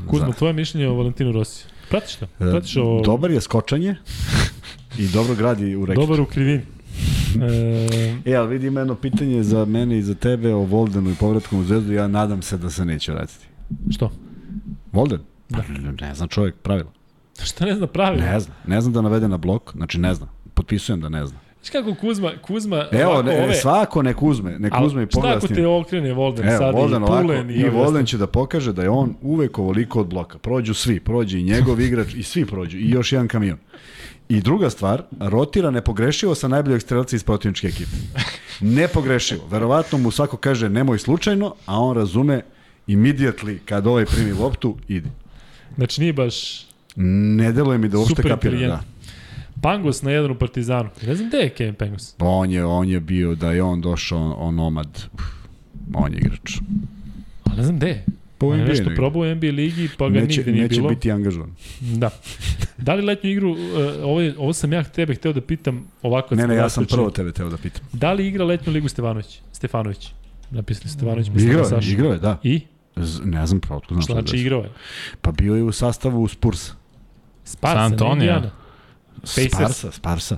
[0.07, 1.65] Kuzma, tvoje mišljenje o Valentinu Rossi?
[1.89, 2.25] Pratiš to?
[2.25, 3.01] E, Pratiš o...
[3.05, 3.95] Dobar je skočanje
[4.97, 6.01] i dobro gradi u reketu.
[6.01, 6.61] Dobar u krivini.
[8.25, 11.15] E, e ali vidi ima jedno pitanje za mene i za tebe o Voldenu i
[11.19, 11.93] povratkom u Zvezdu.
[11.93, 13.45] Ja nadam se da se neće vratiti.
[13.89, 14.11] Što?
[14.91, 15.19] Volden?
[15.49, 15.63] Da.
[16.01, 16.96] Ne znam čovjek, pravilo.
[17.49, 18.25] Šta ne zna pravilo?
[18.25, 18.55] Ne znam.
[18.67, 20.29] Ne znam da navede na blok, znači ne znam.
[20.53, 21.41] Potpisujem da ne znam.
[21.61, 23.55] Znaš kako Kuzma, Kuzma Evo, ne, ove...
[23.55, 27.03] svako nek uzme, nek uzme i pogleda Šta ako te okrene Volden Evo, sad Volden
[27.03, 30.37] i Pulen i, i Volden će da pokaže da je on uvek ovoliko od bloka.
[30.37, 33.57] Prođu svi, prođe i njegov igrač i svi prođu i još jedan kamion.
[34.29, 37.91] I druga stvar, rotira nepogrešivo sa najboljeg strelca iz protivničke ekipe.
[38.59, 39.47] Nepogrešivo.
[39.47, 42.41] Verovatno mu svako kaže nemoj slučajno, a on razume
[42.87, 45.09] immediately kad ovaj primi loptu, idi.
[45.75, 46.66] Znači nije baš...
[46.99, 48.83] Ne deluje mi da uopšte kapira, da.
[49.61, 50.89] Pangos na jedan u Partizanu.
[51.07, 52.15] Ne znam gde je Kevin Pangos.
[52.19, 55.03] On je, on je bio, da je on došao, on nomad.
[55.93, 56.57] On je igrač.
[57.43, 58.05] A ne znam gde je.
[58.37, 60.89] Pa u NBA nešto probao u NBA ligi, pa ga neće, nigde nije neće bilo.
[60.89, 61.49] Neće biti angažovan.
[61.79, 62.09] Da.
[62.77, 63.57] Da li letnju igru, uh,
[64.03, 66.35] ovo, je, ovo sam ja tebe hteo da pitam ovako.
[66.35, 67.81] Ne, ne, ja sam prvo tebe hteo da pitam.
[67.93, 69.39] Da li igra letnju ligu Stefanović?
[69.51, 70.11] Stefanović.
[70.51, 71.27] Napisali Stefanović.
[71.27, 72.39] Igrao je, igrao je, da.
[72.43, 72.61] I?
[72.95, 74.69] Z, ne znam pravo, znam znači igrao je.
[75.21, 76.71] Pa bio je u sastavu Spurs.
[77.47, 78.41] Sparsa, San Antonio.
[79.23, 80.37] Sparsa, Sparsa.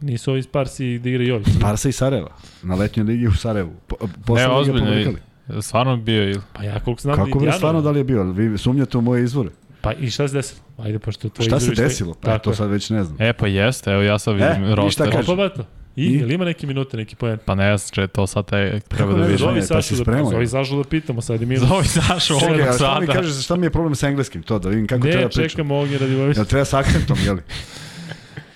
[0.00, 1.48] Nisu ovi Sparsi da igra Jović.
[1.58, 2.30] Sparsa i Sarajeva.
[2.62, 3.72] Na letnjoj ligi u Sarajevu.
[3.86, 5.12] Po, ne, ozbiljno.
[5.60, 6.40] Stvarno bio ili?
[6.52, 8.22] Pa ja koliko znam Kako bi stvarno da li je bio?
[8.22, 9.50] Vi sumnjate u moje izvore?
[9.80, 10.60] Pa i šta se desilo?
[10.78, 12.14] Ajde, pošto to Šta se desilo?
[12.14, 13.16] Pa to sad već ne znam.
[13.20, 15.06] E, pa jeste, evo ja sad vidim e, roster.
[15.06, 15.56] E, šta kažeš?
[15.96, 16.12] I, I?
[16.12, 17.38] ili ima neke minute, neki poen?
[17.44, 19.38] Pa ne če to sad te, treba da vidim.
[19.38, 21.42] Zovi Sašu, da, zovi Sašu da pitamo sad.
[21.42, 21.68] I minus.
[21.68, 22.72] Zovi Sašu ovog sada.
[22.72, 24.42] Šta mi kažeš, šta mi je problem sa engleskim?
[24.42, 25.42] To da vidim kako ne, treba pričam.
[25.42, 27.42] Ne, čekamo ovdje radi Jel treba sa akcentom, jeli?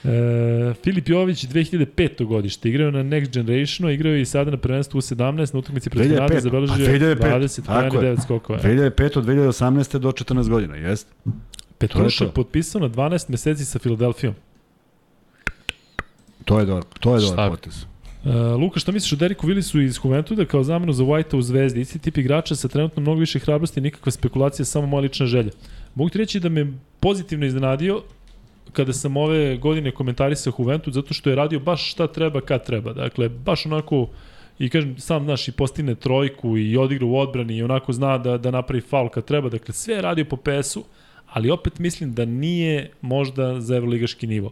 [0.05, 2.25] E, Filip Jović 2005.
[2.25, 5.91] godište, igrao na Next Generationu, igrao je i sada na prvenstvu u 17, na utakmici
[5.91, 8.59] protiv Nade zabeležio 20 9 skokova.
[8.59, 9.19] 2005.
[9.19, 9.99] od 2018.
[9.99, 11.09] do 14 godina, jest?
[11.79, 14.35] Petrušak potpisao na 12 meseci sa Filadelfijom.
[16.51, 17.87] To je dobro, to je dobar potez.
[18.25, 21.81] Uh, Luka, šta misliš o Deriku Willisu iz Juventuda kao zamenu za Whitea u Zvezdi?
[21.81, 25.51] Isti tip igrača sa trenutno mnogo više hrabrosti i nikakva spekulacija, samo moja lična želja.
[25.95, 28.03] Mogu ti reći da me pozitivno iznenadio
[28.73, 32.93] kada sam ove godine komentarisao Juventus zato što je radio baš šta treba kad treba.
[32.93, 34.09] Dakle, baš onako
[34.59, 38.39] i kažem, sam znaš i postigne trojku i odigra u odbrani i onako zna da,
[38.39, 39.49] da napravi faul kad treba.
[39.49, 40.85] Dakle, sve je radio po PS-u,
[41.27, 44.51] ali opet mislim da nije možda za evroligaški nivo.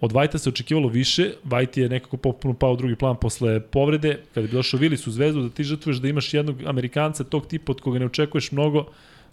[0.00, 4.20] Od Vajta se očekivalo više, Vajt je nekako popuno pao u drugi plan posle povrede,
[4.34, 7.72] kada bi došao Vilis u zvezdu, da ti žrtvuješ da imaš jednog Amerikanca tog tipa
[7.72, 8.84] od koga ne očekuješ mnogo,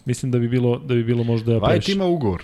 [0.04, 2.42] mislim da bi bilo, da bi bilo možda Vajt ima ugovor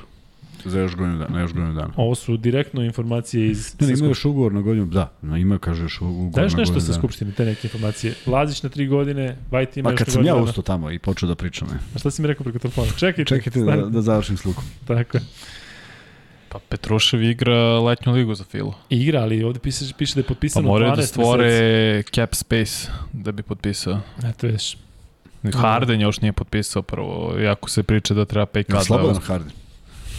[0.65, 1.93] za još godinu dana, još godinu dana.
[1.97, 3.75] Ovo su direktno informacije iz...
[3.81, 6.55] Ne, ne ima još ugovor na godinu, da, no, ima, kaže još ugovor da još
[6.55, 8.15] nešto sa Skupštine, te neke informacije.
[8.27, 11.29] Lazić na tri godine, Vajt ima pa, još kad sam ja ustao tamo i počeo
[11.29, 11.69] da pričam.
[11.69, 11.75] Je.
[11.95, 12.89] A šta si mi rekao preko telefona?
[12.99, 13.25] Čekajte.
[13.25, 14.65] Čekajte da, da završim s Lukom.
[14.87, 15.23] Tako je.
[16.53, 18.75] Pa Petrušev igra letnju ligu za Filu.
[18.91, 21.01] Igra, ali ovde piše, piše da je potpisano pa 12 meseci.
[21.01, 22.13] da stvore meseci.
[22.13, 24.01] cap space da bi potpisao.
[24.25, 24.77] Eto viš.
[25.55, 28.75] Harden još nije potpisao prvo, jako se priča da treba pay cut.
[28.75, 29.53] Ja, slobodan Harden.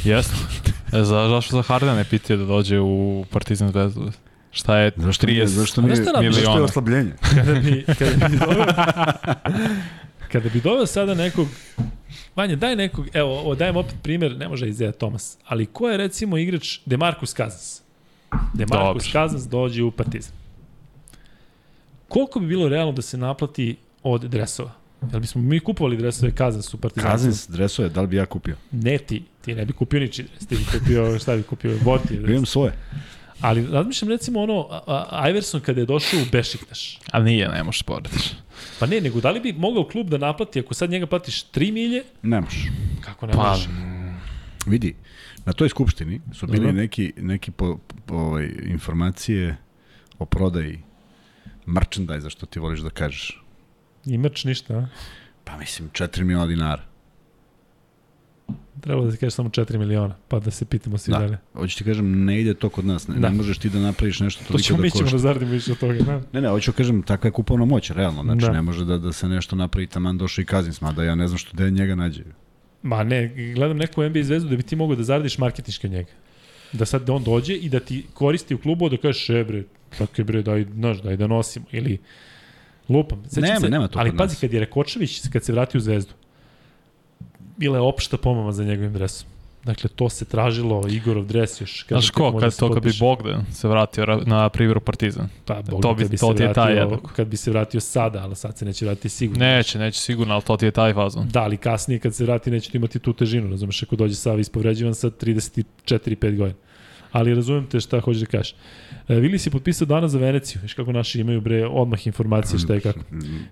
[0.03, 0.35] Jeste.
[0.93, 4.11] E, za, zašto za Harden ne pitio da dođe u Partizan zvezdu?
[4.51, 6.31] Šta je zašto 30 nije, zašto nije, miliona?
[6.31, 7.11] Zašto je oslabljenje?
[7.35, 8.65] Kada bi, kada bi doveo,
[10.31, 11.47] kada bi doveo sada nekog
[12.35, 15.98] Vanja, daj nekog, evo, o, dajem opet primer, ne može Izea Thomas, ali ko je
[15.98, 17.81] recimo igrač Demarcus Cousins?
[18.53, 19.11] Demarcus Dobre.
[19.11, 20.35] Cousins dođe u Partizan.
[22.07, 24.72] Koliko bi bilo realno da se naplati od dresova?
[25.11, 27.11] Jel bismo mi kupovali dresove Cousins u Partizanu?
[27.11, 28.56] Cousins dresove, da li bi ja kupio?
[28.72, 32.18] Ne ti, ti ne bi kupio niči dres, ti bi kupio, šta bi kupio, Boti
[32.18, 32.31] dres.
[32.31, 32.73] Imam svoje.
[33.41, 36.99] Ali razmišljam recimo ono, a, a, Iverson kada je došao u Bešiktaš.
[37.11, 38.31] Ali nije, ne možeš porediš.
[38.80, 41.72] Pa ne, nego da li bi mogao klub da naplati ako sad njega platiš 3
[41.72, 42.03] milje?
[42.22, 42.64] Ne možeš.
[43.01, 43.68] Kako ne pa, možeš?
[44.65, 44.95] Vidi,
[45.45, 46.72] na toj skupštini su bili Dobro.
[46.72, 49.57] neki, neki po, po, ovaj, informacije
[50.19, 50.80] o prodaji
[51.65, 53.43] merchandise, što ti voliš da kažeš.
[54.05, 54.88] I merch ništa, a?
[55.43, 56.93] Pa mislim, 4 miliona dinara.
[58.82, 61.20] Trebalo da ti kažeš samo 4 miliona, pa da se pitamo svi da.
[61.20, 61.38] dalje.
[61.53, 63.07] Hoću ti kažem, ne ide to kod nas.
[63.07, 63.30] Ne, da.
[63.30, 64.94] ne možeš ti da napraviš nešto toliko to ćemo, da košta.
[64.94, 65.94] To ćemo mi ćemo da zaradimo više od toga.
[65.94, 66.22] Da.
[66.34, 68.24] Ne, ne, hoću kažem, takva je kupovna moć, realno.
[68.24, 68.52] Znači, da.
[68.52, 71.38] ne može da, da se nešto napravi taman došao i kazim, mada ja ne znam
[71.38, 72.24] što da njega nađe.
[72.84, 76.11] Ma ne, gledam neku NBA zvezdu da bi ti mogao da zaradiš marketinške njega.
[76.74, 79.64] Da sad da on dođe i da ti koristi u klubu da kažeš, e bre,
[79.98, 81.65] čakaj bre, daj, znaš, daj da nosimo.
[81.72, 81.98] Ili
[82.90, 83.24] lupam.
[83.36, 86.14] nema, se, nema to Ali pazi, kad je Rekočević, kad se vrati u zvezdu,
[87.57, 89.27] bila je opšta pomama za njegovim dresom.
[89.63, 91.85] Dakle, to se tražilo, Igorov dres još.
[91.88, 95.30] Znaš ko, kad, to kad bi Bogdan se vratio na Priviru Partizan?
[95.45, 96.75] Pa, Bogdan, to bi, bi to ti je taj.
[97.15, 99.45] Kad bi se vratio sada, ali sad se neće vratiti sigurno.
[99.45, 101.27] Neće, neće sigurno, ali to ti je taj fazon.
[101.27, 104.95] Da, ali kasnije kad se vrati neće imati tu težinu, razumeš, ako dođe Sava ispovređivan
[104.95, 106.59] sa 34-5 godina.
[107.14, 108.56] Ali razumem te šta hoćeš da kažeš.
[109.07, 112.73] E, Vili si potpisao danas za Veneciju, viš kako naši imaju bre odmah informacije šta
[112.73, 112.99] je kako.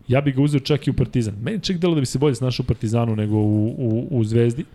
[0.07, 1.35] Ja bih ga uzeo čak i u Partizan.
[1.41, 4.65] Meni čak delo da bi se bolje snašao u Partizanu nego u, u, u Zvezdi,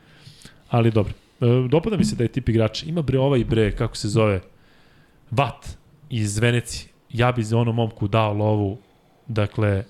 [0.68, 1.12] ali dobro.
[1.40, 2.86] E, dopada mi se da je tip igrača.
[2.86, 4.40] Ima bre ovaj bre, kako se zove,
[5.30, 5.76] Vat
[6.10, 6.88] iz Venecije.
[7.12, 8.78] Ja bi za onom momku dao lovu,
[9.28, 9.84] dakle,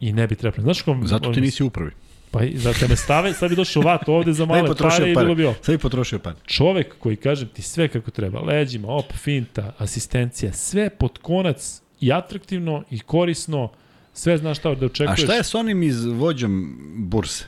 [0.00, 0.62] i ne bi trebalo.
[0.62, 1.06] Znaš kom...
[1.06, 1.90] Zato ti nisi upravi.
[2.38, 5.34] Pa i zato me stave, sad bi došao Vat ovde za male pare i bilo
[5.34, 5.54] bi ovo.
[5.62, 6.36] Sad bi potrošio pare.
[6.46, 12.12] Čovek koji, kažem ti, sve kako treba, leđima, op, finta, asistencija, sve pod konac i
[12.12, 13.72] atraktivno i korisno,
[14.12, 15.20] sve znaš šta da očekuješ.
[15.20, 17.44] A šta je s onim iz vođom burse?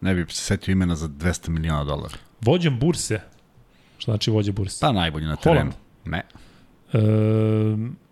[0.00, 2.14] Ne bih se setio imena za 200 miliona dolara.
[2.40, 3.20] Vođom burse?
[3.98, 4.78] Šta znači vođa burse?
[4.80, 5.60] Pa najbolji na terenu.
[5.60, 5.74] Holland.
[6.04, 6.22] Ne.
[6.92, 7.00] Uh,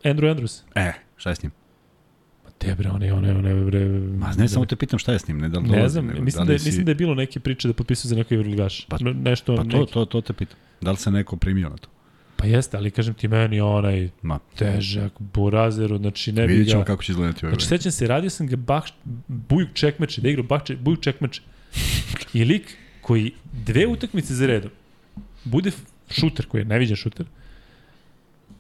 [0.05, 0.63] Andrew Andrews.
[0.75, 1.53] E, šta je s njim?
[2.59, 3.89] Te bre, one, one, one, bre...
[4.19, 6.23] Ma ne, samo te pitam šta je s njim, ne da li Ne znam, nego,
[6.23, 6.69] mislim, da, da, si...
[6.69, 8.85] mislim da je bilo neke priče da potpisuje za neko Evroligaš.
[8.89, 9.93] Pa, nešto, pa to, neki...
[9.93, 10.59] to, to te pitam.
[10.81, 11.89] Da li se neko primio na to?
[12.37, 14.39] Pa jeste, ali kažem ti meni onaj Ma.
[14.55, 16.87] težak burazer, znači ne Vidjet ćemo ga...
[16.87, 17.55] kako će izgledati ovaj.
[17.55, 18.85] Znači sećam se, radio sam ga bak,
[19.29, 21.43] bujuk čekmeče, da igrao bujuk čekmeče.
[22.33, 23.33] I lik koji
[23.67, 24.71] dve utakmice za redom
[25.45, 25.71] bude
[26.11, 27.27] šuter, koji je najviđen šuter,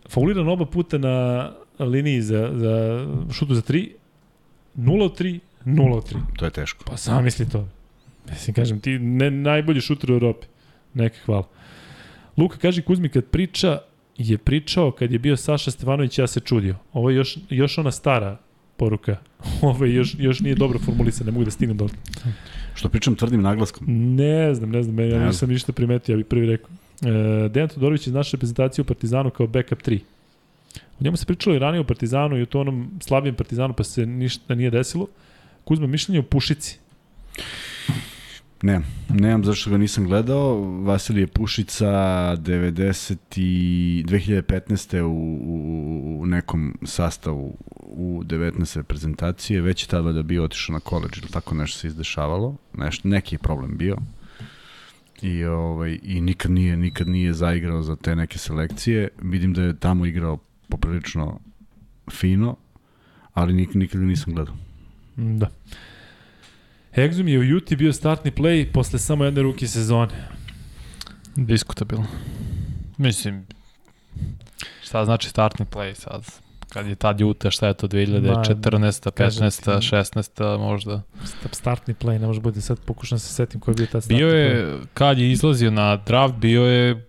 [0.08, 3.90] fauliran oba puta na liniji za, za šutu za 3,
[4.76, 6.16] 0-3, 0-3.
[6.36, 6.84] To je teško.
[6.84, 7.68] Pa sam misli to.
[8.30, 10.46] Mislim, kažem, ti ne, najbolji šuter u Europi.
[10.94, 11.48] Neka hvala.
[12.36, 13.78] Luka kaže Kuzmi kad priča
[14.18, 16.76] je pričao kad je bio Saša Stefanović, ja se čudio.
[16.92, 18.38] Ovo je još, još ona stara
[18.76, 19.16] poruka.
[19.62, 21.88] Ovo je još, još nije dobro formulisan, ne mogu da stignem do
[22.74, 23.86] Što pričam tvrdim naglaskom?
[24.16, 26.70] Ne znam, ne znam, ja nisam ništa primetio, ja bih prvi rekao.
[27.02, 30.00] E, Dejan Todorović iz naše reprezentacije u Partizanu kao backup 3.
[31.00, 33.84] O njemu se pričalo i ranije u Partizanu i u to onom slabijem Partizanu, pa
[33.84, 35.06] se ništa nije desilo.
[35.64, 36.78] Kuzma, mišljenje o Pušici.
[38.62, 40.60] Ne, nemam zašto ga nisam gledao.
[40.82, 45.00] Vasilije Pušica 90 i 2015.
[45.00, 48.76] U, u, u nekom sastavu u 19.
[48.76, 52.56] reprezentacije, već je tada da bio otišao na koleđ ili tako nešto se izdešavalo.
[52.74, 53.96] Nešto, neki je problem bio.
[55.22, 59.08] I, ovaj, I nikad nije, nikad nije zaigrao za te neke selekcije.
[59.22, 61.40] Vidim da je tamo igrao poprilično
[62.12, 62.56] fino,
[63.34, 64.54] ali nik, nikad ga nisam gledao.
[65.16, 65.50] Da.
[66.92, 70.28] Exum je u Juti bio startni play posle samo jedne ruke sezone.
[71.36, 72.06] Diskutabilno.
[72.98, 73.46] Mislim,
[74.82, 76.24] šta znači startni play sad?
[76.68, 79.10] Kad je tad Juta, šta je to, 2014.
[79.10, 80.30] 15.
[80.38, 80.58] 16.
[80.58, 81.02] možda?
[81.52, 84.28] Startni play, ne može bude sad, pokušam se setim koji je bio tad startni Bio
[84.28, 84.86] je, play.
[84.94, 87.05] kad je izlazio na draft, bio je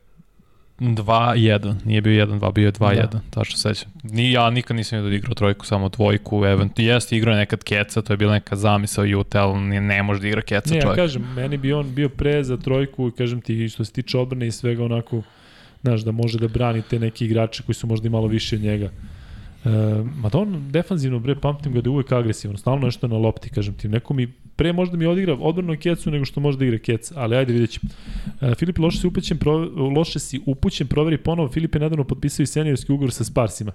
[0.79, 3.19] 2-1, nije bio 1-2, bio je 2-1, da.
[3.29, 3.91] tačno sećam.
[4.03, 8.13] Ni, ja nikad nisam da igrao trojku, samo dvojku, event, jeste igrao nekad keca, to
[8.13, 10.97] je bila neka zamisao Utah, ali ne, ne može da igra keca ne, čovjek.
[10.97, 14.17] Ne, ja kažem, meni bi on bio pre za trojku, kažem ti, što se tiče
[14.17, 15.21] obrne i svega onako,
[15.81, 18.61] znaš, da može da brani te neki igrače koji su možda i malo više od
[18.61, 18.89] njega.
[19.67, 23.17] E, ma da on defanzivno, bre, pamtim ga da je uvek agresivan, stalno nešto na
[23.17, 26.65] lopti, kažem ti, neko mi pre možda mi odigra odbranu kecu nego što može da
[26.65, 27.91] igra kec, ali ajde vidjet ćemo.
[28.41, 29.57] E, Filip loše si upućen, pro,
[29.95, 33.71] loše si upućen, proveri ponovo, Filip je nedavno potpisao i seniorski ugovor sa Sparsima.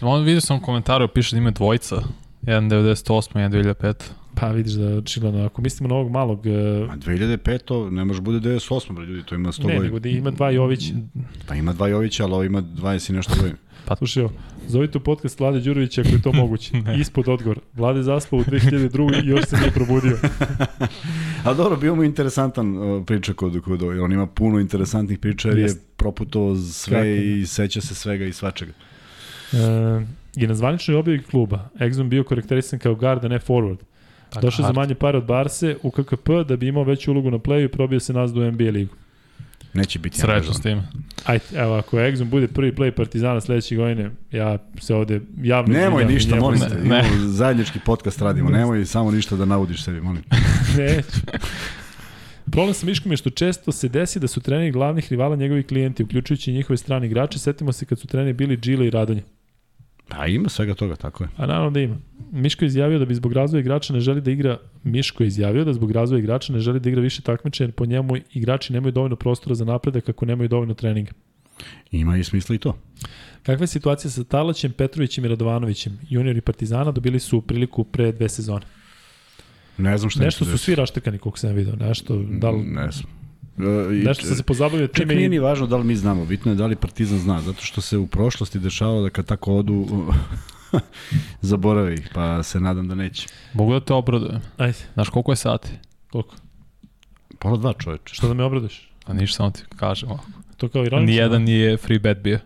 [0.00, 1.96] On vidio sam u komentaru, piše da ima dvojica,
[2.42, 3.94] 1.98, 1.2005.
[4.40, 6.38] Pa vidiš da očigledno, ako mislimo na ovog malog...
[6.38, 6.92] Uh...
[6.92, 9.78] A 2005 ne može bude 98, bre ljudi, to ima 100 godina.
[9.78, 10.92] Ne, nego da ima dva Jovića.
[11.48, 13.56] Pa ima dva Jovića, ali ovo ima 20 i nešto godina.
[13.88, 14.24] Pa slušaj,
[14.66, 16.72] zovite u podcast Vlade Đurovića ako je to moguće.
[16.98, 17.58] Ispod odgovor.
[17.74, 19.24] Vlade zaspao u 2002.
[19.24, 20.18] i još se nije probudio.
[21.44, 25.58] A dobro, bio mu interesantan uh, priča kod, kod on ima puno interesantnih priča jer
[25.58, 27.06] je proputovao sve Kako?
[27.06, 28.72] i seća se svega i svačega.
[29.52, 29.56] E,
[30.36, 33.87] I na zvaničnoj objavi kluba Exum bio karakterisan kao guard, a ne forward.
[34.30, 37.38] Tako, Došao za manje pare od Barse u KKP da bi imao veću ulogu na
[37.38, 38.94] playu i probio se nazad u NBA ligu.
[39.74, 40.82] Neće biti Srećno s tim.
[41.24, 45.74] Ajde, evo, ako Exum bude prvi play Partizana sledeće godine, ja se ovde javno...
[45.74, 47.04] Nemoj izvinjam, ništa, molim te, ne.
[47.26, 50.22] zajednički podcast radimo, nemoj samo ništa da naudiš sebi, molim.
[50.78, 51.20] Neću.
[52.50, 56.02] Problem sa Miškom je što često se desi da su treneri glavnih rivala njegovi klijenti,
[56.02, 57.38] uključujući njihove strane igrače.
[57.38, 59.22] Setimo se kad su treneri bili Džile i Radonje.
[60.08, 61.30] Pa ima svega toga, tako je.
[61.36, 61.96] A naravno da ima.
[62.32, 65.64] Miško je izjavio da bi zbog razvoja igrača ne želi da igra, Miško je izjavio
[65.64, 68.92] da zbog razvoja igrača ne želi da igra više takmiče, jer po njemu igrači nemaju
[68.92, 71.12] dovoljno prostora za napredak kako nemaju dovoljno treninga.
[71.90, 72.78] Ima i smisla i to.
[73.42, 75.98] Kakva je situacija sa Talaćem, Petrovićem i Radovanovićem?
[76.08, 78.66] Juniori Partizana dobili su priliku pre dve sezone.
[79.78, 81.76] Ne znam šta Nešto su svi raštekani, koliko sam vidio.
[81.76, 82.62] Nešto, da li...
[82.62, 83.17] Ne znam.
[83.58, 85.06] Uh, nešto sam se pozabavio time.
[85.06, 87.62] Čak nije ni važno da li mi znamo, bitno je da li Partizan zna, zato
[87.62, 89.86] što se u prošlosti dešavalo da kad tako odu
[91.40, 93.28] zaborave ih, pa se nadam da neće.
[93.52, 94.40] Mogu da te obradujem.
[94.56, 94.78] Ajde.
[94.94, 95.68] Znaš koliko je sati?
[96.10, 96.36] Koliko?
[97.38, 98.14] Pola dva čoveče.
[98.14, 98.90] Što da me obraduješ?
[99.06, 100.24] A ništa, samo ti kažem ovako.
[100.56, 101.12] To kao ironično.
[101.12, 102.38] Nijedan nije free bet bio.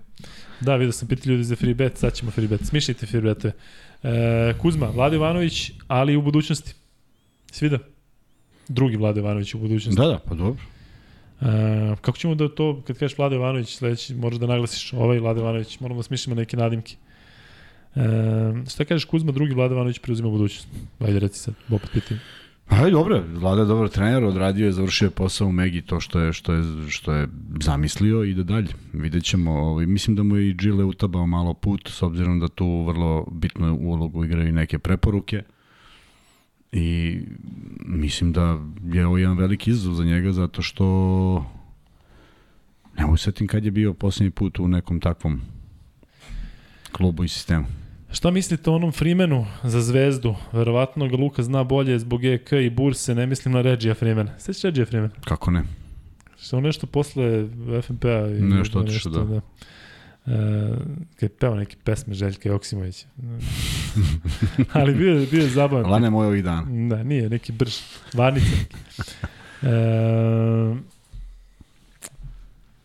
[0.60, 2.60] Da, vidio sam pitali ljudi za free bet, sad ćemo free bet.
[2.66, 3.54] Smišljite free betove.
[4.02, 6.74] E, Kuzma, Vlade Ivanović, ali u budućnosti.
[7.50, 7.78] Svida?
[8.68, 10.00] Drugi Vlade Ivanović u budućnosti.
[10.00, 10.62] Da, da, pa dobro.
[11.42, 15.40] E, kako ćemo da to, kad kažeš Vlade Ivanović, sledeći, moraš da naglasiš ovaj Vlade
[15.40, 16.96] Ivanović, moramo da smišljamo neke nadimke.
[17.94, 18.00] E,
[18.70, 20.68] šta kažeš Kuzma, drugi Vlade Ivanović preuzima budućnost?
[21.00, 22.20] Ajde, reci sad, opet pitim.
[22.68, 26.20] Ajde, dobro, Vlada je dobar trener, odradio je, završio je posao u Megi, to što
[26.20, 27.28] je, što je, što je
[27.60, 28.68] zamislio, ide dalje.
[28.92, 32.48] Vidjet ćemo, ovaj, mislim da mu je i Gile utabao malo put, s obzirom da
[32.48, 35.42] tu vrlo bitnu ulogu igraju neke preporuke.
[36.72, 37.18] I
[37.84, 38.60] mislim da
[38.92, 40.84] je ovo jedan veliki izazov za njega, zato što
[42.98, 45.40] ne mogu setim kad je bio poslednji put u nekom takvom
[46.92, 47.66] klubu i sistemu.
[48.12, 50.34] Šta mislite o onom Freemanu za zvezdu?
[50.52, 54.38] Verovatno ga Luka zna bolje zbog EK i Burse, ne mislim na Regija Freemana.
[54.38, 55.12] Sveći Regija Freemana?
[55.24, 55.64] Kako ne?
[56.36, 57.48] Što nešto posle
[57.82, 59.24] FNP-a i nešto otišao, da.
[59.24, 59.40] da.
[60.26, 60.32] Uh,
[61.14, 63.06] kad je peo neke pesme Željka Joksimovića.
[64.72, 65.90] Ali bio, je, bio je zabavan.
[65.90, 66.86] Lane moj ovih dana.
[66.88, 67.74] Da, nije, neki brž.
[68.14, 68.46] Varnica.
[69.62, 70.78] uh,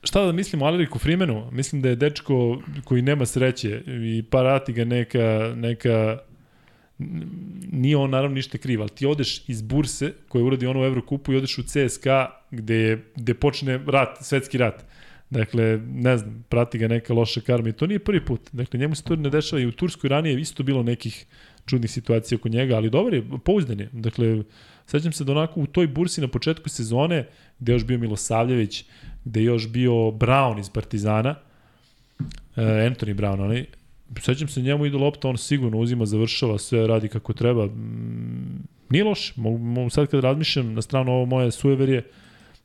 [0.04, 1.52] šta da mislim o Aleriku Frimenu?
[1.52, 6.18] Mislim da je dečko koji nema sreće i parati ga neka, neka
[7.72, 11.34] nije on naravno ništa kriv, ali ti odeš iz Burse koja uradi ono u Evrokupu
[11.34, 14.86] i odeš u CSKA gde, je, gde počne rat, svetski rat.
[15.30, 18.42] Dakle, ne znam, prati ga neka loša karma i to nije prvi put.
[18.52, 21.26] Dakle, njemu se to ne dešava i u Turskoj ranije isto bilo nekih
[21.66, 23.90] čudnih situacija oko njega, ali dobar je, pouzdan je.
[23.92, 24.44] Dakle,
[24.86, 27.28] sećam se da onako u toj bursi na početku sezone,
[27.60, 28.86] gde još bio Milosavljević,
[29.26, 31.36] gde još bio Brown iz Partizana,
[32.20, 33.66] uh, Anthony Brown, onaj,
[34.20, 37.70] sećam se njemu ide lopta, on sigurno uzima, završava, sve radi kako treba.
[38.90, 42.04] Nije loš, mogu sad kad razmišljam na stranu ovo moje sueverije,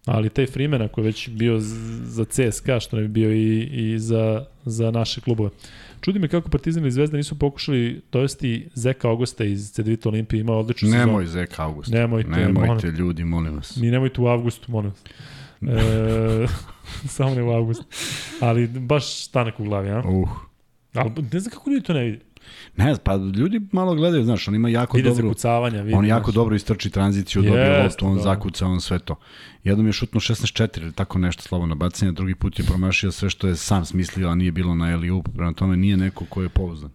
[0.07, 1.57] ali taj Freeman ako je već bio
[2.05, 5.51] za CSKA, što ne bi bio i, i za, za naše klubove.
[6.01, 10.53] Čudi me kako Partizan i Zvezda nisu pokušali dovesti Zeka Augusta iz Cedevita Olimpije, ima
[10.53, 11.07] odličnu sezonu.
[11.07, 11.97] Nemoj Zeka Augusta.
[11.97, 12.95] Nemojte, Nemojte molim.
[12.97, 13.77] ljudi, molim vas.
[13.77, 15.05] Mi nemojte u avgustu, molim vas.
[15.63, 16.47] e,
[17.17, 17.85] samo ne u avgustu.
[18.41, 20.03] Ali baš stanak u glavi, a?
[20.07, 20.29] Uh.
[20.95, 22.21] Ali ne znam kako ljudi to ne vidi.
[22.77, 25.29] Ne, pa ljudi malo gledaju, znaš, on ima jako vide dobru...
[25.29, 25.95] zakucavanja, vidi.
[25.95, 26.35] On jako znaš.
[26.35, 28.23] dobro istrči tranziciju, yes, dobije loptu, on da.
[28.23, 29.17] zakuca, on sve to.
[29.65, 33.49] Jednom je šutno 16-4 ili tako nešto slobodno bacanje, drugi put je promašio sve što
[33.49, 36.91] je sam smislio, a nije bilo na Eliup, prema tome nije neko ko je pouzdan.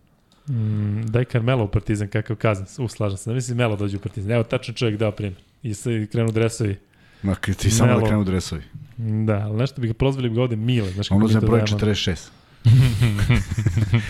[0.49, 3.33] Mm, daj Carmelo u Partizan kakav kazan, uslažem se.
[3.33, 4.31] Mislim, Melo dođe u Partizan.
[4.31, 5.41] Evo, tačno čovjek dao primjer.
[5.63, 6.75] I se krenu dresovi.
[7.23, 8.01] Ma, ti samo Melo.
[8.01, 8.61] da krenu dresovi.
[8.97, 10.91] Da, ali nešto bi ga prozvali bi ga ovde Mile.
[10.91, 12.29] Znaš, on uzme broj 46.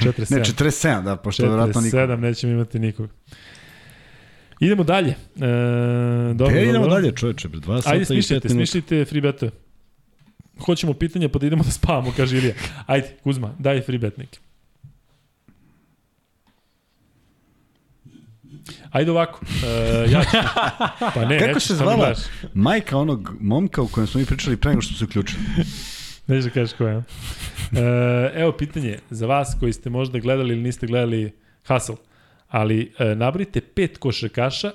[0.02, 0.36] 47.
[0.36, 1.98] Ne, 47, da, pošto 47, vjerojatno niko.
[1.98, 3.10] 47, nećemo imati nikog.
[4.60, 5.10] Idemo dalje.
[5.10, 5.14] E,
[6.34, 9.52] dobro, Gde idemo dalje, čoveče, 2 sata Ajde, smišljite, smišljite free betove.
[10.66, 12.54] Hoćemo pitanja pa da idemo da spavamo, kaže Ilija.
[12.86, 14.40] Ajde, Kuzma, daj free bet neki.
[18.92, 20.30] Ajde ovako, uh, ja ću...
[21.16, 22.14] Pa ne, Kako se zvala
[22.54, 25.42] majka onog momka u kojem smo mi pričali pre nego što se uključili?
[26.28, 27.04] Nećeš da kažeš koja.
[27.72, 31.34] E, evo pitanje za vas koji ste možda gledali ili niste gledali
[31.68, 31.96] Hustle,
[32.48, 34.72] ali e, nabrite pet košarkaša,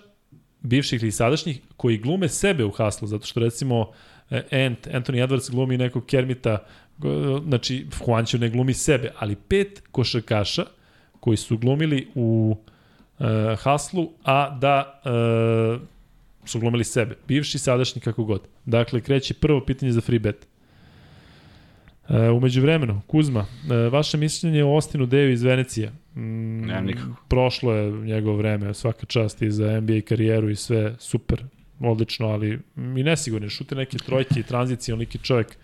[0.61, 3.91] bivših ili sadašnjih, koji glume sebe u Hustle, zato što recimo
[4.31, 6.59] e, Ant, Anthony Edwards glumi nekog Kermita,
[7.47, 10.65] znači Juancho ne glumi sebe, ali pet košarkaša
[11.21, 12.57] koji su glumili u
[13.19, 15.81] uh, a da uh,
[16.45, 17.17] su glumili sebe.
[17.29, 18.49] Bivši, sadašnji, kako god.
[18.65, 20.47] Dakle, kreće prvo pitanje za free bet.
[22.09, 25.93] E, umeđu vremenu, Kuzma, e, vaše mišljenje o Ostinu Deju iz Venecije?
[26.15, 27.15] Mm, Nemam nikako.
[27.29, 31.45] Prošlo je njegov vreme, svaka čast i za NBA karijeru i sve, super,
[31.81, 35.57] odlično, ali mi nesigurni, šute neke trojke i tranzicije, on neki čovjek.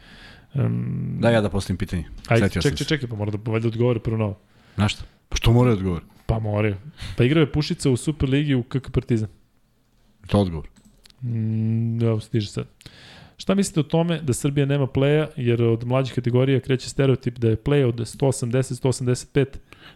[0.55, 2.05] Um, da ja da postavim pitanje.
[2.29, 4.39] Ajde, čekaj, čekaj, čekaj, pa mora da valjda odgovori prvo novo.
[4.77, 5.05] Na što?
[5.29, 6.05] Pa što mora da odgovori?
[6.27, 6.77] Pa mora.
[7.17, 9.29] Pa igrao je Pušica u Superligi u KK Partizan.
[10.27, 10.69] To odgovor.
[11.23, 12.67] Mm, evo, stiže sad.
[13.41, 17.49] Šta mislite o tome da Srbija nema pleja, jer od mlađih kategorija kreće stereotip da
[17.49, 19.47] je play od 180-185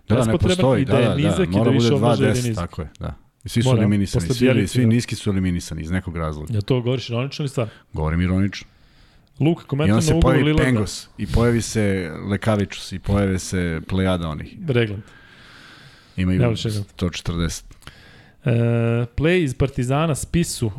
[0.09, 3.15] da, da, ne postoji, da, da, da, da, mora da bude 2-10, tako je, da.
[3.45, 6.55] Svi su Mora, eliminisani, svi, svi niski su eliminisani iz nekog razloga.
[6.55, 7.73] Ja to govoriš ironično ili stvarno?
[7.93, 8.69] Govorim ironično.
[9.41, 10.19] Luka, komentar na Lillarda.
[10.19, 14.57] I onda se pojavi Pengos, i pojavi se Lekavičus, i pojave se Plejada onih.
[14.69, 15.03] Regland.
[16.17, 17.63] Imaju 140.
[18.45, 18.51] E,
[19.17, 20.71] play iz Partizana Spisu,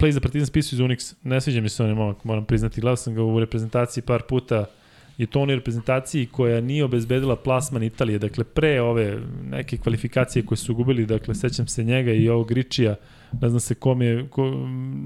[0.00, 2.96] play za Partizan Spisu iz Unix, ne sviđa mi se on momak, moram priznati, gledao
[2.96, 4.66] sam ga u reprezentaciji par puta,
[5.20, 9.18] i to onoj reprezentaciji koja nije obezbedila plasman Italije, dakle pre ove
[9.50, 12.94] neke kvalifikacije koje su gubili, dakle sećam se njega i ovog Ričija,
[13.40, 14.50] ne znam se kom je, ko,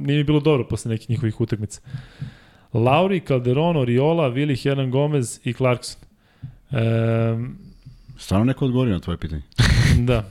[0.06, 1.80] nije mi bilo dobro posle nekih njihovih utakmica.
[2.72, 6.00] Lauri, Calderon, Oriola, Vili, Hernan Gomez i Clarkson.
[6.70, 7.56] Um,
[8.18, 9.42] Stvarno neko odgovori na tvoje pitanje?
[10.08, 10.24] da.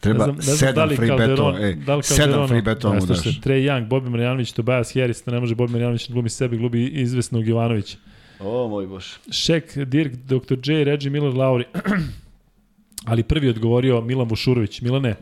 [0.00, 1.60] Treba ne znam, ne znam sedam da free betova.
[1.60, 3.18] E, da sedam free betova mu daš.
[3.18, 7.48] Trey Young, Bobby Marjanović, Tobias Harris, ne može Bobby Marjanović da glumi sebe, glumi izvesnog
[7.48, 7.96] Jovanovića.
[8.40, 9.06] O, moj bož.
[9.30, 10.56] Šek, Dirk, Dr.
[10.64, 11.64] J, Reggie Miller, Lauri.
[13.10, 14.80] Ali prvi odgovorio Milan Vušurović.
[14.80, 15.14] Milane,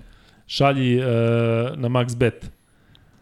[0.46, 1.04] šalji uh,
[1.76, 2.50] na Max Bet.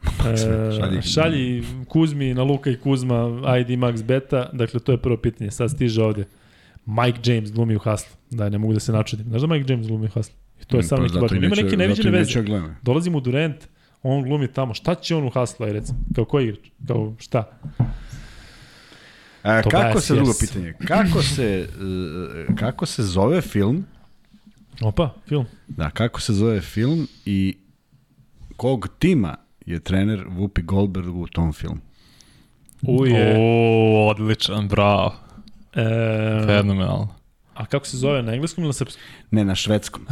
[0.02, 3.26] Uh, šalji Kuzmi na Luka i Kuzma
[3.60, 4.50] ID Max Beta.
[4.52, 5.50] Dakle, to je prvo pitanje.
[5.50, 6.24] Sad stiže ovde.
[6.86, 8.16] Mike James glumi u Hustlu.
[8.30, 9.26] Da, ne mogu da se načudim.
[9.28, 10.45] Znaš da Mike James glumi u Hustlu?
[10.62, 11.32] I to je pa, sam neki baš.
[11.32, 12.44] Ima neke neviđene veze.
[12.82, 13.56] Dolazim u Durant,
[14.02, 14.74] on glumi tamo.
[14.74, 15.98] Šta će on u Hustlu, aj recimo?
[16.14, 16.68] Kao koji igrač?
[16.86, 17.58] Kao šta?
[19.42, 21.68] A, kako se, drugo pitanje, kako se,
[22.50, 23.84] e, kako se zove film?
[24.82, 25.44] Opa, film.
[25.68, 27.56] Da, kako se zove film i
[28.56, 31.80] kog tima je trener Whoopi Goldberg u tom filmu?
[32.82, 33.36] Uje.
[33.38, 35.14] O, odličan, bravo.
[35.74, 35.84] E,
[36.46, 37.14] Fenomenalno.
[37.56, 39.02] A kako se zove, na engleskom ili na srpskom?
[39.30, 40.06] Ne, na švedskom.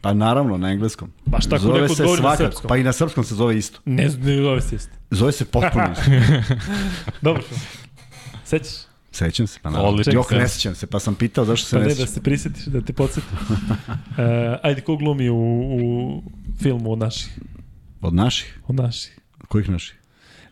[0.00, 1.12] pa naravno, na engleskom.
[1.30, 2.68] Pa šta zove neko se na srpskom?
[2.68, 3.80] Pa i na srpskom se zove isto.
[3.84, 4.92] Ne, ne zove se isto.
[5.10, 6.10] Zove se potpuno isto.
[7.22, 7.42] Dobro.
[8.44, 8.74] Sećaš?
[9.12, 10.02] Sećam se, pa naravno.
[10.12, 12.64] Jok, ne sećam se, pa sam pitao zašto se pa ne, ne da se prisjetiš,
[12.64, 13.38] da te podsjetim.
[13.40, 14.18] uh,
[14.62, 16.22] ajde, ko glumi u, u
[16.62, 17.38] filmu od naših?
[18.00, 18.60] Od naših?
[18.66, 19.18] Od naših.
[19.48, 19.99] Kojih naših?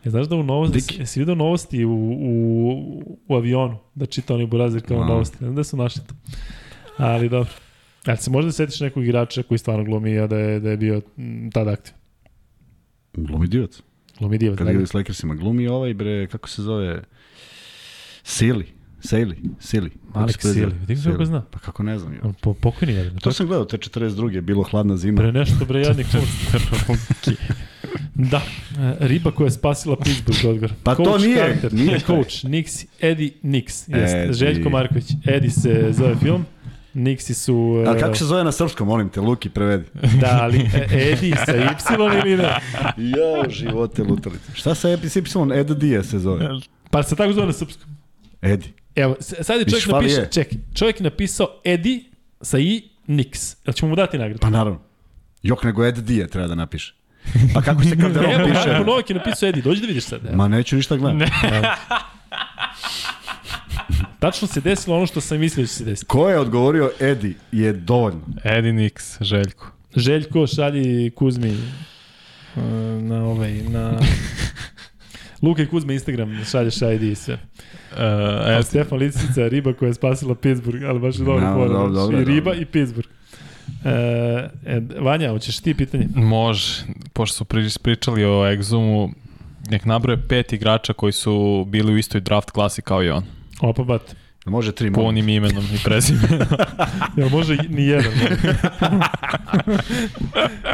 [0.09, 1.91] E, znaš da u novosti, jesi vidio novosti u,
[2.21, 5.07] u, u avionu, da čita oni burazir kao no.
[5.07, 6.15] novosti, ne znam da su našli to.
[6.97, 7.53] Ali dobro.
[8.07, 11.01] Ali se možda setiš nekog igrača koji stvarno glumi, a da je, da je bio
[11.53, 11.95] tada aktiv?
[13.13, 13.83] Glumi divac.
[14.19, 17.03] Glumi divac, Kada igra s Lakersima, glumi ovaj, bre, kako se zove...
[18.23, 18.67] Sili.
[19.01, 19.91] Sili, Sili.
[20.15, 21.45] Malik Sili, vidim kako zna.
[21.51, 22.15] Pa kako ne znam.
[22.15, 22.33] Jo.
[22.41, 23.17] Po, pokojni je.
[23.17, 24.41] To sam gledao, te 42.
[24.41, 25.17] bilo hladna zima.
[25.17, 26.07] Pre nešto, bre, jadnik
[28.19, 28.43] Da,
[28.79, 30.73] e, riba koja je spasila Pittsburgh, Odgor.
[30.83, 35.05] Pa coach to nije, Carter, nije coach, Nix, Eddie Nix, jeste, Željko Marković.
[35.27, 36.45] Eddie se zove film,
[36.95, 37.55] Nixi su...
[37.55, 37.89] Uh...
[37.89, 39.85] Ali kako se zove na srpskom, molim te, Luki, prevedi.
[40.21, 42.57] da, ali e, Edi sa Y ili ne?
[42.97, 44.53] Jo, živote lutalice.
[44.55, 44.97] Šta sa Y?
[45.55, 46.49] Ed Dija se zove.
[46.91, 47.91] Pa se tako zove na srpskom.
[48.43, 48.73] Edi.
[48.95, 52.05] Evo, sad je čovjek napiše, ček, čovjek je napisao Edi
[52.41, 53.57] sa i Nix.
[53.67, 54.41] Jel ćemo mu dati nagradu?
[54.41, 54.81] Pa naravno.
[55.43, 56.95] Jok nego Ed Dije treba da napiše.
[57.55, 58.69] Pa kako se kada Evo, piše?
[58.69, 60.27] Evo, Novak je napisao Edi, dođi da vidiš sad.
[60.27, 60.37] Evo.
[60.37, 61.33] Ma neću ništa gledati.
[64.19, 66.07] Tačno se desilo ono što sam mislio da će se desiti.
[66.07, 68.21] Ko je odgovorio Edi je dovoljno.
[68.45, 69.73] Edi Nix, Željko.
[69.97, 72.63] Željko šalji Kuzmi uh,
[73.03, 73.99] na ovaj, na...
[75.43, 77.35] Luka i Kuzma Instagram šalješ ID i sve.
[77.93, 77.99] Uh,
[78.59, 82.21] e, Stefan Licica, riba koja je spasila Pittsburgh, ali baš je dobro no, dobro, dobro,
[82.21, 82.61] I riba dobro.
[82.61, 83.09] i Pittsburgh.
[83.85, 83.91] E,
[84.67, 86.09] e, Vanja, hoćeš ti pitanje?
[86.15, 86.83] Može,
[87.13, 87.37] pošto
[87.71, 89.13] su pričali o Exumu,
[89.71, 93.25] nek nabroje pet igrača koji su bili u istoj draft klasi kao i on.
[93.61, 94.17] Opa, bat.
[94.47, 96.49] Može tri Po onim imenom i prezimenom.
[97.17, 98.13] Jel može ni jedan?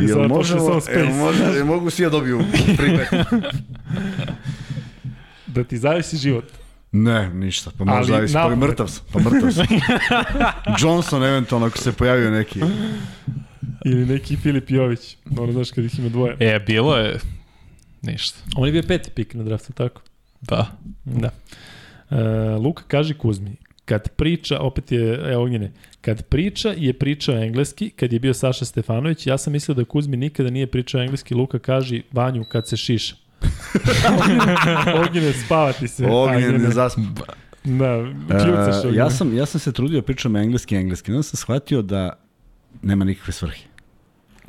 [0.09, 0.56] jel može,
[0.94, 2.40] jel može, mogu svi ja dobiju
[2.78, 3.06] primjer.
[5.47, 6.44] da ti zavisi život.
[6.96, 7.70] Ne, ništa.
[7.78, 8.34] Pa može zavisi.
[8.34, 9.04] Pa mrtav sam.
[9.12, 9.66] Pa mrtav sam.
[10.80, 12.60] Johnson eventualno ako se pojavio neki.
[13.84, 15.16] Ili neki Filip Jović.
[15.38, 16.36] Ono znaš kad ih ima dvoje.
[16.40, 17.18] E, bilo je
[18.02, 18.38] ništa.
[18.56, 20.02] On je bio peti pik na draftu, tako?
[20.40, 20.66] Da.
[21.04, 21.30] Da.
[22.10, 27.90] Uh, Luka, kaži Kuzmi, kad priča, opet je, evo ognjene, kad priča je pričao engleski,
[27.90, 31.58] kad je bio Saša Stefanović, ja sam mislio da Kuzmi nikada nije pričao engleski, Luka
[31.58, 33.23] kaži Vanju kad se šiša.
[35.06, 36.06] Ognjene, spavati se.
[36.06, 37.02] Ognjene, ne zaspa.
[37.64, 38.04] Da,
[38.44, 41.82] kljucaš uh, ja, sam, ja sam se trudio da pričam engleski engleski, onda sam shvatio
[41.82, 42.12] da
[42.82, 43.64] nema nikakve svrhe.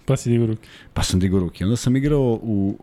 [0.05, 0.67] Pa si digao ruke.
[0.93, 1.63] Pa sam digao ruke.
[1.63, 2.77] Onda sam igrao u,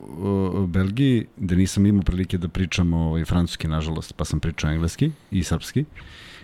[0.55, 5.11] u Belgiji, gde nisam imao prilike da pričam ovaj, francuski, nažalost, pa sam pričao engleski
[5.31, 5.85] i srpski.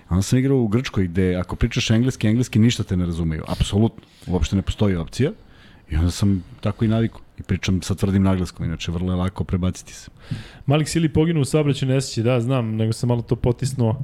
[0.08, 3.44] Onda sam igrao u Grčkoj, gde ako pričaš engleski, engleski ništa te ne razumeju.
[3.48, 4.02] Apsolutno.
[4.26, 5.32] Uopšte ne postoji opcija.
[5.90, 7.20] I onda sam tako i naviku.
[7.38, 10.10] I pričam sa tvrdim naglaskom, inače vrlo je lako prebaciti se.
[10.66, 14.02] Malik Sili poginuo u saobraćaju nesreći, da, znam, nego sam malo to potisnuo.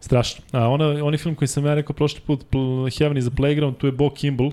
[0.00, 0.44] Strašno.
[0.52, 2.44] A ona, onaj film koji sam ja rekao prošli put,
[2.98, 4.52] Heaven is a Playground, tu je Bo Kimball,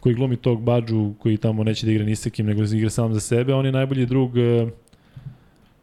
[0.00, 2.90] koji glumi tog Badžu, koji tamo neće da igra ni sa kim, nego da igra
[2.90, 3.54] sam za sebe.
[3.54, 4.68] On je najbolji drug uh,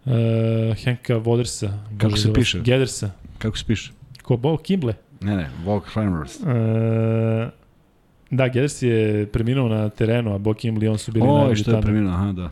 [0.05, 1.79] uh, Henka Vodersa.
[1.97, 2.59] Kako se piše?
[2.59, 3.11] Gedersa.
[3.37, 3.91] Kako se piše?
[4.21, 4.93] Ko, Bo Kimble?
[5.21, 6.39] Ne, ne, Volk Framers.
[6.39, 6.45] Uh,
[8.31, 11.55] da, Geders je preminuo na terenu, a Bo Kimble i on su bili o, najbolji
[11.55, 12.51] što je preminuo, aha, da.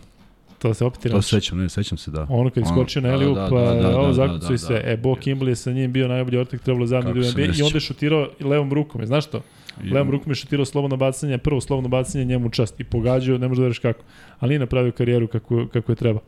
[0.59, 2.27] To se opet To se sećam, ne, sećam se, da.
[2.29, 4.57] Ono kad je skočio na da, da, pa da, da, ovo da, zakucu da, i
[4.57, 4.81] sve.
[4.81, 4.91] Da.
[4.91, 7.75] E, Bo Kimble je sa njim bio najbolji ortak, trebalo zadnji da NBA i onda
[7.75, 9.41] je šutirao levom rukom, je, znaš to?
[9.83, 9.89] I...
[9.89, 13.57] Levom rukom je šutirao slobodno bacanje, prvo slobodno bacanje njemu čast i pogađao, ne možeš
[13.57, 14.03] da veriš kako.
[14.39, 16.19] Ali nije napravio karijeru kako, kako je treba.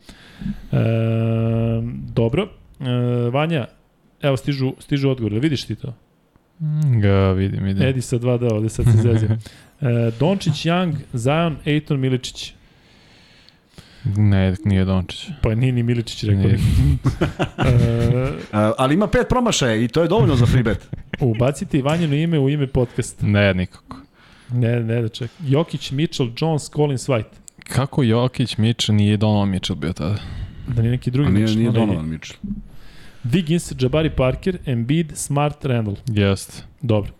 [0.71, 0.77] E,
[2.13, 2.47] dobro.
[2.79, 3.65] E, Vanja,
[4.21, 5.93] evo stižu, stižu odgovor, vidiš ti to?
[6.59, 7.83] Mm, ga vidim, vidim.
[7.83, 9.29] Edi sa 2D, ovde sad se zezio.
[9.81, 12.53] e, Dončić, Young, Zion, Ejton, Miličić.
[14.15, 15.29] Ne, nije Dončić.
[15.41, 16.41] Pa nije ni Miličić rekao.
[16.41, 16.57] Nije.
[16.57, 18.29] uh,
[18.77, 20.87] ali ima pet promašaja i to je dovoljno za free bet.
[21.19, 23.21] Ubacite Ivanjino ime u ime podcast.
[23.21, 23.97] Ne, nikako.
[24.51, 25.31] Ne, ne da ček.
[25.47, 27.23] Jokić, Mitchell, Jones, Collins, White.
[27.59, 30.17] Kako Jokić, Mitchell, nije Donovan Mitchell bio tada?
[30.67, 31.59] Da nije neki drugi A nije, Mitchell.
[31.59, 32.39] Nije Donovan Mitchell.
[33.31, 35.97] Wiggins, Jabari Parker, Embiid, Smart, Randall.
[36.07, 36.63] Jest.
[36.81, 37.11] Dobro.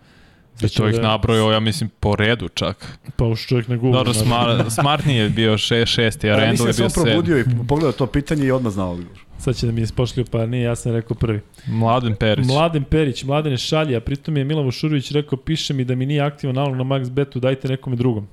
[0.61, 1.01] I to ih da...
[1.01, 2.99] nabrojao, ja mislim, po redu čak.
[3.15, 3.97] Pa už čovjek na Google.
[3.97, 6.85] Dobro, smart, smart nije bio še, šesti, a Randall je bio sedmi.
[6.85, 9.19] Mislim, sam probudio i pogledao to pitanje i odmah znao odgovor.
[9.37, 11.39] Sad će da mi ispošlju, pa nije, ja sam rekao prvi.
[11.67, 12.47] Mladen Perić.
[12.47, 16.21] Mladen Perić, Mladen je šalja, pritom je Milan Vušurović rekao, piše mi da mi nije
[16.21, 18.27] aktivan nalog na Max Betu, dajte nekome drugom.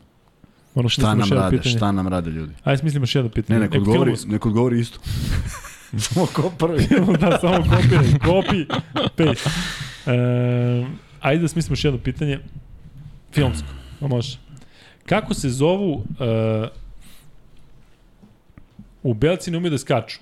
[0.75, 1.77] Ono što šta nam rade, pitanje.
[1.77, 2.53] šta nam rade ljudi?
[2.65, 3.59] Ajde, smislimo još jedno pitanje.
[3.59, 4.99] Ne, neko odgovori, neko odgovori isto.
[6.05, 6.87] samo ko prvi.
[7.21, 8.07] da, samo kopiraj.
[8.07, 8.67] Copy,
[9.17, 9.51] paste.
[10.07, 10.87] E,
[11.21, 12.41] ajde da smislimo još jedno pitanje.
[13.33, 13.69] Filmsko.
[14.01, 14.39] No, može.
[15.07, 16.69] Kako se zovu uh,
[19.03, 20.19] u Belci ne umiju da skaču?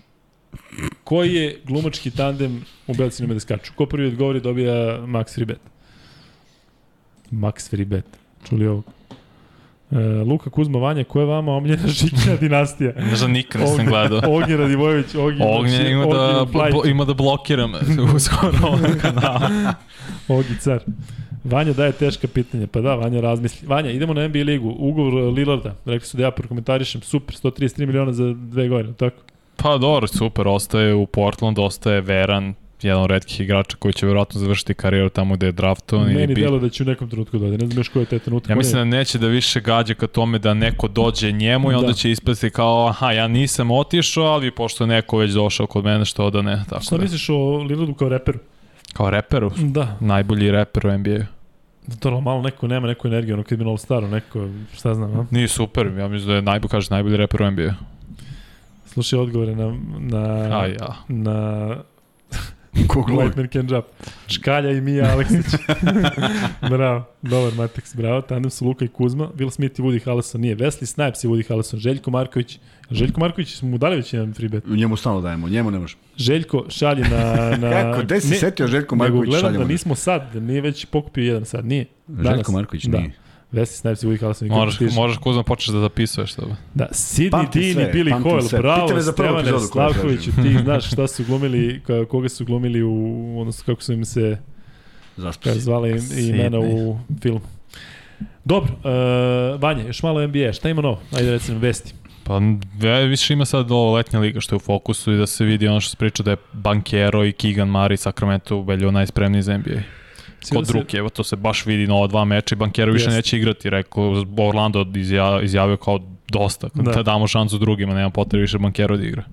[1.04, 3.72] Koji je glumački tandem u Belci ne umiju da skaču?
[3.76, 4.74] Ko prvi odgovori dobija
[5.06, 5.60] Max Free Bet?
[7.30, 8.04] Max Free Bet.
[8.48, 8.82] Čuli ovo?
[9.92, 12.92] Uh, Luka Kuzma Vanja, ko je vama omljena žikina dinastija?
[12.96, 14.20] Ne znam, nikad nisam gledao.
[14.36, 17.72] Ognjen Radivojević, Ognjen, Ognjen znači, ima, da, bo, ima da blokiram
[18.16, 19.72] uskoro ovom kanalu.
[20.28, 20.80] Ogi car.
[21.44, 23.68] Vanja daje teška pitanja, pa da, Vanja razmisli.
[23.68, 28.12] Vanja, idemo na NBA ligu, ugovor Lillarda, rekli su da ja prokomentarišem, super, 133 miliona
[28.12, 29.16] za dve godine, tako?
[29.56, 34.40] Pa dobro, super, ostaje u Portland, ostaje veran, jedan od redkih igrača koji će verovatno
[34.40, 36.12] završiti karijeru tamo gde je draftovan.
[36.12, 38.50] Meni delo da će u nekom trenutku dođe, ne znam još koji je taj trenutak.
[38.50, 41.86] Ja mislim da neće da više gađa ka tome da neko dođe njemu i onda
[41.86, 41.92] da.
[41.92, 46.30] će ispasti kao, aha, ja nisam otišao, ali pošto neko već došao kod mene, što
[46.30, 46.64] da ne.
[46.68, 47.02] Tako Šta da.
[47.02, 48.38] misliš o Lillardu kao reperu?
[48.92, 49.50] Kao reperu?
[49.56, 49.96] Da.
[50.00, 51.42] Najbolji reper u NBA-u.
[52.00, 55.26] To malo neko nema neku energiju, ono kad bi All Staru, neko, šta znam, a?
[55.30, 57.74] Nije super, ja mislim da je najbolj, kaže, najbolji reper u NBA.
[58.86, 60.18] Slušaj odgovore na, na,
[60.58, 60.96] A ja.
[61.08, 61.76] na
[63.18, 63.84] White Man Can Jump.
[64.26, 65.44] Škalja i Mija Aleksić.
[66.70, 68.20] bravo, dobar Matex, bravo.
[68.20, 69.28] Tandem su Luka i Kuzma.
[69.36, 70.56] Will Smith i Woody Harrelson nije.
[70.56, 71.80] Wesley Snipes i Woody Harrelson.
[71.80, 72.58] Željko Marković.
[72.90, 74.66] Željko Marković smo mu dali već jedan free bet.
[74.66, 75.96] Njemu stalno dajemo, njemu ne može.
[76.16, 77.56] Željko šalje na...
[77.56, 79.36] na Kako, gde si setio Željko Marković šalje?
[79.36, 81.86] Nego gledam da nismo sad, da nije već pokupio jedan sad, nije.
[82.06, 82.34] Danas.
[82.34, 82.98] Željko Marković da.
[82.98, 83.12] nije.
[83.52, 84.48] Wesley Snipes i Woody Harrelson.
[84.48, 86.56] Možeš, možeš Kuzma počeš da zapisuješ to.
[86.74, 92.28] Da, Sidney Dean i Billy Hoyle, bravo, Stevane Slavković, ti znaš šta su glumili, koga
[92.28, 94.38] su glumili u, odnosno kako su im se
[95.16, 95.60] Zaspisi.
[95.60, 97.40] zvali imena u filmu.
[98.44, 101.00] Dobro, uh, Vanja, još malo NBA, šta ima novo?
[101.12, 101.94] Ajde recimo vesti.
[102.24, 102.40] Pa
[103.08, 105.80] više ima sad ovo letnja liga što je u fokusu i da se vidi ono
[105.80, 110.01] što se priča da je Bankero i Keegan Mari Sacramento ubedljivo najspremniji za NBA.
[110.50, 110.72] Kod se...
[110.72, 113.70] Ruke, evo to se baš vidi na ova dva meča i Bankero više neće igrati,
[113.70, 114.86] rekao Orlando
[115.42, 116.92] izjavio kao dosta, da.
[116.92, 119.24] da damo šansu drugima, nema potrebe više Bankero da igra.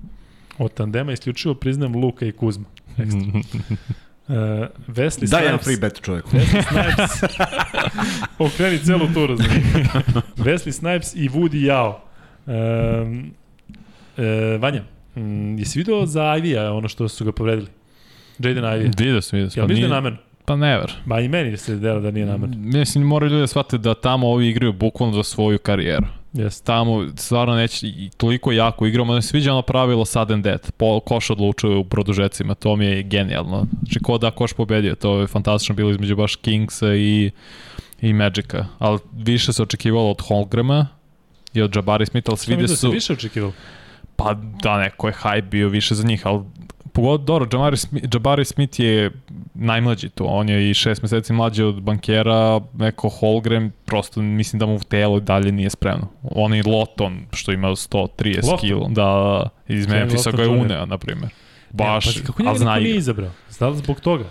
[0.58, 2.64] Od tandema isključivo priznajem Luka i Kuzma.
[4.30, 4.36] Uh,
[4.88, 5.30] Wesley Snipes.
[5.30, 6.24] Daj jedan free bet čovjek.
[6.24, 7.30] Wesley Snipes.
[8.52, 9.36] Okreni celu turu.
[10.36, 11.94] Wesley Snipes i Woody Yao.
[12.46, 13.34] Um,
[14.16, 14.82] e, Vanja,
[15.16, 17.68] mm, jesi vidio za Ivy-a ono što su ga povredili?
[18.38, 18.98] Jaden Ivy.
[18.98, 19.70] Vidio sam, vidio sam.
[19.70, 20.18] Jel pa da namerno?
[20.50, 20.92] Pa never.
[21.04, 22.56] Ba i meni se dela da nije namerno.
[22.58, 26.06] Mislim, moraju ljudi da shvate da tamo ovi igraju bukvalno za svoju karijeru.
[26.34, 26.64] Yes.
[26.64, 29.14] Tamo stvarno neće i toliko jako igramo.
[29.14, 30.70] Ne sviđa ono pravilo sudden death.
[30.72, 32.54] Po, koš odlučuje u produžecima.
[32.54, 33.66] To mi je genijalno.
[33.82, 34.94] Znači, ko da koš pobedio.
[34.94, 37.30] To je fantastično bilo između baš Kingsa i,
[38.00, 38.66] i Magica.
[38.78, 40.86] Ali više se očekivalo od Holgrama
[41.54, 42.90] i od Jabari Smith, ali svi da su...
[42.90, 43.52] više očekivalo?
[44.16, 46.40] Pa da, neko je hype bio više za njih, ali
[46.92, 49.10] Pogod, dobro, Jabari Smith, Jabari Smith je
[49.54, 54.66] najmlađi tu, on je i šest meseci mlađi od bankera, neko Holgram, prosto mislim da
[54.66, 56.08] mu u telo dalje nije spremno.
[56.22, 61.30] On je Loton, što ima 130 kg, da, iz Memphisa ga je uneo, na primjer.
[61.70, 63.30] Baš, ja, pa, kako njega niko nije izabrao?
[63.50, 64.24] Znali zbog toga?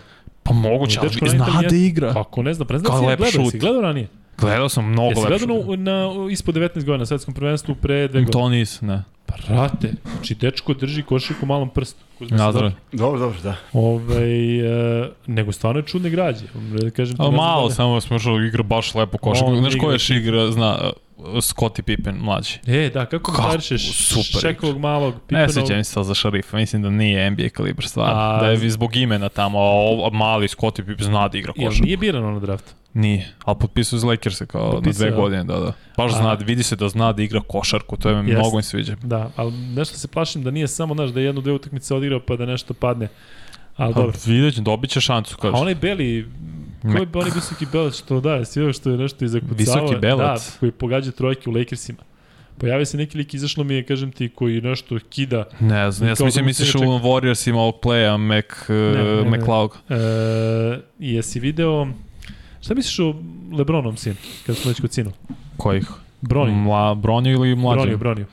[0.43, 2.13] Pa moguće, ali zna da igra.
[2.13, 4.07] Kako ne zna, pa ne znam si gledao, si gledao ranije?
[4.37, 5.33] Gledao sam mnogo lepše.
[5.33, 8.31] Jesi gledao na, na, ispod 19 godina na svetskom prvenstvu pre dve godine?
[8.31, 9.03] To nis, ne.
[9.29, 11.99] Pa rate, znači dečko drži košarku u malom prstu.
[12.19, 12.71] Nazdrav.
[12.91, 13.55] Dobro, dobro, da.
[13.73, 16.45] Ove, e, nego stvarno je čudne građe.
[16.53, 19.55] Da kažem ti, A, malo, da samo smo što igra baš lepo košarku.
[19.55, 20.91] Znaš ko je igra, zna,
[21.41, 22.59] Scottie Pippen mlađi.
[22.67, 25.47] E, da, kako komentarišeš Šekovog malog Pippenovog?
[25.47, 28.11] Ne sjećam se za šarifa, mislim da nije NBA kalibar stvar.
[28.15, 28.37] A...
[28.41, 29.59] Da je zbog imena tamo,
[30.05, 31.75] a mali Scottie Pippen zna da igra košarku.
[31.75, 32.73] Jel nije birano na draftu?
[32.93, 35.73] Nije, ali potpisao za Lakers kao potpisao, na dve godine, da, da.
[35.97, 36.15] Baš a...
[36.15, 38.95] zna, vidi se da zna da igra košarku, to je mi mnogo mi sviđa.
[39.03, 42.19] Da, ali nešto se plašim da nije samo, znaš, da je jednu, dve utakmice odigrao
[42.27, 43.07] pa da nešto padne.
[43.77, 44.13] Ali dobro.
[44.25, 45.37] Vidjet će, dobit će šancu.
[45.37, 45.57] Kaže.
[45.57, 46.27] A onaj Beli,
[46.81, 49.57] Ko je onaj visoki belac što daje, svi što je nešto izakucavao.
[49.57, 50.51] Visoki belac?
[50.51, 51.99] Da, koji pogađa trojke u Lakersima.
[52.57, 55.45] Pojavio se neki lik, izašlo mi je, kažem ti, koji nešto kida.
[55.59, 59.71] Ne znam, ja sam mislim, misliš u Warriorsima ovog playa, Mac, uh, ne, McLeod.
[59.89, 61.87] E, jesi video,
[62.61, 63.15] šta misliš o
[63.51, 64.15] Lebronom sin,
[64.45, 65.11] kada smo već kod sinu?
[65.57, 65.87] Kojih?
[66.21, 66.51] Broni.
[66.51, 67.81] Mla, Bronju ili mlađe?
[67.81, 68.25] Bronju, Bronju.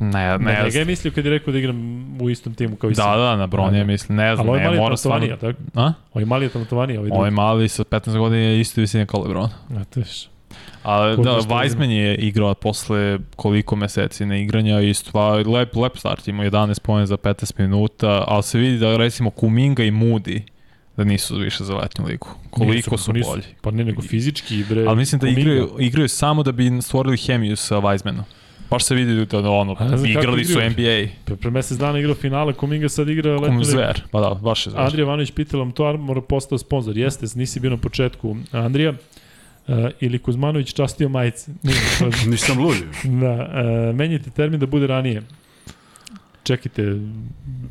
[0.00, 0.38] Ne, ne.
[0.38, 3.02] Ne, ga je mislio kad je rekao da igram u istom timu kao i Da,
[3.02, 3.18] sam.
[3.18, 5.36] da, na Bronje je mislio, ne znam, Ali ne, mora stvarno.
[5.36, 5.58] tako?
[5.74, 5.92] A?
[6.14, 7.18] Ovaj mali je talentovaniji, ovaj drugi.
[7.18, 9.50] Ovaj mali sa 15 godina je isto visine kao Lebron.
[9.76, 10.28] A, to viš.
[10.82, 16.28] A da, Weizmann je igrao posle koliko meseci na igranja i stvar, lep, lep start,
[16.28, 20.40] ima 11 pojene za 15 minuta, ali se vidi da recimo Kuminga i Moody
[20.96, 22.28] da nisu više za letnju ligu.
[22.50, 23.42] Koliko nisu, su nisu, bolji.
[23.60, 24.84] Pa ne, nego fizički, bre.
[24.86, 28.22] Ali mislim da igraju, igraju samo da bi stvorili hemiju sa Weizmannom.
[28.70, 29.76] Baš se vidi da ono,
[30.08, 31.08] igrali su NBA.
[31.24, 33.64] Pre, pre mesec dana igrao finale, Kuminga sad igra letnu ligu.
[33.64, 34.82] Zver, pa da, baš je zver.
[34.82, 36.96] Andrija Vanović pitala vam to Armor postao sponsor.
[36.96, 38.36] Jeste, nisi bio na početku.
[38.52, 38.94] Andrija,
[39.68, 41.50] Uh, ili Kuzmanović častio majice.
[42.30, 42.82] Nisam ludi.
[43.04, 45.22] Da, uh, menjite termin da bude ranije.
[46.42, 46.82] Čekajte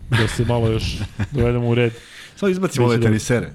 [0.10, 0.98] da se malo još
[1.32, 1.94] dovedemo u red.
[2.36, 3.52] Samo izbacimo ove tenisere.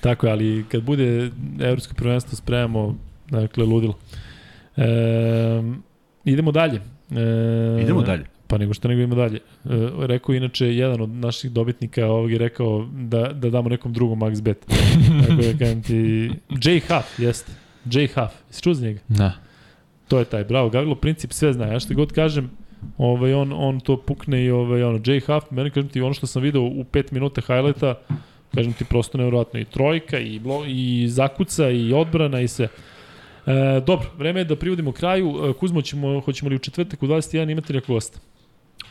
[0.00, 1.30] Tako je, ali kad bude
[1.60, 2.98] evropsko prvenstvo spremamo,
[3.30, 3.98] dakle, ludilo.
[4.76, 4.86] E,
[6.24, 6.80] idemo dalje.
[7.10, 8.24] E, idemo dalje.
[8.46, 9.36] Pa nego što nego ima dalje.
[9.36, 9.68] E,
[9.98, 14.42] rekao inače, jedan od naših dobitnika ovog je rekao da, da damo nekom drugom max
[14.42, 14.66] bet.
[15.28, 16.30] Tako da kažem ti...
[16.50, 17.52] Jay Huff, jeste.
[17.84, 18.34] Jay Huff.
[18.48, 19.00] Jesi čuo za njega?
[19.08, 19.32] Da.
[20.08, 20.68] To je taj, bravo.
[20.68, 21.66] Gavilo princip sve zna.
[21.66, 22.50] Ja što god kažem,
[22.98, 26.26] ovaj, on, on to pukne i ovaj, ono, Jay Huff, meni kažem ti ono što
[26.26, 27.94] sam video u 5 minuta highlighta,
[28.54, 32.68] kažem ti prosto nevjerojatno i trojka i, blo, i zakuca i odbrana i sve.
[33.46, 35.34] E, dobro, vreme je da privodimo kraju.
[35.50, 38.18] E, Kuzmo, ćemo, hoćemo li u četvrtak u 21 imati neko gosta?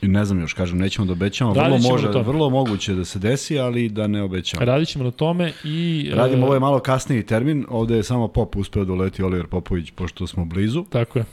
[0.02, 1.54] I ne znam još, kažem, nećemo da obećamo.
[1.54, 4.66] Vrlo, može, vrlo moguće da se desi, ali da ne obećamo.
[4.66, 6.10] Radit ćemo na tome i...
[6.14, 9.48] Radimo, uh, ovo je malo kasniji termin, ovde je samo Pop uspeo da uleti Oliver
[9.48, 10.86] Popović, pošto smo blizu.
[10.90, 11.26] Tako je.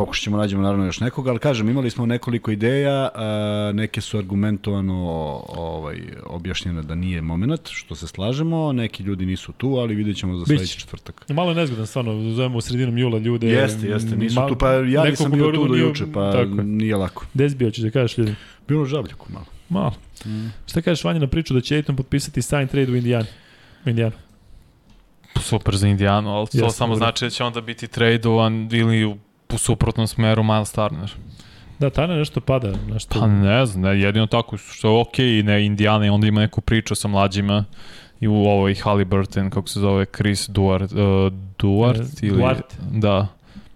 [0.00, 4.18] Pokušat ćemo nađemo naravno još nekoga, ali kažem, imali smo nekoliko ideja, a, neke su
[4.18, 4.94] argumentovano
[5.48, 10.36] ovaj, objašnjene da nije moment, što se slažemo, neki ljudi nisu tu, ali vidjet ćemo
[10.36, 11.24] za sledeći četvrtak.
[11.28, 13.46] Malo je nezgodan, stvarno, zovemo u sredinom jula ljude.
[13.46, 16.62] Jeste, jeste, nisu malo, tu, pa ja nisam bio tu do juče, pa tako.
[16.62, 17.26] nije lako.
[17.34, 18.34] Gde si bio, ćeš da kažeš ljudi?
[18.68, 19.46] Bilo Žabljaku malo.
[19.68, 19.94] Malo.
[20.26, 20.48] Mm.
[20.66, 23.26] Šta kažeš Vanja na priču da će Aiton potpisati sign trade u Indijanu?
[23.86, 24.16] U Indijanu.
[25.40, 29.16] Super za Indijanu, ali to Jeste, samo znači da će onda biti tradovan ili u
[29.54, 31.12] u suprotnom smeru Miles Turner.
[31.78, 32.72] Da, Turner nešto pada.
[32.92, 33.20] Nešto...
[33.20, 36.40] Pa ne znam, ne, jedino tako što je okej, okay, ne Indiana i onda ima
[36.40, 37.64] neku priču sa mlađima
[38.20, 40.98] i u ovoj Halliburton, kako se zove, Chris Duart, uh,
[41.58, 42.36] Duart e, ili...
[42.36, 42.74] Duart.
[42.90, 43.26] Da.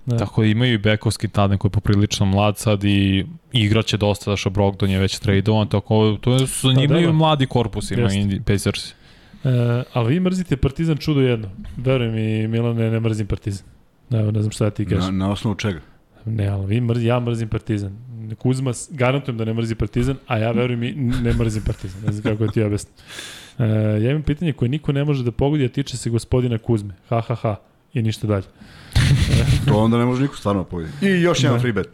[0.07, 0.17] Da.
[0.17, 4.37] Tako da imaju i bekovski tadne koji je poprilično mlad sad i igraće dosta, da
[4.37, 8.41] što Brogdon je već tradovan, tako to su da, zanimljivi da, mladi korpus ima Indi,
[8.41, 8.91] Pacers.
[8.91, 8.95] E,
[9.93, 11.49] ali vi mrzite Partizan čudo jedno.
[11.77, 13.67] Verujem mi, Milane, ne mrzim Partizan.
[14.11, 15.05] Ne, ne znam šta ti kažeš.
[15.05, 15.81] Na, na osnovu čega?
[16.25, 17.97] Ne, ali vi mrzi, ja mrzim Partizan.
[18.39, 20.93] Kuzma, garantujem da ne mrzi Partizan, a ja verujem i
[21.23, 22.03] ne mrzim Partizan.
[22.07, 22.95] Ne znam kako ti objasnim.
[23.59, 23.65] E,
[24.03, 26.95] ja imam pitanje koje niko ne može da pogodi, a tiče se gospodina Kuzme.
[27.09, 27.57] Ha, ha, ha.
[27.95, 28.45] I ništa dalje.
[29.69, 31.07] to onda ne može niko stvarno pogoditi.
[31.07, 31.89] I još jedan free bet.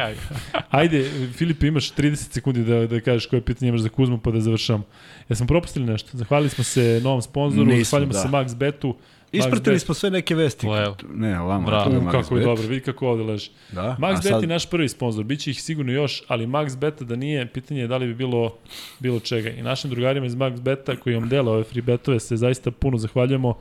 [0.70, 4.40] Ajde, Filip, imaš 30 sekundi da, da kažeš koje pitanje imaš za Kuzmu pa da
[4.40, 4.84] završamo.
[5.28, 6.18] Ja smo propustili nešto.
[6.18, 8.18] Zahvalili smo se novom sponzoru, zahvaljamo da.
[8.18, 8.96] se Max Betu.
[9.32, 10.66] Ispratili smo sve neke vesti.
[10.66, 10.94] Well.
[11.14, 11.66] Ne, ovamo.
[11.66, 11.94] Bravo.
[11.94, 13.50] Je kako je dobro, vidi kako ovde leži.
[13.72, 13.96] Da?
[14.00, 14.42] Max Bet sad...
[14.42, 17.86] je naš prvi sponsor, biće ih sigurno još, ali Max Beta da nije, pitanje je
[17.86, 18.56] da li bi bilo
[18.98, 19.50] bilo čega.
[19.50, 22.98] I našim drugarima iz Max Beta koji vam dela ove free betove se zaista puno
[22.98, 23.54] zahvaljujemo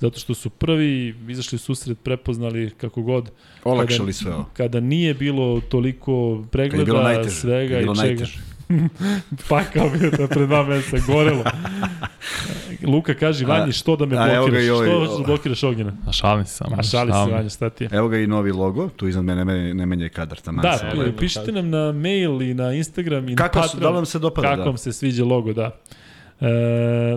[0.00, 3.30] zato što su prvi izašli susret, prepoznali kako god.
[3.64, 4.50] Olakšali sve ovo.
[4.52, 7.92] Kada nije bilo toliko pregleda, bilo svega i čega.
[7.92, 8.53] Najteže
[9.48, 11.44] Pakao bio to pred dva meseca, gorelo.
[12.86, 14.68] Luka kaže, Vanji, što da me blokiraš?
[14.68, 15.92] Ovaj, što hoćeš da blokiraš Ognjena?
[16.06, 16.76] A šalim se samo.
[16.78, 17.90] A šali se, Vanja, šta ti je?
[17.92, 20.40] Evo ga i novi logo, tu iznad mene ne, ne menja kadar.
[20.40, 21.12] Taman da, se.
[21.18, 23.82] pišite nam na mail i na Instagram i kako na Patreon.
[23.82, 24.48] Da vam se dopada?
[24.48, 24.64] Kako da.
[24.64, 25.70] vam se sviđa logo, da.
[26.40, 26.48] E,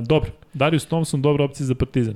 [0.01, 2.16] dobro, Darius Thompson, dobra opcija za Partizan.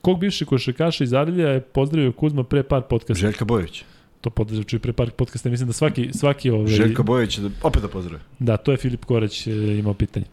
[0.00, 3.26] Kog bivši košarkaša iz Arilja je pozdravio Kuzma pre par podcasta?
[3.26, 3.84] Željka Bojović.
[4.20, 6.66] To pozdravio čuj pre par podcasta, mislim da svaki, svaki ovaj...
[6.66, 8.20] Željka Bojović, da, opet da pozdravio.
[8.38, 10.26] Da, to je Filip Korać e, imao pitanje.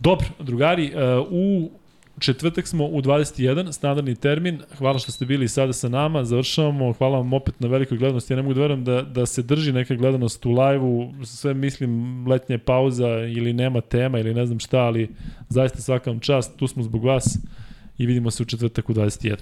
[0.00, 1.70] Dobro, drugari, e, u
[2.18, 4.62] četvrtak smo u 21, standardni termin.
[4.78, 6.24] Hvala što ste bili sada sa nama.
[6.24, 6.92] Završavamo.
[6.92, 8.32] Hvala vam opet na velikoj gledanosti.
[8.32, 11.12] Ja ne mogu da verujem da, da se drži neka gledanost u live-u.
[11.24, 15.08] Sve mislim letnja pauza ili nema tema ili ne znam šta, ali
[15.48, 16.56] zaista svaka vam čast.
[16.56, 17.38] Tu smo zbog vas
[17.98, 19.36] i vidimo se u četvrtak u 21.